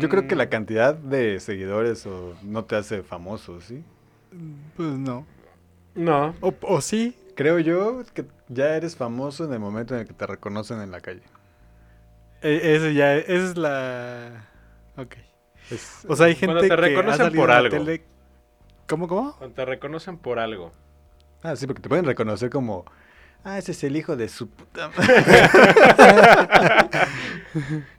[0.00, 3.84] Yo creo que Mm, la cantidad de seguidores o no te hace famoso, ¿sí?
[4.76, 5.24] Pues no.
[5.94, 6.34] No.
[6.40, 7.16] O, o sí.
[7.36, 10.90] Creo yo que ya eres famoso en el momento en el que te reconocen en
[10.90, 11.22] la calle.
[12.42, 14.44] E- ese ya, esa es la...
[14.96, 15.14] Ok.
[15.70, 17.76] Es- O sea, hay gente Cuando te que ha reconocen por algo.
[17.76, 18.02] tele-
[18.88, 19.36] ¿Cómo, cómo?
[19.36, 20.72] Cuando te reconocen por algo.
[21.42, 22.84] Ah, sí, porque te pueden reconocer como,
[23.44, 25.24] ah, ese es el hijo de su puta madre.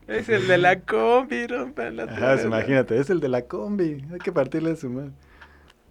[0.07, 2.37] Es el de la combi, rompan la Ajá, torre.
[2.37, 5.11] sí, imagínate, es el de la combi, hay que partirle su madre.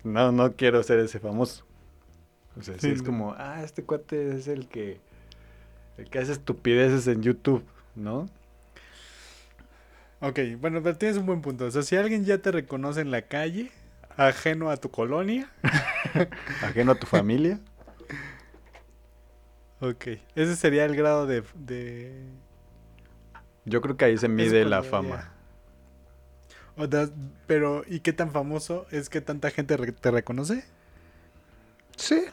[0.04, 1.64] No, no quiero ser ese famoso.
[2.58, 5.00] O sea, sí Sí, es como, ah, este cuate es el que,
[5.98, 7.64] el que hace estupideces en YouTube,
[7.96, 8.30] ¿no?
[10.20, 11.66] Ok, bueno, pero tienes un buen punto.
[11.66, 13.70] O sea, si alguien ya te reconoce en la calle,
[14.18, 15.50] ajeno a tu colonia,
[16.62, 17.58] Ajeno a tu familia.
[19.80, 20.06] ok.
[20.34, 21.42] Ese sería el grado de...
[21.54, 22.26] de...
[23.64, 25.32] Yo creo que ahí se mide la fama.
[26.76, 26.86] O
[27.46, 30.64] pero, ¿y qué tan famoso es que tanta gente re- te reconoce?
[31.96, 32.24] Sí.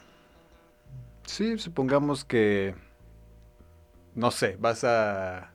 [1.26, 2.74] Sí, supongamos que.
[4.14, 5.52] No sé, vas a.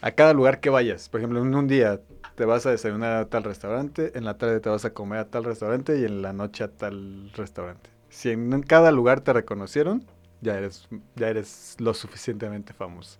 [0.00, 1.08] A cada lugar que vayas.
[1.08, 2.00] Por ejemplo, en un día
[2.36, 5.24] te vas a desayunar a tal restaurante, en la tarde te vas a comer a
[5.26, 7.90] tal restaurante y en la noche a tal restaurante.
[8.10, 10.04] Si en cada lugar te reconocieron,
[10.40, 13.18] ya eres, ya eres lo suficientemente famoso.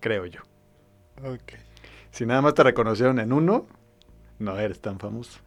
[0.00, 0.40] Creo yo.
[1.24, 1.54] Ok.
[2.10, 3.66] Si nada más te reconocieron en uno,
[4.38, 5.40] no eres tan famoso.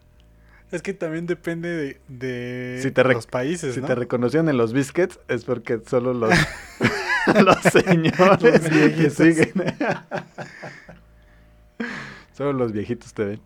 [0.72, 3.88] Es que también depende de, de Si te rec- los países, Si ¿no?
[3.88, 6.32] te reconocieron en los biscuits es porque solo los,
[7.44, 9.54] los señores que siguen.
[12.34, 13.42] solo los viejitos te ven.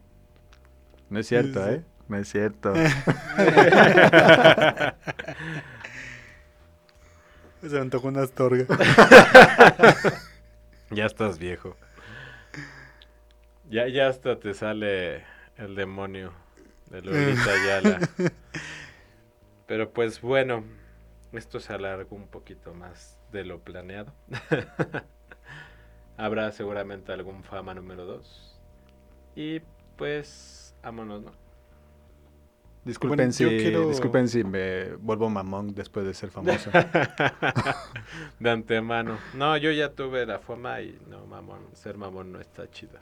[1.10, 1.68] No es cierto.
[1.68, 1.84] ¿eh?
[2.08, 2.74] No es cierto.
[7.62, 8.66] Se me antojó una astorga.
[10.92, 11.76] Ya estás viejo.
[13.70, 15.26] Ya, ya hasta te sale
[15.58, 16.34] el demonio
[16.90, 18.00] de Lolita Ayala.
[19.68, 20.64] Pero pues bueno,
[21.34, 24.14] esto se alargó un poquito más de lo planeado.
[26.18, 28.60] Habrá seguramente algún fama número 2.
[29.36, 29.62] Y
[29.96, 31.32] pues, vámonos, ¿no?
[32.86, 36.72] Disculpen, Bueno, si, quiero- disculpen si me vuelvo mamón después de ser famoso.
[38.40, 39.18] de antemano.
[39.34, 42.98] No, yo ya tuve la fama y no, mamón, ser mamón no está chido.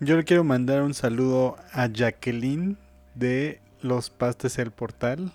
[0.00, 2.78] Yo le quiero mandar un saludo a Jacqueline
[3.14, 5.32] de Los Pastes El Portal,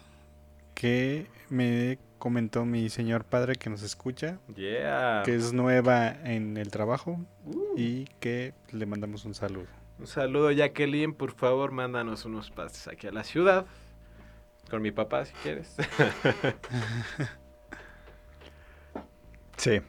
[0.73, 5.23] que me comentó mi señor padre que nos escucha, Yeah.
[5.25, 7.19] que es nueva en el trabajo
[7.75, 9.65] y que le mandamos un saludo.
[9.99, 11.13] Un saludo, Jacqueline.
[11.13, 13.65] Por favor, mándanos unos pastes aquí a la ciudad.
[14.69, 15.75] Con mi papá, si quieres.
[19.57, 19.81] Sí,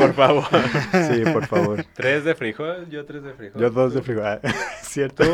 [0.00, 0.44] Por favor.
[1.12, 1.84] sí, por favor.
[1.94, 3.60] tres de frijol, yo tres de frijol.
[3.60, 4.24] Yo dos de frijol.
[4.24, 4.40] Ah,
[4.82, 5.22] ¿Cierto?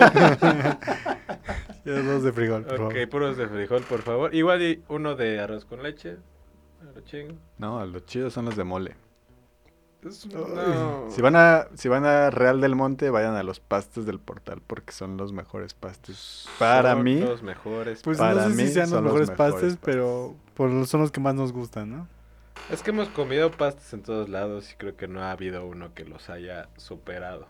[1.84, 3.08] Yo dos de frijol, por Ok, favor.
[3.08, 4.34] puros de frijol, por favor.
[4.34, 6.16] Igual y uno de arroz con leche.
[6.82, 7.34] A lo chingo.
[7.58, 8.96] No, los chidos son los de mole.
[10.04, 11.06] Es- no.
[11.10, 14.60] Si van a, si van a Real del Monte, vayan a los pastes del portal
[14.66, 16.48] porque son los mejores pastes.
[16.58, 18.02] Para Son mí, Los mejores.
[18.02, 19.78] Pues para no sé mí si sean los son los mejores mejores pastes, pastes.
[19.94, 22.08] pero por- son los que más nos gustan, ¿no?
[22.70, 25.94] Es que hemos comido pastes en todos lados y creo que no ha habido uno
[25.94, 27.48] que los haya superado.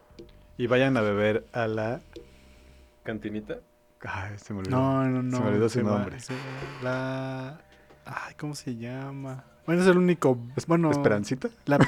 [0.58, 2.00] y vayan a beber a la.
[3.02, 3.58] ¿Cantinita?
[4.02, 4.76] Ay, se me olvidó.
[4.76, 5.36] No, no, no.
[5.38, 6.20] Se me olvidó su nombre.
[6.20, 6.34] se
[6.82, 7.58] la...
[8.04, 9.44] Ay, ¿cómo se llama?
[9.66, 10.38] Bueno, es el único...
[10.54, 11.48] ¿Es- bueno, ¿Esperancita?
[11.64, 11.78] La,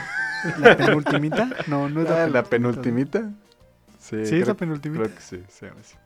[0.59, 1.49] la penultimita.
[1.69, 3.31] No, no es Ah, la, la penultimita.
[4.01, 5.05] Sí, Sí, es la penultimita.
[5.05, 5.97] creo que sí, se llama así.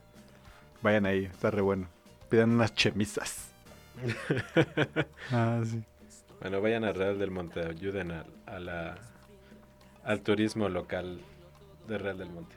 [0.83, 1.87] Vayan ahí, está re bueno.
[2.29, 3.49] Pidan unas chemisas.
[5.31, 5.83] Ah, sí.
[6.43, 8.97] Bueno, vayan a Real del Monte, ayuden al, a la,
[10.05, 11.21] al turismo local
[11.87, 12.57] de Real del Monte.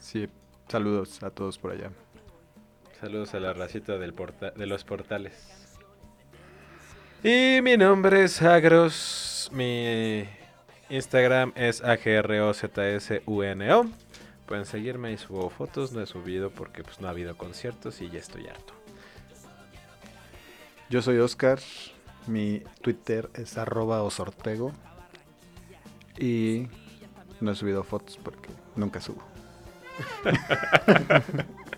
[0.00, 0.28] Sí,
[0.66, 1.90] saludos a todos por allá.
[3.00, 5.76] Saludos a la racita del porta- de los portales.
[7.22, 9.50] Y mi nombre es Agros.
[9.52, 10.24] Mi
[10.88, 13.90] Instagram es AGROZSUNO.
[14.46, 15.92] Pueden seguirme y subo fotos.
[15.92, 18.72] No he subido porque pues, no ha habido conciertos y ya estoy harto.
[20.88, 21.58] Yo soy Oscar,
[22.28, 24.72] mi Twitter es arroba osortego
[26.18, 26.68] y
[27.40, 29.22] no he subido fotos porque nunca subo.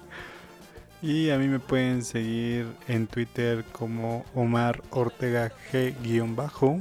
[1.03, 6.79] Y a mí me pueden seguir en Twitter como Omar Ortega G-bajo,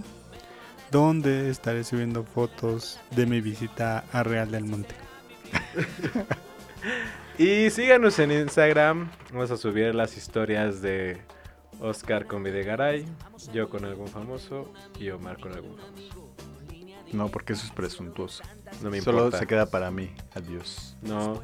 [0.91, 4.95] donde estaré subiendo fotos de mi visita a Real del Monte.
[7.37, 9.09] Y síganos en Instagram.
[9.31, 11.21] Vamos a subir las historias de
[11.79, 13.05] Oscar con Videgaray,
[13.53, 16.29] yo con algún famoso y Omar con algún famoso.
[17.13, 18.43] No, porque eso es presuntuoso.
[18.81, 19.39] No me Solo importa.
[19.39, 20.11] se queda para mí.
[20.35, 20.95] Adiós.
[21.01, 21.41] No,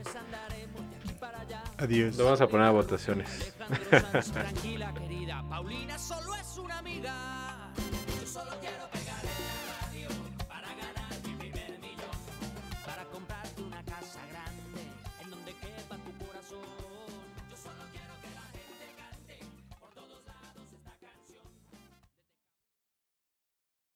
[1.78, 2.16] Adiós.
[2.18, 3.54] lo vamos a poner a votaciones.
[4.34, 7.72] Tranquila, querida, Paulina solo es una amiga.
[8.22, 8.88] Yo solo quiero